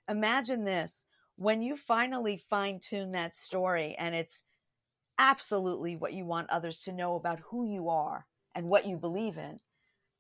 Imagine 0.10 0.64
this 0.64 1.04
when 1.36 1.62
you 1.62 1.76
finally 1.76 2.44
fine 2.50 2.80
tune 2.80 3.12
that 3.12 3.36
story 3.36 3.96
and 4.00 4.16
it's 4.16 4.44
absolutely 5.18 5.96
what 5.96 6.14
you 6.14 6.26
want 6.26 6.50
others 6.50 6.82
to 6.84 6.92
know 6.92 7.16
about 7.16 7.40
who 7.50 7.66
you 7.66 7.90
are 7.90 8.26
and 8.56 8.70
what 8.70 8.88
you 8.88 8.98
believe 8.98 9.38
in, 9.38 9.60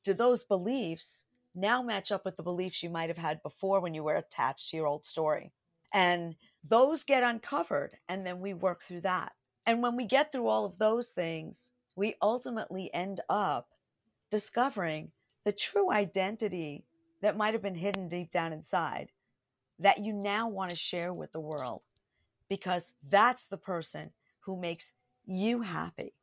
do 0.03 0.13
those 0.13 0.43
beliefs 0.43 1.25
now 1.55 1.81
match 1.81 2.11
up 2.11 2.25
with 2.25 2.37
the 2.37 2.43
beliefs 2.43 2.83
you 2.83 2.89
might 2.89 3.09
have 3.09 3.17
had 3.17 3.41
before 3.41 3.79
when 3.79 3.93
you 3.93 4.03
were 4.03 4.15
attached 4.15 4.69
to 4.69 4.77
your 4.77 4.87
old 4.87 5.05
story. 5.05 5.51
And 5.93 6.35
those 6.67 7.05
get 7.05 7.23
uncovered, 7.23 7.97
and 8.09 8.25
then 8.25 8.41
we 8.41 8.53
work 8.53 8.83
through 8.83 9.01
that. 9.01 9.31
And 9.65 9.81
when 9.81 9.95
we 9.95 10.05
get 10.05 10.31
through 10.31 10.47
all 10.47 10.65
of 10.65 10.77
those 10.77 11.09
things, 11.09 11.69
we 11.95 12.15
ultimately 12.21 12.93
end 12.93 13.21
up 13.29 13.69
discovering 14.31 15.11
the 15.45 15.53
true 15.53 15.91
identity 15.91 16.85
that 17.21 17.37
might 17.37 17.53
have 17.53 17.63
been 17.63 17.75
hidden 17.75 18.09
deep 18.09 18.31
down 18.31 18.51
inside 18.53 19.09
that 19.79 20.03
you 20.03 20.13
now 20.13 20.47
want 20.47 20.69
to 20.71 20.75
share 20.75 21.13
with 21.13 21.31
the 21.31 21.39
world 21.39 21.81
because 22.49 22.93
that's 23.09 23.47
the 23.47 23.57
person 23.57 24.11
who 24.41 24.59
makes 24.59 24.93
you 25.25 25.61
happy. 25.61 26.13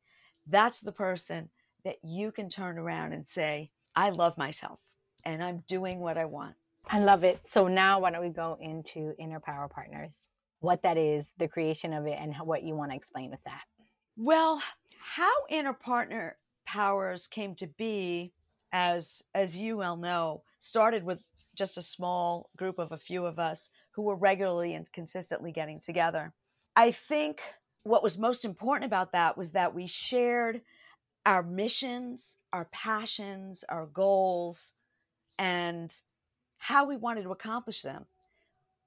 That's 0.46 0.80
the 0.80 0.92
person 0.92 1.50
that 1.84 1.96
you 2.02 2.32
can 2.32 2.48
turn 2.48 2.78
around 2.78 3.12
and 3.12 3.28
say, 3.28 3.70
I 3.94 4.10
love 4.10 4.36
myself 4.38 4.78
and 5.24 5.42
I'm 5.42 5.62
doing 5.68 5.98
what 5.98 6.16
I 6.16 6.24
want. 6.24 6.54
I 6.88 7.00
love 7.00 7.24
it. 7.24 7.40
So 7.46 7.68
now 7.68 8.00
why 8.00 8.10
don't 8.10 8.22
we 8.22 8.30
go 8.30 8.56
into 8.60 9.14
Inner 9.18 9.40
Power 9.40 9.68
Partners? 9.68 10.26
What 10.60 10.82
that 10.82 10.96
is, 10.96 11.28
the 11.38 11.48
creation 11.48 11.92
of 11.92 12.06
it, 12.06 12.18
and 12.20 12.34
what 12.36 12.62
you 12.62 12.74
want 12.74 12.90
to 12.92 12.96
explain 12.96 13.30
with 13.30 13.42
that. 13.44 13.62
Well, 14.16 14.62
how 15.00 15.32
Inner 15.48 15.72
Partner 15.72 16.36
Powers 16.66 17.26
came 17.26 17.54
to 17.56 17.66
be, 17.66 18.32
as 18.72 19.22
as 19.34 19.56
you 19.56 19.78
well 19.78 19.96
know, 19.96 20.42
started 20.60 21.04
with 21.04 21.18
just 21.56 21.76
a 21.76 21.82
small 21.82 22.48
group 22.56 22.78
of 22.78 22.92
a 22.92 22.98
few 22.98 23.26
of 23.26 23.38
us 23.38 23.68
who 23.90 24.02
were 24.02 24.16
regularly 24.16 24.74
and 24.74 24.90
consistently 24.92 25.52
getting 25.52 25.80
together. 25.80 26.32
I 26.76 26.92
think 26.92 27.40
what 27.82 28.02
was 28.02 28.16
most 28.16 28.44
important 28.44 28.86
about 28.86 29.12
that 29.12 29.36
was 29.36 29.50
that 29.50 29.74
we 29.74 29.86
shared 29.86 30.62
our 31.24 31.42
missions, 31.42 32.38
our 32.52 32.66
passions, 32.72 33.64
our 33.68 33.86
goals, 33.86 34.72
and 35.38 35.94
how 36.58 36.86
we 36.86 36.96
wanted 36.96 37.22
to 37.22 37.30
accomplish 37.30 37.82
them. 37.82 38.04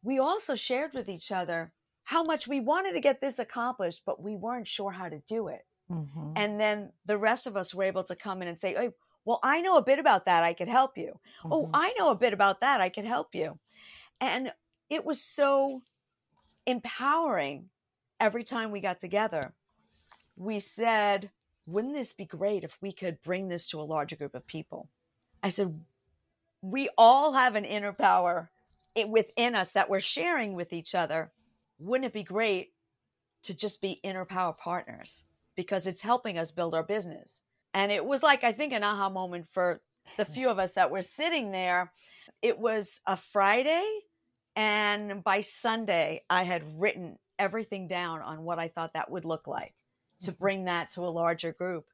We 0.04 0.20
also 0.20 0.56
shared 0.56 0.92
with 0.94 1.10
each 1.10 1.32
other 1.32 1.72
how 2.04 2.24
much 2.24 2.48
we 2.48 2.60
wanted 2.60 2.94
to 2.94 3.00
get 3.00 3.20
this 3.20 3.40
accomplished, 3.40 4.02
but 4.06 4.22
we 4.22 4.36
weren't 4.36 4.68
sure 4.68 4.92
how 4.92 5.10
to 5.10 5.22
do 5.28 5.48
it. 5.48 5.66
Mm-hmm. 5.92 6.34
And 6.36 6.60
then 6.60 6.92
the 7.06 7.18
rest 7.18 7.48
of 7.48 7.58
us 7.58 7.74
were 7.74 7.84
able 7.84 8.04
to 8.06 8.16
come 8.16 8.42
in 8.42 8.48
and 8.48 8.60
say, 8.60 8.74
hey, 8.74 8.90
well, 9.24 9.40
I 9.44 9.62
know 9.62 9.78
a 9.78 9.84
bit 9.84 9.98
about 9.98 10.26
that. 10.26 10.44
I 10.44 10.54
could 10.54 10.68
help 10.68 10.98
you. 10.98 11.20
Oh, 11.44 11.48
mm-hmm. 11.48 11.54
Oh, 11.54 11.70
I 11.74 11.94
know 11.98 12.12
a 12.12 12.16
bit 12.16 12.34
about 12.34 12.62
that. 12.62 12.80
I 12.80 12.90
could 12.90 13.06
help 13.06 13.34
you. 13.34 13.58
And 14.22 14.52
it 14.90 15.04
was 15.04 15.22
so 15.22 15.82
empowering 16.68 17.70
every 18.20 18.44
time 18.44 18.72
we 18.72 18.82
got 18.82 19.00
together. 19.00 19.54
We 20.38 20.60
said, 20.60 21.32
wouldn't 21.68 21.96
this 21.96 22.14
be 22.14 22.26
great 22.26 22.64
if 22.64 22.78
we 22.82 22.92
could 22.92 23.22
bring 23.22 23.48
this 23.48 23.68
to 23.68 23.80
a 23.80 23.84
larger 23.84 24.16
group 24.16 24.36
of 24.36 24.46
people? 24.46 24.90
I 25.42 25.50
said, 25.50 25.80
we 26.62 26.90
all 26.98 27.34
have 27.34 27.56
an 27.56 27.66
inner 27.66 27.94
power 27.94 28.50
eh, 28.96 29.06
within 29.06 29.56
us 29.56 29.72
that 29.74 29.90
we're 29.90 30.00
sharing 30.00 30.54
with 30.54 30.74
each 30.74 30.96
other. 30.96 31.30
Wouldn't 31.80 32.06
it 32.06 32.14
be 32.14 32.24
great 32.24 32.74
to 33.44 33.54
just 33.54 33.82
be 33.82 34.00
inner 34.04 34.26
power 34.26 34.54
partners 34.54 35.24
because 35.56 35.88
it's 35.88 36.02
helping 36.02 36.38
us 36.38 36.52
build 36.52 36.76
our 36.76 36.84
business? 36.84 37.42
And 37.74 37.92
it 37.92 38.04
was 38.04 38.24
like, 38.24 38.44
I 38.44 38.54
think, 38.54 38.74
an 38.74 38.84
aha 38.84 39.10
moment 39.10 39.48
for 39.52 39.82
the 40.18 40.24
hmm. 40.24 40.34
few 40.34 40.50
of 40.50 40.60
us 40.60 40.74
that 40.74 40.92
were 40.92 41.02
sitting 41.02 41.52
there. 41.52 41.92
It 42.42 42.58
was 42.58 43.02
a 43.08 43.18
Friday. 43.18 43.86
And 44.56 45.24
by 45.24 45.42
Sunday, 45.42 46.24
I 46.30 46.44
had 46.44 46.80
written 46.80 47.18
everything 47.38 47.88
down 47.88 48.22
on 48.22 48.44
what 48.44 48.60
I 48.60 48.70
thought 48.70 48.94
that 48.94 49.12
would 49.12 49.26
look 49.26 49.48
like 49.48 49.74
to 50.24 50.32
bring 50.32 50.64
that 50.64 50.92
to 50.92 51.02
a 51.02 51.10
larger 51.10 51.54
group. 51.54 51.86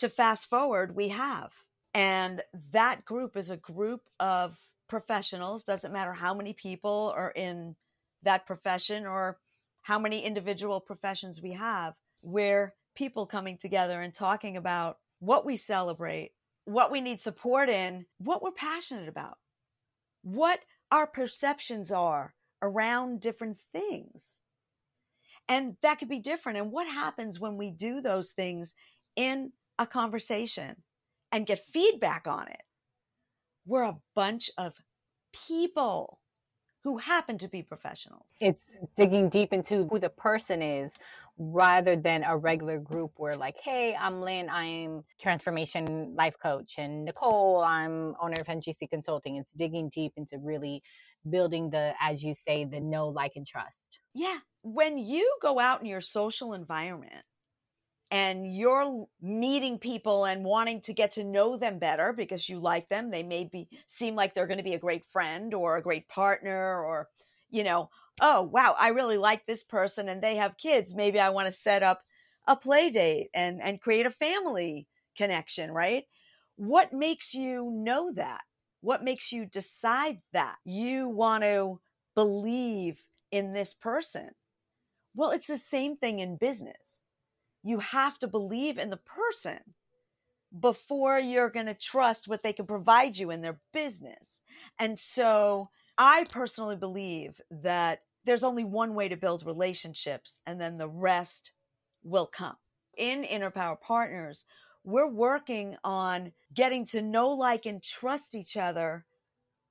To 0.00 0.08
fast 0.08 0.48
forward, 0.48 0.94
we 0.94 1.08
have. 1.08 1.52
And 1.94 2.42
that 2.72 3.04
group 3.04 3.36
is 3.36 3.50
a 3.50 3.56
group 3.56 4.02
of 4.18 4.56
professionals, 4.88 5.64
doesn't 5.64 5.92
matter 5.92 6.12
how 6.12 6.34
many 6.34 6.52
people 6.52 7.12
are 7.16 7.30
in 7.30 7.76
that 8.22 8.46
profession 8.46 9.06
or 9.06 9.38
how 9.82 9.98
many 9.98 10.24
individual 10.24 10.80
professions 10.80 11.40
we 11.40 11.52
have, 11.52 11.94
where 12.20 12.74
people 12.94 13.26
coming 13.26 13.56
together 13.56 14.00
and 14.00 14.14
talking 14.14 14.56
about 14.56 14.98
what 15.20 15.46
we 15.46 15.56
celebrate, 15.56 16.32
what 16.64 16.90
we 16.90 17.00
need 17.00 17.20
support 17.20 17.68
in, 17.68 18.04
what 18.18 18.42
we're 18.42 18.50
passionate 18.50 19.08
about, 19.08 19.38
what 20.22 20.60
our 20.90 21.06
perceptions 21.06 21.90
are 21.90 22.34
around 22.62 23.20
different 23.20 23.58
things. 23.72 24.40
And 25.50 25.76
that 25.82 25.98
could 25.98 26.08
be 26.08 26.20
different. 26.20 26.58
And 26.58 26.70
what 26.70 26.86
happens 26.86 27.40
when 27.40 27.56
we 27.56 27.72
do 27.72 28.00
those 28.00 28.30
things 28.30 28.72
in 29.16 29.50
a 29.80 29.86
conversation 29.86 30.76
and 31.32 31.44
get 31.44 31.66
feedback 31.72 32.28
on 32.28 32.46
it? 32.46 32.62
We're 33.66 33.82
a 33.82 33.96
bunch 34.14 34.48
of 34.56 34.74
people 35.48 36.20
who 36.84 36.98
happen 36.98 37.36
to 37.38 37.48
be 37.48 37.62
professionals. 37.62 38.26
It's 38.40 38.74
digging 38.96 39.28
deep 39.28 39.52
into 39.52 39.86
who 39.90 39.98
the 39.98 40.08
person 40.08 40.62
is 40.62 40.94
rather 41.36 41.96
than 41.96 42.22
a 42.22 42.36
regular 42.36 42.78
group 42.78 43.12
where 43.16 43.36
like, 43.36 43.56
hey, 43.62 43.94
I'm 43.98 44.20
Lynn, 44.20 44.48
I'm 44.48 45.02
transformation 45.20 46.14
life 46.14 46.36
coach, 46.40 46.76
and 46.78 47.04
Nicole, 47.04 47.62
I'm 47.62 48.14
owner 48.22 48.36
of 48.40 48.46
NGC 48.46 48.88
Consulting. 48.88 49.36
It's 49.36 49.52
digging 49.52 49.90
deep 49.90 50.12
into 50.16 50.38
really 50.38 50.82
building 51.28 51.70
the, 51.70 51.92
as 52.00 52.22
you 52.22 52.34
say, 52.34 52.64
the 52.64 52.80
know, 52.80 53.08
like, 53.08 53.32
and 53.36 53.46
trust. 53.46 53.98
Yeah. 54.14 54.38
When 54.62 54.98
you 54.98 55.38
go 55.42 55.58
out 55.58 55.80
in 55.80 55.86
your 55.86 56.00
social 56.00 56.52
environment 56.52 57.24
and 58.10 58.54
you're 58.54 59.06
meeting 59.20 59.78
people 59.78 60.24
and 60.24 60.44
wanting 60.44 60.80
to 60.82 60.92
get 60.92 61.12
to 61.12 61.24
know 61.24 61.56
them 61.56 61.78
better 61.78 62.12
because 62.12 62.48
you 62.48 62.58
like 62.58 62.88
them 62.88 63.10
they 63.10 63.22
may 63.22 63.44
be 63.44 63.68
seem 63.86 64.14
like 64.14 64.34
they're 64.34 64.46
going 64.46 64.58
to 64.58 64.64
be 64.64 64.74
a 64.74 64.78
great 64.78 65.04
friend 65.12 65.54
or 65.54 65.76
a 65.76 65.82
great 65.82 66.08
partner 66.08 66.84
or 66.84 67.08
you 67.50 67.62
know 67.64 67.88
oh 68.20 68.42
wow 68.42 68.74
i 68.78 68.88
really 68.88 69.16
like 69.16 69.46
this 69.46 69.62
person 69.62 70.08
and 70.08 70.22
they 70.22 70.36
have 70.36 70.56
kids. 70.56 70.94
Maybe 70.94 71.20
i 71.20 71.30
want 71.30 71.46
to 71.46 71.60
set 71.60 71.82
up 71.82 72.02
a 72.46 72.56
play 72.56 72.90
date 72.90 73.30
and 73.34 73.62
and 73.62 73.80
create 73.80 74.06
a 74.06 74.10
family 74.10 74.88
connection 75.16 75.70
right? 75.70 76.04
What 76.56 76.92
makes 76.92 77.32
you 77.34 77.70
know 77.72 78.12
that? 78.14 78.42
What 78.80 79.04
makes 79.04 79.32
you 79.32 79.46
decide 79.46 80.20
that? 80.32 80.56
You 80.64 81.08
want 81.08 81.44
to 81.44 81.80
believe 82.14 83.02
in 83.30 83.52
this 83.52 83.72
person 83.74 84.30
well 85.14 85.30
it's 85.30 85.46
the 85.46 85.58
same 85.58 85.96
thing 85.96 86.18
in 86.18 86.36
business 86.36 87.00
you 87.62 87.78
have 87.78 88.18
to 88.18 88.26
believe 88.26 88.78
in 88.78 88.90
the 88.90 88.96
person 88.96 89.58
before 90.58 91.18
you're 91.18 91.50
going 91.50 91.66
to 91.66 91.74
trust 91.74 92.26
what 92.26 92.42
they 92.42 92.52
can 92.52 92.66
provide 92.66 93.16
you 93.16 93.30
in 93.30 93.40
their 93.40 93.58
business. 93.72 94.40
And 94.78 94.98
so 94.98 95.70
I 95.96 96.24
personally 96.30 96.76
believe 96.76 97.40
that 97.50 98.02
there's 98.24 98.42
only 98.42 98.64
one 98.64 98.94
way 98.94 99.08
to 99.08 99.16
build 99.16 99.46
relationships, 99.46 100.38
and 100.46 100.60
then 100.60 100.76
the 100.76 100.88
rest 100.88 101.52
will 102.02 102.26
come. 102.26 102.56
In 102.96 103.24
Inner 103.24 103.50
Power 103.50 103.76
Partners, 103.76 104.44
we're 104.84 105.08
working 105.08 105.76
on 105.84 106.32
getting 106.52 106.84
to 106.86 107.00
know, 107.00 107.30
like, 107.30 107.66
and 107.66 107.82
trust 107.82 108.34
each 108.34 108.56
other 108.56 109.04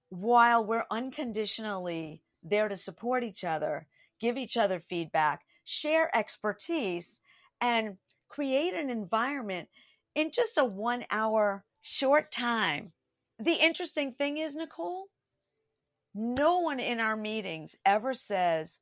while 0.09 0.65
we're 0.65 0.85
unconditionally 0.89 2.21
there 2.41 2.69
to 2.69 2.77
support 2.77 3.23
each 3.23 3.43
other, 3.43 3.85
give 4.19 4.37
each 4.37 4.57
other 4.57 4.83
feedback, 4.89 5.41
share 5.65 6.15
expertise, 6.15 7.21
and 7.61 7.97
create 8.29 8.73
an 8.73 8.89
environment 8.89 9.67
in 10.15 10.31
just 10.31 10.57
a 10.57 10.65
one 10.65 11.05
hour 11.09 11.63
short 11.81 12.31
time. 12.31 12.91
The 13.39 13.53
interesting 13.53 14.13
thing 14.13 14.37
is, 14.37 14.55
Nicole, 14.55 15.07
no 16.13 16.59
one 16.59 16.79
in 16.79 16.99
our 16.99 17.15
meetings 17.15 17.75
ever 17.85 18.13
says, 18.13 18.79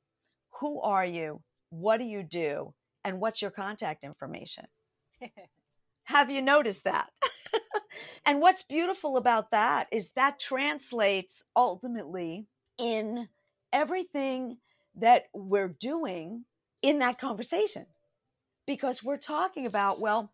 Who 0.59 0.81
are 0.81 1.05
you? 1.05 1.41
What 1.69 1.97
do 1.97 2.05
you 2.05 2.23
do? 2.23 2.73
And 3.03 3.19
what's 3.19 3.41
your 3.41 3.51
contact 3.51 4.03
information? 4.03 4.65
Have 6.05 6.31
you 6.31 6.41
noticed 6.41 6.85
that? 6.85 7.09
and 8.25 8.39
what's 8.39 8.63
beautiful 8.63 9.17
about 9.17 9.51
that 9.51 9.87
is 9.91 10.09
that 10.15 10.39
translates 10.39 11.43
ultimately 11.55 12.45
in 12.77 13.27
everything 13.73 14.57
that 14.97 15.23
we're 15.33 15.75
doing 15.79 16.45
in 16.81 16.99
that 16.99 17.19
conversation 17.19 17.85
because 18.65 19.03
we're 19.03 19.17
talking 19.17 19.65
about, 19.65 19.99
well, 19.99 20.31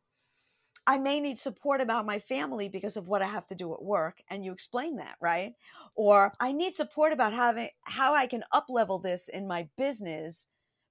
I 0.86 0.98
may 0.98 1.22
need 1.22 1.40
support 1.40 1.80
about 1.80 2.06
my 2.06 2.20
family 2.20 2.68
because 2.68 2.98
of 2.98 3.08
what 3.08 3.22
I 3.22 3.28
have 3.28 3.46
to 3.48 3.56
do 3.56 3.74
at 3.74 3.82
work. 3.82 4.22
And 4.30 4.44
you 4.44 4.52
explain 4.52 4.98
that, 4.98 5.16
right? 5.22 5.54
Or 5.96 6.34
I 6.40 6.52
need 6.52 6.76
support 6.76 7.14
about 7.14 7.32
having 7.34 7.70
how 7.84 8.14
I 8.14 8.28
can 8.28 8.44
up 8.52 8.66
level 8.70 9.00
this 9.00 9.30
in 9.30 9.48
my 9.48 9.68
business 9.78 10.48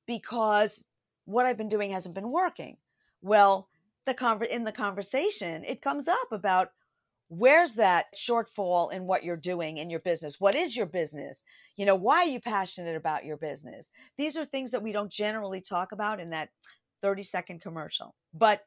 because 0.06 0.86
what 1.26 1.44
I've 1.44 1.58
been 1.58 1.68
doing 1.68 1.90
hasn't 1.90 2.14
been 2.14 2.30
working. 2.30 2.78
Well, 3.20 3.68
the 4.06 4.14
conver- 4.14 4.48
in 4.48 4.64
the 4.64 4.72
conversation, 4.72 5.64
it 5.64 5.82
comes 5.82 6.08
up 6.08 6.32
about 6.32 6.72
where's 7.32 7.72
that 7.74 8.06
shortfall 8.14 8.92
in 8.92 9.06
what 9.06 9.24
you're 9.24 9.36
doing 9.36 9.78
in 9.78 9.88
your 9.88 10.00
business? 10.00 10.38
What 10.38 10.54
is 10.54 10.76
your 10.76 10.84
business? 10.84 11.42
You 11.78 11.86
know, 11.86 11.94
why 11.94 12.18
are 12.18 12.26
you 12.26 12.40
passionate 12.40 12.94
about 12.94 13.24
your 13.24 13.38
business? 13.38 13.88
These 14.18 14.36
are 14.36 14.44
things 14.44 14.72
that 14.72 14.82
we 14.82 14.92
don't 14.92 15.10
generally 15.10 15.62
talk 15.62 15.92
about 15.92 16.20
in 16.20 16.30
that 16.30 16.50
30 17.00 17.22
second 17.22 17.62
commercial. 17.62 18.14
But 18.34 18.60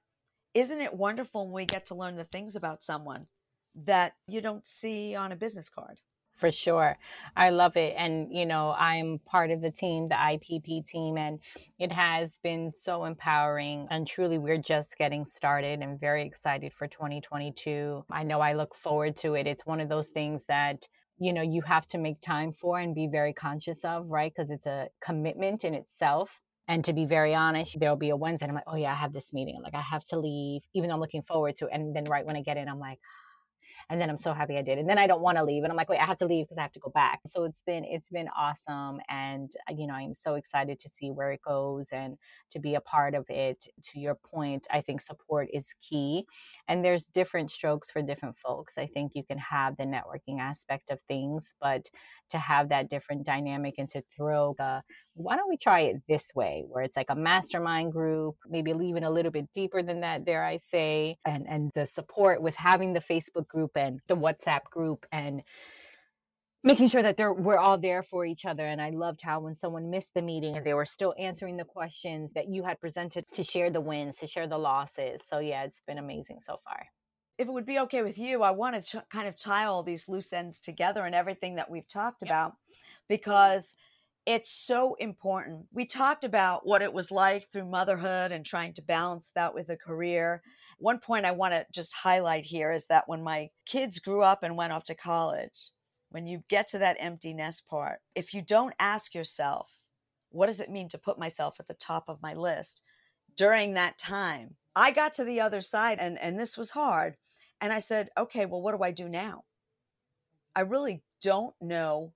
isn't 0.56 0.82
it 0.82 0.92
wonderful 0.92 1.46
when 1.46 1.54
we 1.54 1.66
get 1.68 1.86
to 1.88 1.96
learn 1.96 2.16
the 2.16 2.24
things 2.24 2.56
about 2.56 2.84
someone 2.84 3.28
that 3.86 4.14
you 4.28 4.42
don't 4.42 4.66
see 4.66 5.14
on 5.14 5.32
a 5.32 5.36
business 5.36 5.70
card 5.70 6.00
for 6.36 6.52
sure. 6.52 6.98
I 7.36 7.50
love 7.50 7.78
it. 7.78 7.96
And, 7.98 8.34
you 8.34 8.46
know, 8.46 8.76
I'm 8.78 9.20
part 9.26 9.52
of 9.52 9.62
the 9.62 9.72
team, 9.72 10.08
the 10.08 10.16
IPP 10.16 10.86
team, 10.86 11.18
and 11.18 11.40
it 11.80 11.92
has 11.92 12.40
been 12.44 12.72
so 12.76 13.06
empowering. 13.06 13.88
And 13.90 14.08
truly, 14.08 14.38
we're 14.38 14.58
just 14.58 14.98
getting 14.98 15.26
started 15.26 15.82
and 15.82 16.00
very 16.00 16.26
excited 16.26 16.74
for 16.74 16.88
2022. 16.88 18.06
I 18.12 18.24
know 18.24 18.42
I 18.42 18.54
look 18.54 18.76
forward 18.76 19.18
to 19.18 19.36
it. 19.36 19.48
It's 19.48 19.66
one 19.66 19.82
of 19.82 19.90
those 19.90 20.10
things 20.10 20.46
that 20.46 20.88
you 21.18 21.32
know 21.32 21.42
you 21.42 21.62
have 21.62 21.88
to 21.88 21.98
make 21.98 22.22
time 22.22 22.52
for 22.52 22.78
and 22.78 22.94
be 22.94 23.08
very 23.08 23.32
conscious 23.32 23.86
of 23.86 24.06
right 24.10 24.34
because 24.36 24.52
it's 24.52 24.68
a 24.68 24.90
commitment 25.00 25.64
in 25.64 25.74
itself 25.74 26.42
and 26.68 26.84
to 26.86 26.94
be 26.94 27.06
very 27.06 27.36
honest, 27.36 27.80
there'll 27.80 27.96
be 27.96 28.10
a 28.10 28.16
Wednesday. 28.16 28.48
I'm 28.48 28.56
like, 28.56 28.64
oh 28.68 28.76
yeah, 28.76 28.92
I 28.92 28.96
have 28.96 29.14
this 29.14 29.34
meeting. 29.34 29.56
I'm 29.56 29.64
like, 29.64 29.76
I 29.76 29.82
have 29.82 30.04
to 30.06 30.20
leave, 30.20 30.64
even 30.74 30.90
though 30.90 30.96
I'm 30.96 31.00
looking 31.00 31.22
forward 31.22 31.56
to 31.58 31.66
it. 31.66 31.72
And 31.74 31.96
then 31.96 32.06
right 32.06 32.26
when 32.26 32.36
I 32.36 32.42
get 32.42 32.58
in, 32.58 32.68
I'm 32.68 32.80
like, 32.80 33.00
and 33.90 34.00
then 34.00 34.10
I'm 34.10 34.18
so 34.18 34.34
happy 34.34 34.58
I 34.58 34.62
did. 34.62 34.80
And 34.80 34.90
then 34.90 34.98
I 34.98 35.08
don't 35.08 35.22
want 35.22 35.38
to 35.38 35.44
leave, 35.44 35.64
and 35.64 35.72
I'm 35.72 35.78
like, 35.78 35.90
wait, 35.90 36.00
I 36.00 36.06
have 36.06 36.18
to 36.20 36.26
leave 36.26 36.46
because 36.46 36.58
I 36.58 36.62
have 36.62 36.74
to 36.74 36.80
go 36.80 36.92
back. 36.92 37.20
So 37.28 37.44
it's 37.44 37.64
been 37.64 37.84
it's 37.86 38.10
been 38.10 38.28
awesome, 38.36 39.00
and 39.10 39.52
uh, 39.70 39.74
you 39.78 39.88
know 39.88 39.94
I'm 39.94 40.16
so 40.16 40.36
excited 40.36 40.80
to 40.80 40.90
see 40.90 41.12
where 41.12 41.32
it 41.32 41.42
goes 41.42 41.90
and 41.92 42.18
to 42.52 42.60
be 42.60 42.76
a 42.76 42.82
part 42.82 43.16
of 43.16 43.26
it. 43.30 43.64
To 43.92 44.00
your 44.00 44.16
point, 44.16 44.68
I 44.72 44.82
think 44.82 45.02
support 45.02 45.50
is 45.54 45.74
key, 45.82 46.26
and 46.68 46.84
there's 46.84 47.08
different 47.08 47.52
strokes 47.52 47.92
for 47.92 48.02
different 48.02 48.38
folks. 48.38 48.78
I 48.78 48.88
think 48.88 49.14
you 49.16 49.24
can 49.24 49.38
have 49.40 49.78
the 49.78 49.84
networking 49.84 50.40
aspect 50.40 50.90
of 50.90 51.02
things, 51.04 51.54
but 51.62 51.90
to 52.30 52.38
have 52.38 52.70
that 52.70 52.90
different 52.90 53.26
dynamic 53.26 53.76
and 53.78 53.90
to 53.90 54.02
throw 54.16 54.56
the 54.58 54.82
why 55.16 55.36
don't 55.36 55.50
we 55.50 55.58
try 55.58 55.82
it 55.82 56.02
this 56.08 56.32
way 56.36 56.66
where 56.68 56.84
it's 56.84 56.98
like 56.98 57.10
a 57.10 57.16
mastermind 57.16 57.92
group 57.92 58.36
maybe 58.50 58.74
leaving 58.74 59.04
a 59.04 59.10
little 59.10 59.32
bit 59.32 59.48
deeper 59.54 59.84
than 59.84 60.02
that 60.02 60.26
dare 60.26 60.44
i 60.44 60.58
say 60.58 61.18
and 61.26 61.48
and 61.50 61.72
the 61.76 61.88
support 61.88 62.42
with 62.42 62.56
having 62.56 62.94
the 62.94 63.00
facebook 63.00 63.48
group 63.48 63.72
and 63.76 64.02
the 64.08 64.16
whatsapp 64.16 64.64
group 64.66 65.00
and 65.12 65.42
making 66.64 66.90
sure 66.90 67.04
that 67.04 67.16
they're 67.16 67.32
we're 67.34 67.60
all 67.60 67.78
there 67.78 68.04
for 68.04 68.26
each 68.26 68.46
other. 68.46 68.66
And 68.66 68.82
i 68.82 68.90
loved 68.90 69.22
how 69.22 69.40
when 69.40 69.56
someone 69.56 69.90
missed 69.92 70.14
the 70.16 70.22
meeting 70.22 70.58
and 70.58 70.66
they 70.66 70.74
were 70.74 70.86
still 70.86 71.14
answering 71.18 71.58
the 71.58 71.64
questions 71.64 72.34
that 72.34 72.50
you 72.50 72.64
had 72.64 72.82
presented 72.82 73.26
to 73.34 73.44
share 73.44 73.70
the 73.70 73.82
wins 73.82 74.18
to 74.18 74.28
share 74.28 74.48
the 74.48 74.58
losses. 74.58 75.24
So 75.26 75.40
yeah 75.40 75.64
it's 75.64 75.82
been 75.82 76.00
amazing 76.00 76.40
so 76.42 76.58
far. 76.64 76.88
If 77.38 77.48
it 77.48 77.52
would 77.52 77.66
be 77.68 77.80
okay 77.80 78.02
with 78.02 78.18
you 78.18 78.42
i 78.44 78.52
want 78.52 78.76
to 78.76 78.82
ch- 78.82 79.10
kind 79.12 79.28
of 79.28 79.38
tie 79.38 79.66
all 79.66 79.84
these 79.84 80.10
loose 80.10 80.34
ends 80.34 80.60
together 80.60 81.06
and 81.06 81.14
everything 81.14 81.56
that 81.56 81.70
we've 81.70 81.88
talked 81.88 82.24
about 82.24 82.54
because 83.08 83.76
it's 84.26 84.52
so 84.52 84.96
important 85.00 85.66
we 85.72 85.86
talked 85.86 86.24
about 86.24 86.66
what 86.66 86.82
it 86.82 86.92
was 86.92 87.12
like 87.12 87.48
through 87.52 87.70
motherhood 87.70 88.32
and 88.32 88.46
trying 88.46 88.74
to 88.74 88.82
balance 88.82 89.32
that 89.36 89.54
with 89.54 89.70
a 89.70 89.78
career 89.78 90.42
one 90.80 91.00
point 91.00 91.26
i 91.26 91.32
want 91.32 91.54
to 91.54 91.66
just 91.72 91.94
highlight 91.94 92.44
here 92.44 92.72
is 92.72 92.86
that 92.88 93.08
when 93.08 93.24
my 93.24 93.50
kids 93.66 94.00
grew 94.00 94.22
up 94.22 94.44
and 94.44 94.58
went 94.58 94.74
off 94.74 94.86
to 94.86 94.96
college 94.96 95.70
when 96.16 96.28
you 96.28 96.42
get 96.48 96.70
to 96.70 96.80
that 96.80 96.96
empty 97.02 97.34
nest 97.34 97.68
part, 97.68 98.00
if 98.16 98.34
you 98.34 98.42
don't 98.42 98.74
ask 98.80 99.14
yourself, 99.14 99.70
what 100.30 100.46
does 100.46 100.62
it 100.62 100.70
mean 100.70 100.88
to 100.88 100.98
put 100.98 101.20
myself 101.20 101.56
at 101.60 101.68
the 101.68 101.74
top 101.74 102.06
of 102.08 102.22
my 102.22 102.34
list 102.34 102.82
during 103.36 103.74
that 103.74 103.98
time? 103.98 104.56
I 104.78 104.92
got 104.92 105.14
to 105.16 105.26
the 105.26 105.42
other 105.42 105.62
side 105.62 106.00
and, 106.00 106.18
and 106.20 106.40
this 106.40 106.56
was 106.56 106.70
hard. 106.70 107.18
And 107.60 107.74
I 107.74 107.80
said, 107.80 108.08
okay, 108.18 108.46
well, 108.46 108.62
what 108.62 108.78
do 108.78 108.82
I 108.82 108.92
do 108.92 109.10
now? 109.10 109.44
I 110.56 110.62
really 110.62 111.04
don't 111.22 111.54
know 111.60 112.14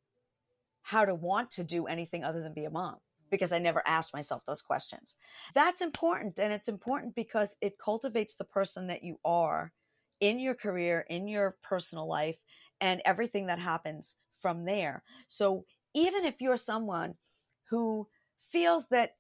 how 0.89 1.05
to 1.05 1.13
want 1.13 1.51
to 1.51 1.63
do 1.63 1.85
anything 1.85 2.23
other 2.23 2.41
than 2.41 2.51
be 2.51 2.65
a 2.65 2.69
mom 2.71 2.95
because 3.29 3.53
I 3.53 3.59
never 3.59 3.83
asked 3.85 4.11
myself 4.11 4.41
those 4.47 4.63
questions. 4.63 5.13
That's 5.53 5.81
important. 5.81 6.39
And 6.39 6.51
it's 6.51 6.67
important 6.67 7.13
because 7.13 7.55
it 7.61 7.77
cultivates 7.77 8.33
the 8.33 8.45
person 8.45 8.87
that 8.87 9.03
you 9.03 9.19
are 9.23 9.71
in 10.19 10.39
your 10.39 10.55
career, 10.55 11.05
in 11.07 11.27
your 11.27 11.57
personal 11.61 12.07
life, 12.07 12.37
and 12.81 13.03
everything 13.05 13.45
that 13.45 13.59
happens 13.59 14.15
from 14.41 14.65
there. 14.65 15.03
So 15.27 15.63
even 15.93 16.25
if 16.25 16.41
you're 16.41 16.57
someone 16.57 17.13
who 17.69 18.07
feels 18.51 18.87
that 18.89 19.11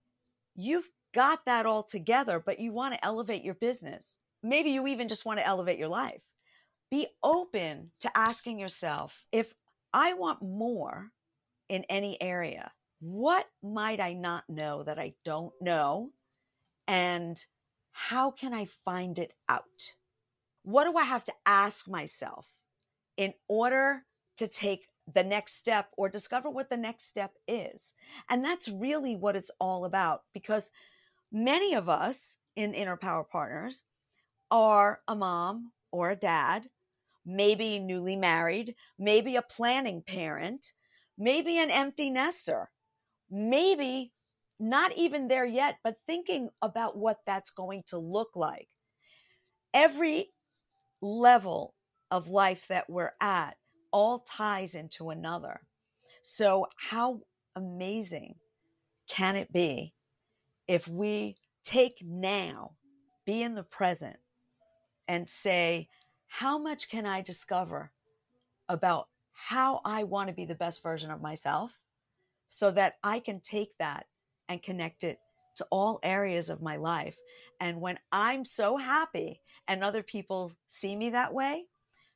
you've 0.55 0.89
got 1.13 1.45
that 1.45 1.67
all 1.67 1.83
together, 1.83 2.41
but 2.43 2.59
you 2.59 2.73
want 2.73 2.95
to 2.95 3.05
elevate 3.05 3.43
your 3.43 3.53
business, 3.53 4.17
maybe 4.41 4.71
you 4.71 4.87
even 4.87 5.07
just 5.07 5.23
want 5.23 5.37
to 5.37 5.45
elevate 5.45 5.77
your 5.77 5.87
life, 5.87 6.21
be 6.89 7.05
open 7.23 7.91
to 7.99 8.17
asking 8.17 8.57
yourself 8.57 9.23
if 9.31 9.53
I 9.93 10.13
want 10.13 10.41
more 10.41 11.11
in 11.69 11.83
any 11.89 12.21
area, 12.21 12.71
what 12.99 13.45
might 13.63 13.99
I 13.99 14.13
not 14.13 14.43
know 14.49 14.83
that 14.83 14.99
I 14.99 15.13
don't 15.23 15.53
know? 15.61 16.11
And 16.87 17.43
how 17.91 18.31
can 18.31 18.53
I 18.53 18.67
find 18.83 19.19
it 19.19 19.33
out? 19.47 19.63
What 20.63 20.85
do 20.85 20.97
I 20.97 21.03
have 21.03 21.23
to 21.25 21.33
ask 21.45 21.87
myself 21.87 22.45
in 23.17 23.33
order 23.47 24.03
to 24.37 24.47
take 24.47 24.87
the 25.13 25.23
next 25.23 25.57
step 25.57 25.87
or 25.97 26.09
discover 26.09 26.49
what 26.49 26.69
the 26.69 26.77
next 26.77 27.09
step 27.09 27.31
is. 27.47 27.93
And 28.29 28.43
that's 28.43 28.67
really 28.67 29.15
what 29.15 29.35
it's 29.35 29.51
all 29.59 29.85
about 29.85 30.23
because 30.33 30.71
many 31.31 31.75
of 31.75 31.89
us 31.89 32.37
in 32.55 32.73
Inner 32.73 32.97
Power 32.97 33.23
Partners 33.23 33.83
are 34.51 35.01
a 35.07 35.15
mom 35.15 35.71
or 35.91 36.11
a 36.11 36.15
dad, 36.15 36.69
maybe 37.25 37.79
newly 37.79 38.15
married, 38.15 38.75
maybe 38.97 39.35
a 39.35 39.41
planning 39.41 40.03
parent, 40.05 40.73
maybe 41.19 41.59
an 41.59 41.69
empty 41.69 42.09
nester, 42.09 42.71
maybe 43.29 44.11
not 44.59 44.93
even 44.93 45.27
there 45.27 45.45
yet, 45.45 45.77
but 45.83 45.95
thinking 46.07 46.49
about 46.61 46.97
what 46.97 47.17
that's 47.27 47.51
going 47.51 47.83
to 47.87 47.99
look 47.99 48.29
like. 48.35 48.67
Every 49.73 50.31
level 51.01 51.75
of 52.09 52.29
life 52.29 52.65
that 52.69 52.89
we're 52.89 53.13
at 53.21 53.55
all 53.91 54.19
ties 54.19 54.75
into 54.75 55.09
another. 55.09 55.61
So, 56.23 56.67
how 56.77 57.21
amazing 57.55 58.35
can 59.09 59.35
it 59.35 59.51
be 59.51 59.93
if 60.67 60.87
we 60.87 61.37
take 61.63 61.97
now, 62.03 62.71
be 63.25 63.41
in 63.41 63.55
the 63.55 63.63
present, 63.63 64.17
and 65.07 65.29
say, 65.29 65.87
how 66.27 66.57
much 66.57 66.89
can 66.89 67.05
I 67.05 67.21
discover 67.21 67.91
about 68.67 69.07
how 69.47 69.81
I 69.85 70.03
want 70.03 70.27
to 70.27 70.33
be 70.33 70.45
the 70.45 70.55
best 70.55 70.83
version 70.83 71.11
of 71.11 71.21
myself 71.21 71.71
so 72.49 72.71
that 72.71 72.95
I 73.03 73.19
can 73.19 73.39
take 73.41 73.77
that 73.79 74.05
and 74.49 74.61
connect 74.61 75.03
it 75.03 75.19
to 75.57 75.67
all 75.71 75.99
areas 76.03 76.49
of 76.49 76.61
my 76.61 76.77
life. 76.77 77.15
And 77.59 77.81
when 77.81 77.97
I'm 78.11 78.45
so 78.45 78.77
happy 78.77 79.41
and 79.67 79.83
other 79.83 80.03
people 80.03 80.51
see 80.67 80.95
me 80.95 81.11
that 81.11 81.33
way, 81.33 81.65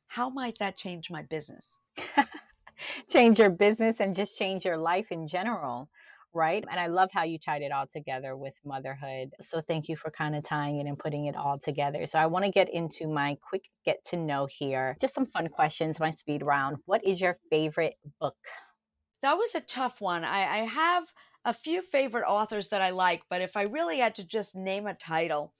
how 0.06 0.28
might 0.28 0.58
that 0.58 0.76
change 0.76 1.10
my 1.10 1.22
business? 1.22 1.68
change 3.08 3.38
your 3.38 3.50
business 3.50 4.00
and 4.00 4.14
just 4.14 4.38
change 4.38 4.64
your 4.64 4.76
life 4.76 5.10
in 5.10 5.28
general 5.28 5.88
right? 6.34 6.64
And 6.70 6.78
I 6.78 6.86
love 6.86 7.10
how 7.12 7.22
you 7.22 7.38
tied 7.38 7.62
it 7.62 7.72
all 7.72 7.86
together 7.86 8.36
with 8.36 8.54
motherhood. 8.64 9.30
So 9.40 9.60
thank 9.60 9.88
you 9.88 9.96
for 9.96 10.10
kind 10.10 10.34
of 10.34 10.42
tying 10.42 10.80
it 10.80 10.86
and 10.86 10.98
putting 10.98 11.26
it 11.26 11.36
all 11.36 11.58
together. 11.58 12.06
So 12.06 12.18
I 12.18 12.26
want 12.26 12.44
to 12.44 12.50
get 12.50 12.72
into 12.72 13.06
my 13.06 13.36
quick 13.48 13.62
get 13.84 14.04
to 14.06 14.16
know 14.16 14.46
here. 14.46 14.96
Just 15.00 15.14
some 15.14 15.26
fun 15.26 15.48
questions, 15.48 16.00
my 16.00 16.10
speed 16.10 16.42
round. 16.42 16.78
What 16.86 17.04
is 17.04 17.20
your 17.20 17.38
favorite 17.50 17.94
book? 18.20 18.36
That 19.22 19.36
was 19.36 19.54
a 19.54 19.60
tough 19.60 20.00
one. 20.00 20.24
I, 20.24 20.60
I 20.60 20.66
have 20.66 21.04
a 21.44 21.54
few 21.54 21.82
favorite 21.82 22.26
authors 22.26 22.68
that 22.68 22.82
I 22.82 22.90
like, 22.90 23.22
but 23.30 23.40
if 23.40 23.56
I 23.56 23.64
really 23.70 23.98
had 23.98 24.14
to 24.16 24.24
just 24.24 24.54
name 24.54 24.86
a 24.86 24.94
title, 24.94 25.52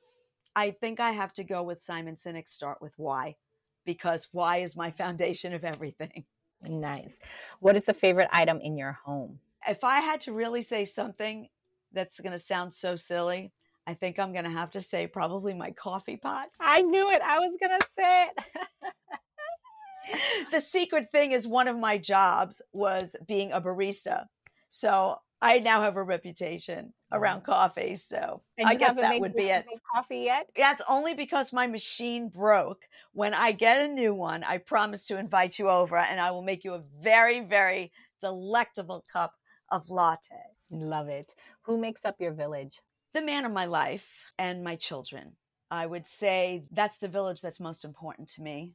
I 0.56 0.70
think 0.70 1.00
I 1.00 1.12
have 1.12 1.32
to 1.34 1.44
go 1.44 1.62
with 1.62 1.82
Simon 1.82 2.16
Sinek, 2.16 2.48
Start 2.48 2.80
with 2.80 2.92
Why 2.96 3.36
because 3.84 4.28
why 4.32 4.58
is 4.58 4.76
my 4.76 4.90
foundation 4.98 5.52
of 5.52 5.64
everything. 5.64 6.24
Nice. 6.62 7.12
What 7.60 7.76
is 7.76 7.84
the 7.84 7.92
favorite 7.92 8.28
item 8.32 8.60
in 8.60 8.76
your 8.76 8.92
home? 9.04 9.38
If 9.68 9.84
I 9.84 10.00
had 10.00 10.20
to 10.22 10.32
really 10.32 10.62
say 10.62 10.84
something 10.84 11.48
that's 11.92 12.20
going 12.20 12.32
to 12.32 12.38
sound 12.38 12.74
so 12.74 12.96
silly, 12.96 13.52
I 13.86 13.94
think 13.94 14.18
I'm 14.18 14.32
going 14.32 14.44
to 14.44 14.50
have 14.50 14.70
to 14.72 14.80
say 14.80 15.06
probably 15.06 15.54
my 15.54 15.70
coffee 15.72 16.16
pot. 16.16 16.48
I 16.60 16.82
knew 16.82 17.10
it. 17.10 17.22
I 17.22 17.38
was 17.38 17.56
going 17.60 17.78
to 17.78 17.86
say 17.94 18.26
it. 18.26 18.44
the 20.50 20.60
secret 20.60 21.10
thing 21.12 21.32
is 21.32 21.46
one 21.46 21.68
of 21.68 21.78
my 21.78 21.98
jobs 21.98 22.60
was 22.72 23.14
being 23.26 23.52
a 23.52 23.60
barista. 23.60 24.24
So 24.68 25.16
I 25.40 25.58
now 25.58 25.82
have 25.82 25.96
a 25.96 26.02
reputation 26.02 26.92
around 27.12 27.44
coffee, 27.44 27.96
so 27.96 28.40
I 28.64 28.74
guess 28.74 28.94
that 28.96 29.20
would 29.20 29.34
be 29.34 29.50
it. 29.50 29.66
Coffee 29.94 30.20
yet? 30.20 30.48
That's 30.56 30.82
only 30.88 31.14
because 31.14 31.52
my 31.52 31.66
machine 31.66 32.28
broke. 32.28 32.82
When 33.12 33.34
I 33.34 33.52
get 33.52 33.82
a 33.82 33.88
new 33.88 34.14
one, 34.14 34.42
I 34.42 34.58
promise 34.58 35.04
to 35.06 35.18
invite 35.18 35.58
you 35.58 35.68
over, 35.68 35.98
and 35.98 36.18
I 36.18 36.30
will 36.30 36.42
make 36.42 36.64
you 36.64 36.74
a 36.74 36.82
very, 37.02 37.40
very 37.40 37.92
delectable 38.20 39.04
cup 39.12 39.34
of 39.74 39.90
latte. 39.90 40.36
Love 40.70 41.08
it. 41.08 41.34
Who 41.62 41.76
makes 41.76 42.04
up 42.04 42.20
your 42.20 42.32
village? 42.32 42.80
The 43.12 43.20
man 43.20 43.44
of 43.44 43.50
my 43.50 43.64
life 43.64 44.06
and 44.38 44.62
my 44.62 44.76
children. 44.76 45.32
I 45.68 45.84
would 45.84 46.06
say 46.06 46.62
that's 46.70 46.98
the 46.98 47.08
village 47.08 47.40
that's 47.40 47.58
most 47.58 47.84
important 47.84 48.30
to 48.30 48.42
me. 48.42 48.74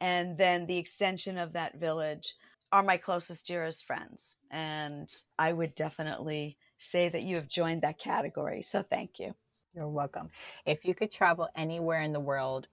And 0.00 0.36
then 0.36 0.66
the 0.66 0.78
extension 0.78 1.38
of 1.38 1.52
that 1.52 1.78
village 1.78 2.34
are 2.72 2.82
my 2.82 2.96
closest, 2.96 3.46
dearest 3.46 3.86
friends. 3.86 4.36
And 4.50 5.08
I 5.38 5.52
would 5.52 5.76
definitely 5.76 6.56
say 6.78 7.08
that 7.08 7.22
you 7.22 7.36
have 7.36 7.48
joined 7.48 7.82
that 7.82 8.00
category. 8.00 8.62
So 8.62 8.82
thank 8.82 9.20
you. 9.20 9.32
You're 9.76 9.86
welcome. 9.86 10.30
If 10.66 10.84
you 10.84 10.94
could 10.94 11.12
travel 11.12 11.48
anywhere 11.54 12.02
in 12.02 12.12
the 12.12 12.18
world 12.18 12.66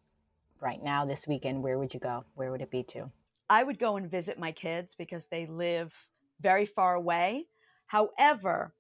right 0.60 0.82
now 0.82 1.06
this 1.06 1.28
weekend, 1.28 1.62
where 1.62 1.78
would 1.78 1.94
you 1.94 2.00
go? 2.00 2.26
Where 2.34 2.50
would 2.50 2.62
it 2.62 2.72
be 2.72 2.82
to? 2.84 3.12
I 3.48 3.64
would 3.64 3.78
go 3.78 3.98
and 3.98 4.10
visit 4.10 4.40
my 4.40 4.52
kids 4.52 4.96
because 4.98 5.28
they 5.28 5.46
live 5.46 5.94
very 6.42 6.66
far 6.66 6.96
away. 6.96 7.48
However, 7.88 8.74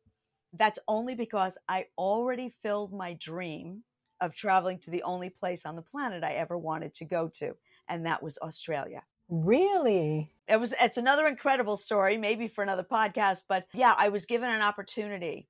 that's 0.53 0.79
only 0.87 1.15
because 1.15 1.57
I 1.67 1.85
already 1.97 2.53
filled 2.63 2.93
my 2.93 3.13
dream 3.13 3.83
of 4.21 4.35
traveling 4.35 4.79
to 4.79 4.91
the 4.91 5.03
only 5.03 5.29
place 5.29 5.65
on 5.65 5.75
the 5.75 5.81
planet 5.81 6.23
I 6.23 6.33
ever 6.33 6.57
wanted 6.57 6.93
to 6.95 7.05
go 7.05 7.29
to, 7.35 7.55
and 7.87 8.05
that 8.05 8.23
was 8.23 8.37
Australia. 8.41 9.03
Really? 9.29 10.31
It 10.47 10.57
was 10.57 10.73
it's 10.79 10.97
another 10.97 11.27
incredible 11.27 11.77
story, 11.77 12.17
maybe 12.17 12.47
for 12.47 12.63
another 12.63 12.83
podcast, 12.89 13.43
but 13.49 13.67
yeah, 13.73 13.93
I 13.97 14.09
was 14.09 14.25
given 14.25 14.49
an 14.49 14.61
opportunity 14.61 15.47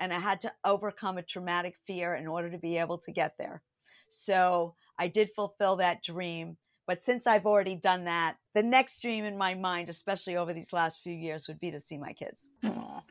and 0.00 0.12
I 0.12 0.18
had 0.18 0.40
to 0.42 0.52
overcome 0.64 1.18
a 1.18 1.22
traumatic 1.22 1.76
fear 1.86 2.14
in 2.14 2.26
order 2.26 2.50
to 2.50 2.58
be 2.58 2.78
able 2.78 2.98
to 2.98 3.12
get 3.12 3.34
there. 3.38 3.62
So, 4.08 4.74
I 4.98 5.06
did 5.06 5.30
fulfill 5.36 5.76
that 5.76 6.02
dream, 6.02 6.56
but 6.90 7.04
since 7.04 7.28
I've 7.28 7.46
already 7.46 7.76
done 7.76 8.06
that, 8.06 8.34
the 8.52 8.64
next 8.64 9.00
dream 9.00 9.24
in 9.24 9.38
my 9.38 9.54
mind, 9.54 9.88
especially 9.88 10.36
over 10.36 10.52
these 10.52 10.72
last 10.72 10.98
few 11.04 11.12
years, 11.12 11.46
would 11.46 11.60
be 11.60 11.70
to 11.70 11.78
see 11.78 11.96
my 11.96 12.12
kids. 12.12 12.48
Aww. 12.64 13.02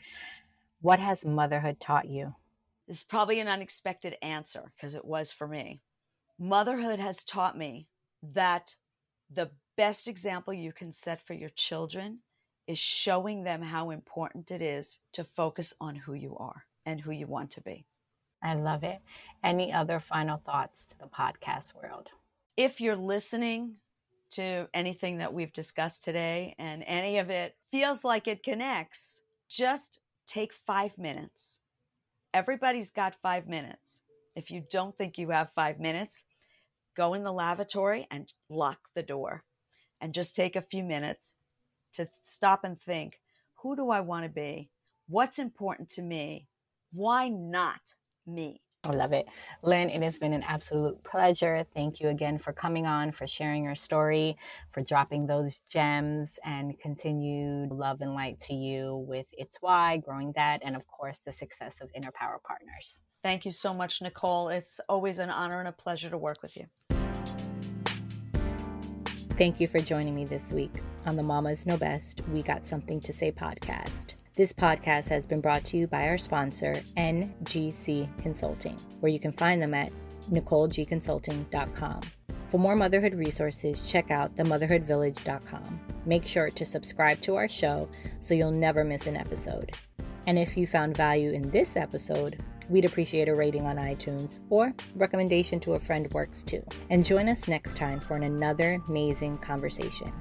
What 0.81 0.99
has 0.99 1.23
motherhood 1.23 1.79
taught 1.79 2.09
you? 2.09 2.35
This 2.89 2.97
is 2.97 3.03
probably 3.03 3.39
an 3.39 3.47
unexpected 3.47 4.17
answer 4.21 4.69
because 4.75 4.95
it 4.95 5.05
was 5.05 5.31
for 5.31 5.47
me. 5.47 5.79
Motherhood 6.37 6.99
has 6.99 7.23
taught 7.23 7.57
me 7.57 7.87
that 8.33 8.75
the 9.33 9.49
best 9.77 10.09
example 10.09 10.53
you 10.53 10.73
can 10.73 10.91
set 10.91 11.25
for 11.25 11.33
your 11.33 11.51
children 11.51 12.19
is 12.67 12.79
showing 12.79 13.45
them 13.45 13.61
how 13.61 13.91
important 13.91 14.51
it 14.51 14.61
is 14.61 14.99
to 15.13 15.23
focus 15.23 15.73
on 15.79 15.95
who 15.95 16.15
you 16.15 16.35
are 16.35 16.65
and 16.85 16.99
who 16.99 17.11
you 17.11 17.27
want 17.27 17.51
to 17.51 17.61
be. 17.61 17.85
I 18.43 18.55
love 18.55 18.83
it. 18.83 18.99
Any 19.41 19.71
other 19.71 20.01
final 20.01 20.41
thoughts 20.45 20.87
to 20.87 20.97
the 20.97 21.07
podcast 21.07 21.73
world? 21.75 22.11
If 22.59 22.81
you're 22.81 22.97
listening 22.97 23.75
to 24.31 24.67
anything 24.73 25.19
that 25.19 25.33
we've 25.33 25.53
discussed 25.53 26.03
today 26.03 26.55
and 26.59 26.83
any 26.85 27.17
of 27.19 27.29
it 27.29 27.55
feels 27.71 28.03
like 28.03 28.27
it 28.27 28.43
connects, 28.43 29.21
just 29.47 29.99
take 30.27 30.51
five 30.67 30.97
minutes. 30.97 31.59
Everybody's 32.33 32.91
got 32.91 33.15
five 33.23 33.47
minutes. 33.47 34.01
If 34.35 34.51
you 34.51 34.61
don't 34.69 34.93
think 34.97 35.17
you 35.17 35.29
have 35.29 35.53
five 35.55 35.79
minutes, 35.79 36.25
go 36.97 37.13
in 37.13 37.23
the 37.23 37.31
lavatory 37.31 38.05
and 38.11 38.29
lock 38.49 38.79
the 38.93 39.03
door 39.03 39.45
and 40.01 40.13
just 40.13 40.35
take 40.35 40.57
a 40.57 40.61
few 40.61 40.83
minutes 40.83 41.35
to 41.93 42.09
stop 42.21 42.65
and 42.65 42.77
think 42.81 43.21
who 43.63 43.77
do 43.77 43.89
I 43.89 44.01
want 44.01 44.25
to 44.25 44.29
be? 44.29 44.69
What's 45.07 45.39
important 45.39 45.91
to 45.91 46.01
me? 46.01 46.49
Why 46.91 47.29
not 47.29 47.79
me? 48.27 48.59
I 48.85 48.91
love 48.91 49.11
it. 49.11 49.27
Lynn, 49.61 49.89
it 49.89 50.01
has 50.01 50.17
been 50.17 50.31
an 50.31 50.43
absolute 50.43 51.03
pleasure. 51.03 51.65
Thank 51.75 51.99
you 51.99 52.07
again 52.07 52.37
for 52.37 52.53
coming 52.53 52.85
on, 52.85 53.11
for 53.11 53.27
sharing 53.27 53.65
your 53.65 53.75
story, 53.75 54.37
for 54.71 54.81
dropping 54.81 55.27
those 55.27 55.63
gems, 55.67 56.39
and 56.45 56.79
continued 56.79 57.71
love 57.71 57.99
and 57.99 58.13
light 58.13 58.39
to 58.41 58.53
you 58.53 59.03
with 59.05 59.27
It's 59.37 59.57
Why, 59.59 59.97
Growing 59.97 60.31
That, 60.37 60.61
and 60.63 60.77
of 60.77 60.87
course, 60.87 61.19
the 61.19 61.33
success 61.33 61.81
of 61.81 61.89
Inner 61.93 62.11
Power 62.11 62.39
Partners. 62.41 62.97
Thank 63.21 63.45
you 63.45 63.51
so 63.51 63.73
much, 63.73 64.01
Nicole. 64.01 64.47
It's 64.47 64.79
always 64.87 65.19
an 65.19 65.29
honor 65.29 65.59
and 65.59 65.67
a 65.67 65.73
pleasure 65.73 66.09
to 66.09 66.17
work 66.17 66.41
with 66.41 66.55
you. 66.55 66.65
Thank 69.33 69.59
you 69.59 69.67
for 69.67 69.79
joining 69.79 70.15
me 70.15 70.23
this 70.23 70.53
week 70.53 70.71
on 71.05 71.17
the 71.17 71.23
Mamas 71.23 71.65
Know 71.65 71.77
Best 71.77 72.21
We 72.31 72.41
Got 72.41 72.65
Something 72.65 73.01
to 73.01 73.11
Say 73.11 73.31
podcast. 73.31 74.18
This 74.39 74.53
podcast 74.53 75.09
has 75.09 75.25
been 75.25 75.41
brought 75.41 75.65
to 75.65 75.75
you 75.75 75.85
by 75.85 76.07
our 76.07 76.17
sponsor, 76.17 76.73
NGC 76.95 78.07
Consulting, 78.21 78.77
where 79.01 79.11
you 79.11 79.19
can 79.19 79.33
find 79.33 79.61
them 79.61 79.73
at 79.73 79.91
NicoleGConsulting.com. 80.31 82.01
For 82.47 82.57
more 82.57 82.77
motherhood 82.77 83.15
resources, 83.15 83.81
check 83.81 84.11
out 84.11 84.33
themotherhoodvillage.com. 84.37 85.81
Make 86.05 86.23
sure 86.23 86.49
to 86.51 86.65
subscribe 86.65 87.19
to 87.19 87.35
our 87.35 87.49
show 87.49 87.89
so 88.21 88.33
you'll 88.33 88.51
never 88.51 88.85
miss 88.85 89.07
an 89.07 89.17
episode. 89.17 89.73
And 90.25 90.37
if 90.37 90.55
you 90.55 90.65
found 90.65 90.95
value 90.95 91.31
in 91.31 91.51
this 91.51 91.75
episode, 91.75 92.37
we'd 92.69 92.85
appreciate 92.85 93.27
a 93.27 93.35
rating 93.35 93.65
on 93.65 93.75
iTunes 93.75 94.39
or 94.49 94.73
recommendation 94.95 95.59
to 95.59 95.73
a 95.73 95.79
friend 95.79 96.09
works 96.13 96.43
too. 96.43 96.63
And 96.89 97.05
join 97.05 97.27
us 97.27 97.49
next 97.49 97.75
time 97.75 97.99
for 97.99 98.15
another 98.15 98.81
amazing 98.87 99.39
conversation. 99.39 100.13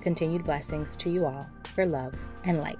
Continued 0.00 0.44
blessings 0.44 0.94
to 0.94 1.10
you 1.10 1.26
all 1.26 1.50
for 1.74 1.86
love 1.86 2.14
and 2.44 2.60
light. 2.60 2.76